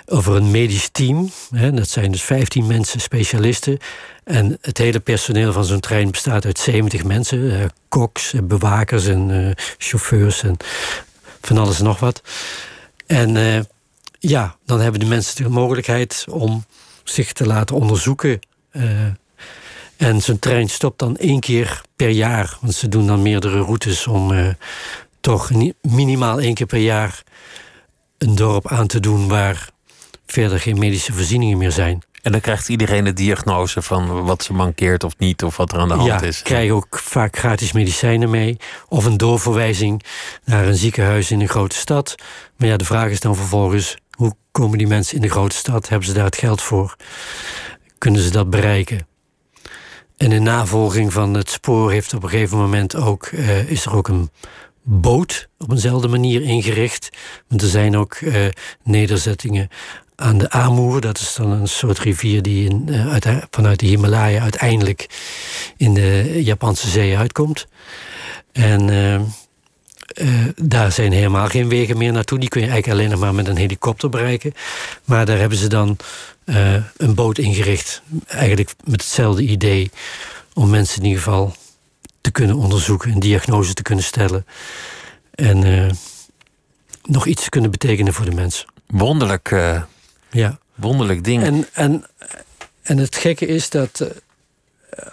over 0.05 0.35
een 0.35 0.51
medisch 0.51 0.89
team. 0.91 1.31
Hè, 1.55 1.71
dat 1.71 1.89
zijn 1.89 2.11
dus 2.11 2.21
15 2.21 2.67
mensen, 2.67 2.99
specialisten. 2.99 3.77
En 4.23 4.57
het 4.61 4.77
hele 4.77 4.99
personeel 4.99 5.53
van 5.53 5.65
zo'n 5.65 5.79
trein 5.79 6.11
bestaat 6.11 6.45
uit 6.45 6.59
70 6.59 7.03
mensen. 7.03 7.39
Uh, 7.39 7.65
koks, 7.89 8.33
bewakers 8.43 9.05
en 9.05 9.55
chauffeurs 9.77 10.43
en 10.43 10.57
van 11.41 11.57
alles 11.57 11.77
en 11.77 11.85
nog 11.85 11.99
wat. 11.99 12.21
En 13.05 13.67
ja, 14.19 14.55
dan 14.65 14.79
hebben 14.79 14.99
de 14.99 15.05
mensen 15.05 15.43
de 15.43 15.49
mogelijkheid 15.49 16.25
om 16.29 16.65
zich 17.03 17.33
te 17.33 17.45
laten 17.45 17.75
onderzoeken 17.75 18.39
en 20.01 20.21
zo'n 20.21 20.39
trein 20.39 20.69
stopt 20.69 20.99
dan 20.99 21.17
één 21.17 21.39
keer 21.39 21.81
per 21.95 22.09
jaar. 22.09 22.57
Want 22.61 22.73
ze 22.73 22.87
doen 22.87 23.07
dan 23.07 23.21
meerdere 23.21 23.59
routes 23.59 24.07
om 24.07 24.31
uh, 24.31 24.47
toch 25.19 25.51
minimaal 25.81 26.39
één 26.39 26.53
keer 26.53 26.65
per 26.65 26.79
jaar 26.79 27.23
een 28.17 28.35
dorp 28.35 28.67
aan 28.67 28.87
te 28.87 28.99
doen 28.99 29.27
waar 29.27 29.69
verder 30.25 30.59
geen 30.59 30.79
medische 30.79 31.13
voorzieningen 31.13 31.57
meer 31.57 31.71
zijn. 31.71 32.01
En 32.21 32.31
dan 32.31 32.41
krijgt 32.41 32.69
iedereen 32.69 33.03
de 33.03 33.13
diagnose 33.13 33.81
van 33.81 34.23
wat 34.23 34.43
ze 34.43 34.53
mankeert 34.53 35.03
of 35.03 35.17
niet, 35.17 35.43
of 35.43 35.57
wat 35.57 35.71
er 35.71 35.79
aan 35.79 35.87
de 35.87 35.93
hand 35.93 36.07
ja, 36.07 36.21
is. 36.21 36.41
krijgen 36.41 36.75
ook 36.75 36.99
vaak 36.99 37.37
gratis 37.37 37.71
medicijnen 37.71 38.29
mee. 38.29 38.57
Of 38.87 39.05
een 39.05 39.17
doorverwijzing 39.17 40.03
naar 40.45 40.67
een 40.67 40.75
ziekenhuis 40.75 41.31
in 41.31 41.41
een 41.41 41.49
grote 41.49 41.75
stad. 41.75 42.15
Maar 42.55 42.67
ja, 42.67 42.77
de 42.77 42.85
vraag 42.85 43.09
is 43.09 43.19
dan 43.19 43.35
vervolgens: 43.35 43.97
hoe 44.11 44.33
komen 44.51 44.77
die 44.77 44.87
mensen 44.87 45.15
in 45.15 45.21
de 45.21 45.29
grote 45.29 45.55
stad? 45.55 45.89
Hebben 45.89 46.07
ze 46.07 46.13
daar 46.13 46.25
het 46.25 46.37
geld 46.37 46.61
voor? 46.61 46.95
Kunnen 47.97 48.21
ze 48.21 48.31
dat 48.31 48.49
bereiken? 48.49 49.09
En 50.21 50.31
in 50.31 50.43
navolging 50.43 51.13
van 51.13 51.33
het 51.33 51.49
spoor 51.49 51.91
heeft 51.91 52.13
op 52.13 52.23
een 52.23 52.29
gegeven 52.29 52.57
moment 52.57 52.95
ook, 52.95 53.29
uh, 53.31 53.69
is 53.69 53.85
er 53.85 53.95
ook 53.95 54.07
een 54.07 54.29
boot 54.83 55.47
op 55.57 55.71
eenzelfde 55.71 56.07
manier 56.07 56.41
ingericht. 56.41 57.09
Want 57.47 57.61
er 57.61 57.67
zijn 57.67 57.97
ook 57.97 58.19
uh, 58.19 58.45
nederzettingen 58.83 59.67
aan 60.15 60.37
de 60.37 60.49
Amur. 60.49 61.01
Dat 61.01 61.17
is 61.17 61.33
dan 61.33 61.51
een 61.51 61.67
soort 61.67 61.99
rivier 61.99 62.41
die 62.41 62.69
in, 62.69 62.85
uh, 62.89 63.11
uit, 63.11 63.27
vanuit 63.49 63.79
de 63.79 63.85
Himalaya 63.85 64.41
uiteindelijk 64.41 65.09
in 65.77 65.93
de 65.93 66.39
Japanse 66.43 66.89
zee 66.89 67.17
uitkomt. 67.17 67.67
En 68.51 68.89
uh, 70.15 70.45
daar 70.55 70.91
zijn 70.91 71.11
helemaal 71.11 71.47
geen 71.47 71.69
wegen 71.69 71.97
meer 71.97 72.11
naartoe. 72.11 72.39
Die 72.39 72.49
kun 72.49 72.61
je 72.61 72.67
eigenlijk 72.67 72.99
alleen 72.99 73.11
nog 73.11 73.19
maar 73.19 73.35
met 73.35 73.47
een 73.47 73.57
helikopter 73.57 74.09
bereiken. 74.09 74.53
Maar 75.05 75.25
daar 75.25 75.37
hebben 75.37 75.57
ze 75.57 75.67
dan 75.67 75.97
uh, 76.45 76.73
een 76.97 77.15
boot 77.15 77.37
ingericht. 77.37 78.01
Eigenlijk 78.27 78.73
met 78.83 79.01
hetzelfde 79.01 79.41
idee. 79.41 79.91
Om 80.53 80.69
mensen 80.69 81.01
in 81.01 81.07
ieder 81.07 81.23
geval 81.23 81.55
te 82.21 82.31
kunnen 82.31 82.55
onderzoeken. 82.55 83.11
Een 83.11 83.19
diagnose 83.19 83.73
te 83.73 83.81
kunnen 83.81 84.03
stellen. 84.03 84.45
En 85.31 85.65
uh, 85.65 85.89
nog 87.03 87.25
iets 87.25 87.43
te 87.43 87.49
kunnen 87.49 87.71
betekenen 87.71 88.13
voor 88.13 88.25
de 88.25 88.35
mensen. 88.35 88.65
Wonderlijk. 88.87 89.49
ja. 90.31 90.59
Wonderlijk 90.75 91.23
ding. 91.23 91.43
En, 91.43 91.67
en, 91.73 92.05
en 92.81 92.97
het 92.97 93.15
gekke 93.15 93.45
is 93.45 93.69
dat 93.69 94.11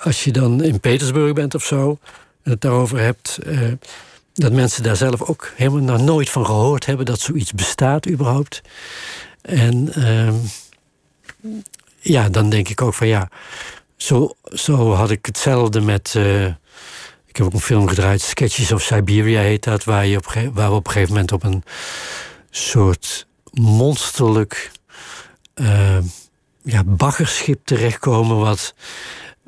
als 0.01 0.25
je 0.25 0.33
dan 0.33 0.63
in 0.63 0.81
Petersburg 0.81 1.33
bent 1.33 1.55
of 1.55 1.65
zo. 1.65 1.99
En 2.43 2.51
het 2.51 2.61
daarover 2.61 2.99
hebt 2.99 3.39
dat 4.39 4.53
mensen 4.53 4.83
daar 4.83 4.97
zelf 4.97 5.23
ook 5.23 5.53
helemaal 5.57 5.97
nog 5.97 6.01
nooit 6.01 6.31
van 6.31 6.47
gehoord 6.47 6.87
hebben 6.87 7.07
dat 7.07 7.21
zoiets 7.21 7.53
bestaat 7.53 8.09
überhaupt. 8.09 8.63
En 9.41 9.93
uh, 9.99 10.35
ja, 12.01 12.29
dan 12.29 12.51
denk 12.51 12.69
ik 12.69 12.83
ook 12.83 12.95
van 12.95 13.07
ja, 13.07 13.29
zo, 13.97 14.35
zo 14.45 14.93
had 14.93 15.11
ik 15.11 15.27
hetzelfde 15.27 15.81
met. 15.81 16.15
Uh, 16.17 16.47
ik 17.27 17.37
heb 17.37 17.47
ook 17.47 17.53
een 17.53 17.61
film 17.61 17.89
gedraaid, 17.89 18.21
Sketches 18.21 18.73
of 18.73 18.83
Siberia 18.83 19.41
heet 19.41 19.65
dat, 19.65 19.85
waar, 19.85 20.07
je 20.07 20.17
op, 20.17 20.25
waar 20.53 20.71
we 20.71 20.77
op 20.77 20.87
een 20.87 20.93
gegeven 20.93 21.13
moment 21.13 21.33
op 21.33 21.43
een 21.43 21.63
soort 22.51 23.27
monsterlijk 23.53 24.71
uh, 25.55 25.99
ja, 26.63 26.85
baggerschip 26.85 27.61
terechtkomen, 27.65 28.39
wat 28.39 28.75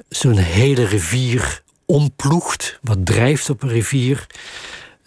zo'n 0.08 0.36
hele 0.36 0.84
rivier 0.84 1.62
omploegt, 1.86 2.78
wat 2.82 3.06
drijft 3.06 3.50
op 3.50 3.62
een 3.62 3.68
rivier. 3.68 4.26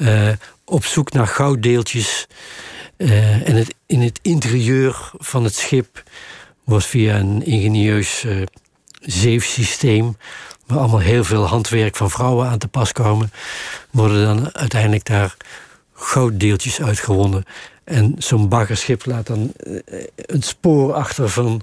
Uh, 0.04 0.30
op 0.66 0.86
zoek 0.86 1.12
naar 1.12 1.28
gouddeeltjes. 1.28 2.28
Uh, 2.98 3.48
en 3.48 3.56
het, 3.56 3.76
in 3.86 4.02
het 4.02 4.20
interieur 4.22 5.12
van 5.18 5.44
het 5.44 5.56
schip 5.56 6.04
wordt 6.64 6.86
via 6.86 7.18
een 7.18 7.46
ingenieus 7.46 8.24
uh, 8.24 8.42
zeefsysteem, 9.00 10.18
waar 10.66 10.78
allemaal 10.78 11.00
heel 11.00 11.24
veel 11.24 11.46
handwerk 11.46 11.96
van 11.96 12.10
vrouwen 12.10 12.48
aan 12.48 12.58
te 12.58 12.68
pas 12.68 12.92
komen, 12.92 13.32
worden 13.92 14.26
dan 14.26 14.56
uiteindelijk 14.56 15.06
daar 15.06 15.36
gouddeeltjes 15.94 16.82
uitgewonnen. 16.82 17.44
En 17.84 18.16
zo'n 18.18 18.50
baggerschip 18.50 19.06
laat 19.06 19.28
dan 19.28 19.54
een 20.16 20.44
spoor 20.44 20.94
achter 20.94 21.30
van 21.30 21.62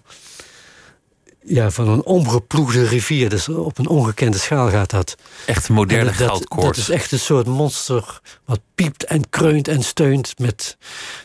ja, 1.50 1.70
van 1.70 1.88
een 1.88 2.04
omgeploegde 2.04 2.84
rivier. 2.84 3.28
Dus 3.28 3.48
op 3.48 3.78
een 3.78 3.88
ongekende 3.88 4.38
schaal 4.38 4.70
gaat 4.70 4.90
dat. 4.90 5.16
Echt 5.46 5.68
een 5.68 5.74
moderne 5.74 6.04
dat, 6.04 6.14
goudkoorts. 6.14 6.66
Dat 6.66 6.88
is 6.88 6.94
echt 6.94 7.12
een 7.12 7.18
soort 7.18 7.46
monster 7.46 8.20
wat 8.44 8.60
piept 8.74 9.04
en 9.04 9.30
kreunt 9.30 9.68
en 9.68 9.82
steunt 9.82 10.38
met, 10.38 10.76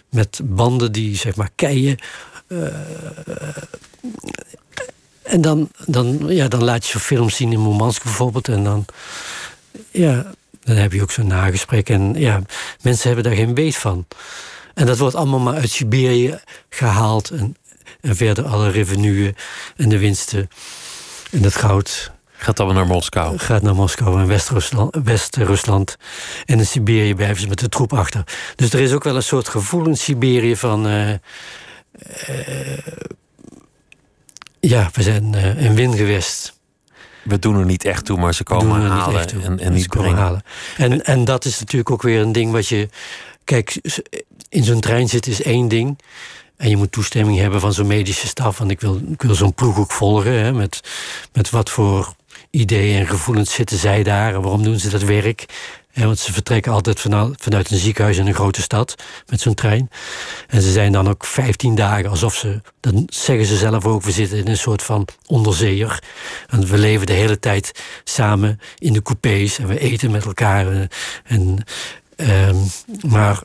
met 0.10 0.40
banden 0.44 0.92
die 0.92 1.16
zeg 1.16 1.36
maar 1.36 1.50
keien. 1.56 1.98
Eh, 2.48 2.58
en 5.22 5.42
dan, 5.42 5.70
dan, 5.86 6.20
ja, 6.28 6.48
dan 6.48 6.64
laat 6.64 6.86
je 6.86 6.92
zo'n 6.92 7.02
film 7.02 7.30
zien 7.30 7.52
in 7.52 7.64
Murmansk 7.64 8.04
bijvoorbeeld. 8.04 8.48
En 8.48 8.64
dan, 8.64 8.86
ja, 9.92 10.32
dan 10.64 10.76
heb 10.76 10.92
je 10.92 11.02
ook 11.02 11.12
zo'n 11.12 11.28
nagesprek. 11.28 11.90
En 11.90 12.14
ja, 12.14 12.42
mensen 12.82 13.08
hebben 13.08 13.24
daar 13.24 13.46
geen 13.46 13.56
weet 13.56 13.76
van. 13.76 14.06
En 14.74 14.86
dat 14.86 14.98
wordt 14.98 15.16
allemaal 15.16 15.40
maar 15.40 15.56
uit 15.56 15.70
Siberië 15.70 16.40
gehaald. 16.70 17.30
En, 17.30 17.56
en 18.06 18.16
verder 18.16 18.46
alle 18.46 18.70
revenuen 18.70 19.36
en 19.76 19.90
de 19.90 19.98
winsten 19.98 20.50
en 21.32 21.44
het 21.44 21.56
goud 21.56 22.14
Gaat 22.38 22.60
allemaal 22.60 22.84
naar 22.84 22.94
Moskou. 22.94 23.38
gaat 23.38 23.62
naar 23.62 23.76
Moskou 23.76 24.20
en 24.20 24.28
West-Rusland. 24.28 24.98
West-Rusland. 25.04 25.98
en 26.46 26.60
in 26.60 26.66
Siberië 26.66 27.16
blijven 27.16 27.42
ze 27.42 27.48
met 27.48 27.60
de 27.60 27.70
troep 27.70 27.94
achter. 27.94 28.24
Dus 28.56 28.74
er 28.74 28.80
is 28.80 28.94
ook 28.94 29.04
wel 29.04 29.16
een 29.16 29.24
soort 29.24 29.48
gevoel 29.48 29.88
in 29.88 29.98
Siberië 29.98 30.56
van. 30.56 30.88
eh, 30.88 31.12
eh, 31.12 31.20
ja, 34.60 34.90
we 34.94 35.04
zijn 35.04 35.36
eh, 35.36 35.64
een 35.66 35.76
wingewest. 35.76 36.60
We 37.24 37.40
doen 37.40 37.60
er 37.60 37.66
niet 37.66 37.86
echt 37.86 38.06
toe, 38.06 38.18
maar 38.18 38.34
ze 38.34 38.44
komen 38.44 38.76
er 38.76 38.90
niet 38.90 39.00
halen 39.00 39.20
echt 39.20 39.30
toe. 39.30 39.42
en, 39.44 39.60
en 39.60 39.74
niet 39.74 39.88
brengen. 39.88 40.18
halen. 40.18 40.44
En, 40.78 41.06
en 41.06 41.26
dat 41.26 41.46
is 41.46 41.60
natuurlijk 41.60 41.92
ook 41.92 42.02
weer 42.02 42.22
een 42.22 42.32
ding 42.32 42.52
wat 42.52 42.68
je. 42.68 42.90
Kijk, 43.44 43.80
in 44.50 44.64
zo'n 44.64 44.80
trein 44.80 45.10
zitten 45.10 45.32
is 45.32 45.42
één 45.42 45.68
ding. 45.68 46.00
En 46.58 46.70
je 46.70 46.78
moet 46.78 46.92
toestemming 46.92 47.38
hebben 47.38 47.60
van 47.60 47.74
zo'n 47.74 47.88
medische 47.88 48.28
staf. 48.28 48.58
Want 48.58 48.72
ik 48.72 48.82
wil, 48.82 49.02
ik 49.12 49.22
wil 49.22 49.36
zo'n 49.36 49.54
ploeg 49.54 49.78
ook 49.78 49.92
volgen. 49.92 50.32
Hè, 50.32 50.54
met, 50.54 50.80
met 51.34 51.50
wat 51.50 51.70
voor 51.70 52.16
ideeën 52.50 53.00
en 53.00 53.08
gevoelens 53.08 53.54
zitten 53.54 53.78
zij 53.78 54.04
daar. 54.04 54.34
En 54.34 54.42
waarom 54.42 54.64
doen 54.64 54.80
ze 54.80 54.90
dat 54.90 55.02
werk? 55.02 55.46
Hè, 55.92 56.06
want 56.06 56.20
ze 56.20 56.34
vertrekken 56.34 56.72
altijd 56.72 57.00
vanuit, 57.00 57.72
een 57.72 57.78
ziekenhuis 57.78 58.18
in 58.18 58.28
een 58.28 58.34
grote 58.34 58.62
stad. 58.62 58.96
Met 59.28 59.42
zo'n 59.42 59.54
trein. 59.54 59.90
En 60.48 60.62
ze 60.62 60.72
zijn 60.72 60.92
dan 60.92 61.10
ook 61.10 61.26
15 61.26 61.76
dagen 61.76 62.10
alsof 62.10 62.36
ze. 62.36 62.62
Dan 62.80 63.04
zeggen 63.08 63.46
ze 63.46 63.58
zelf 63.58 63.86
ook. 63.86 64.04
We 64.04 64.12
zitten 64.12 64.38
in 64.38 64.48
een 64.48 64.58
soort 64.58 64.84
van 64.84 65.08
onderzeeër. 65.26 66.04
En 66.48 66.68
we 66.68 66.78
leven 66.78 67.06
de 67.06 67.14
hele 67.14 67.40
tijd 67.40 67.84
samen 68.04 68.60
in 68.78 68.94
de 68.94 69.02
coupés. 69.02 69.60
En 69.60 69.68
we 69.68 69.80
eten 69.80 70.12
met 70.12 70.26
elkaar. 70.26 70.72
En, 70.72 70.88
en, 71.24 71.64
ehm, 72.16 72.58
maar 73.08 73.42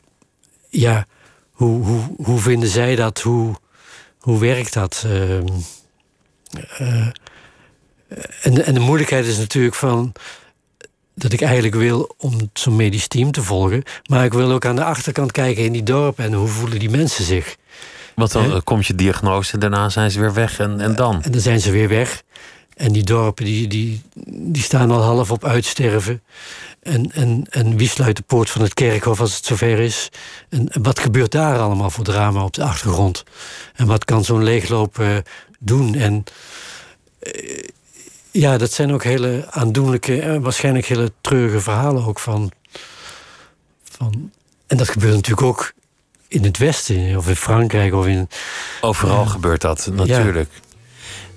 ja, 0.69 1.05
hoe, 1.61 1.83
hoe, 1.85 2.01
hoe 2.23 2.39
vinden 2.39 2.69
zij 2.69 2.95
dat? 2.95 3.19
Hoe, 3.21 3.55
hoe 4.19 4.39
werkt 4.39 4.73
dat? 4.73 5.03
Ehm, 5.05 5.47
eh, 6.77 7.07
en, 8.41 8.53
de- 8.53 8.63
en 8.63 8.73
de 8.73 8.79
moeilijkheid 8.79 9.25
is 9.25 9.37
natuurlijk 9.37 9.75
van 9.75 10.13
dat 11.15 11.33
ik 11.33 11.41
eigenlijk 11.41 11.75
wil 11.75 12.13
om 12.17 12.49
zo'n 12.53 12.75
medisch 12.75 13.07
team 13.07 13.31
te 13.31 13.43
volgen. 13.43 13.83
Maar 14.09 14.25
ik 14.25 14.33
wil 14.33 14.51
ook 14.51 14.65
aan 14.65 14.75
de 14.75 14.83
achterkant 14.83 15.31
kijken 15.31 15.63
in 15.63 15.71
die 15.71 15.83
dorpen 15.83 16.25
en 16.25 16.33
hoe 16.33 16.47
voelen 16.47 16.79
die 16.79 16.89
mensen 16.89 17.23
zich. 17.25 17.55
Want 18.15 18.31
dan 18.31 18.51
eh, 18.51 18.57
komt 18.63 18.85
je 18.87 18.95
diagnose 18.95 19.57
daarna 19.57 19.89
zijn 19.89 20.11
ze 20.11 20.19
weer 20.19 20.33
weg. 20.33 20.59
En, 20.59 20.79
en 20.81 20.95
dan? 20.95 21.21
En 21.23 21.31
dan 21.31 21.41
zijn 21.41 21.59
ze 21.59 21.71
weer 21.71 21.87
weg. 21.89 22.23
En 22.81 22.91
die 22.91 23.03
dorpen 23.03 23.45
die, 23.45 23.67
die, 23.67 24.01
die 24.25 24.63
staan 24.63 24.91
al 24.91 25.01
half 25.01 25.31
op 25.31 25.45
uitsterven. 25.45 26.21
En, 26.79 27.11
en, 27.11 27.45
en 27.49 27.77
wie 27.77 27.89
sluit 27.89 28.15
de 28.15 28.23
poort 28.23 28.49
van 28.49 28.61
het 28.61 28.73
kerkhof 28.73 29.19
als 29.19 29.35
het 29.35 29.45
zover 29.45 29.79
is? 29.79 30.09
En, 30.49 30.69
en 30.69 30.83
wat 30.83 30.99
gebeurt 30.99 31.31
daar 31.31 31.59
allemaal 31.59 31.89
voor 31.89 32.03
drama 32.03 32.43
op 32.43 32.53
de 32.53 32.63
achtergrond? 32.63 33.23
En 33.75 33.85
wat 33.85 34.05
kan 34.05 34.23
zo'n 34.23 34.43
leegloop 34.43 34.99
eh, 34.99 35.17
doen? 35.59 35.95
En 35.95 36.23
eh, 37.19 37.63
ja, 38.31 38.57
dat 38.57 38.71
zijn 38.71 38.93
ook 38.93 39.03
hele 39.03 39.47
aandoenlijke 39.49 40.21
en 40.21 40.41
waarschijnlijk 40.41 40.85
hele 40.85 41.11
treurige 41.21 41.59
verhalen 41.59 42.05
ook 42.05 42.19
van, 42.19 42.51
van. 43.83 44.31
En 44.67 44.77
dat 44.77 44.89
gebeurt 44.89 45.15
natuurlijk 45.15 45.47
ook 45.47 45.73
in 46.27 46.43
het 46.43 46.57
Westen, 46.57 47.17
of 47.17 47.27
in 47.27 47.35
Frankrijk, 47.35 47.93
of 47.93 48.05
in. 48.05 48.29
Overal 48.81 49.25
gebeurt 49.25 49.61
dat, 49.61 49.89
natuurlijk. 49.91 50.49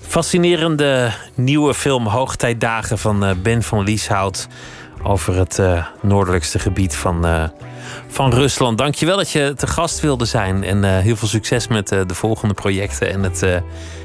Fascinerende 0.06 1.12
nieuwe 1.34 1.74
film 1.74 2.06
Hoogtijdagen 2.06 2.98
van 2.98 3.24
eh, 3.24 3.30
Ben 3.42 3.62
van 3.62 3.84
Lieshout. 3.84 4.48
Over 5.02 5.36
het 5.36 5.58
eh, 5.58 5.86
noordelijkste 6.02 6.58
gebied 6.58 6.96
van, 6.96 7.26
eh, 7.26 7.44
van 8.08 8.32
Rusland. 8.32 8.78
Dankjewel 8.78 9.16
dat 9.16 9.30
je 9.30 9.52
te 9.56 9.66
gast 9.66 10.00
wilde 10.00 10.24
zijn. 10.24 10.64
En 10.64 11.00
heel 11.00 11.16
veel 11.16 11.28
succes 11.28 11.68
met 11.68 11.88
de 11.88 12.14
volgende 12.14 12.54
projecten 12.54 13.10
en 13.10 13.22
het 13.22 13.62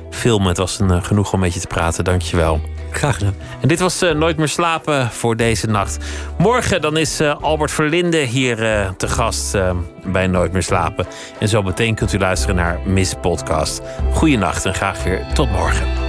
filmen. 0.09 0.47
Het 0.47 0.57
was 0.57 0.79
een 0.79 0.91
eh, 0.91 1.03
genoeg 1.03 1.33
om 1.33 1.39
met 1.39 1.53
je 1.53 1.59
te 1.59 1.67
praten. 1.67 2.03
Dankjewel. 2.03 2.61
Graag 2.91 3.17
gedaan. 3.17 3.35
En 3.61 3.67
dit 3.67 3.79
was 3.79 4.01
eh, 4.01 4.11
Nooit 4.11 4.37
meer 4.37 4.47
slapen 4.47 5.11
voor 5.11 5.35
deze 5.35 5.67
nacht. 5.67 5.97
Morgen 6.37 6.81
dan 6.81 6.97
is 6.97 7.19
eh, 7.19 7.35
Albert 7.41 7.71
Verlinde 7.71 8.17
hier 8.17 8.57
te 8.97 9.07
gast 9.07 9.57
bij 10.05 10.27
Nooit 10.27 10.51
meer 10.51 10.63
slapen. 10.63 11.07
En 11.39 11.47
zo 11.47 11.61
meteen 11.61 11.95
kunt 11.95 12.13
u 12.13 12.17
luisteren 12.17 12.55
naar 12.55 12.79
Miss 12.85 13.13
Podcast. 13.21 13.81
Goeienacht 14.13 14.65
en 14.65 14.73
graag 14.73 15.03
weer 15.03 15.25
tot 15.33 15.51
morgen. 15.51 16.08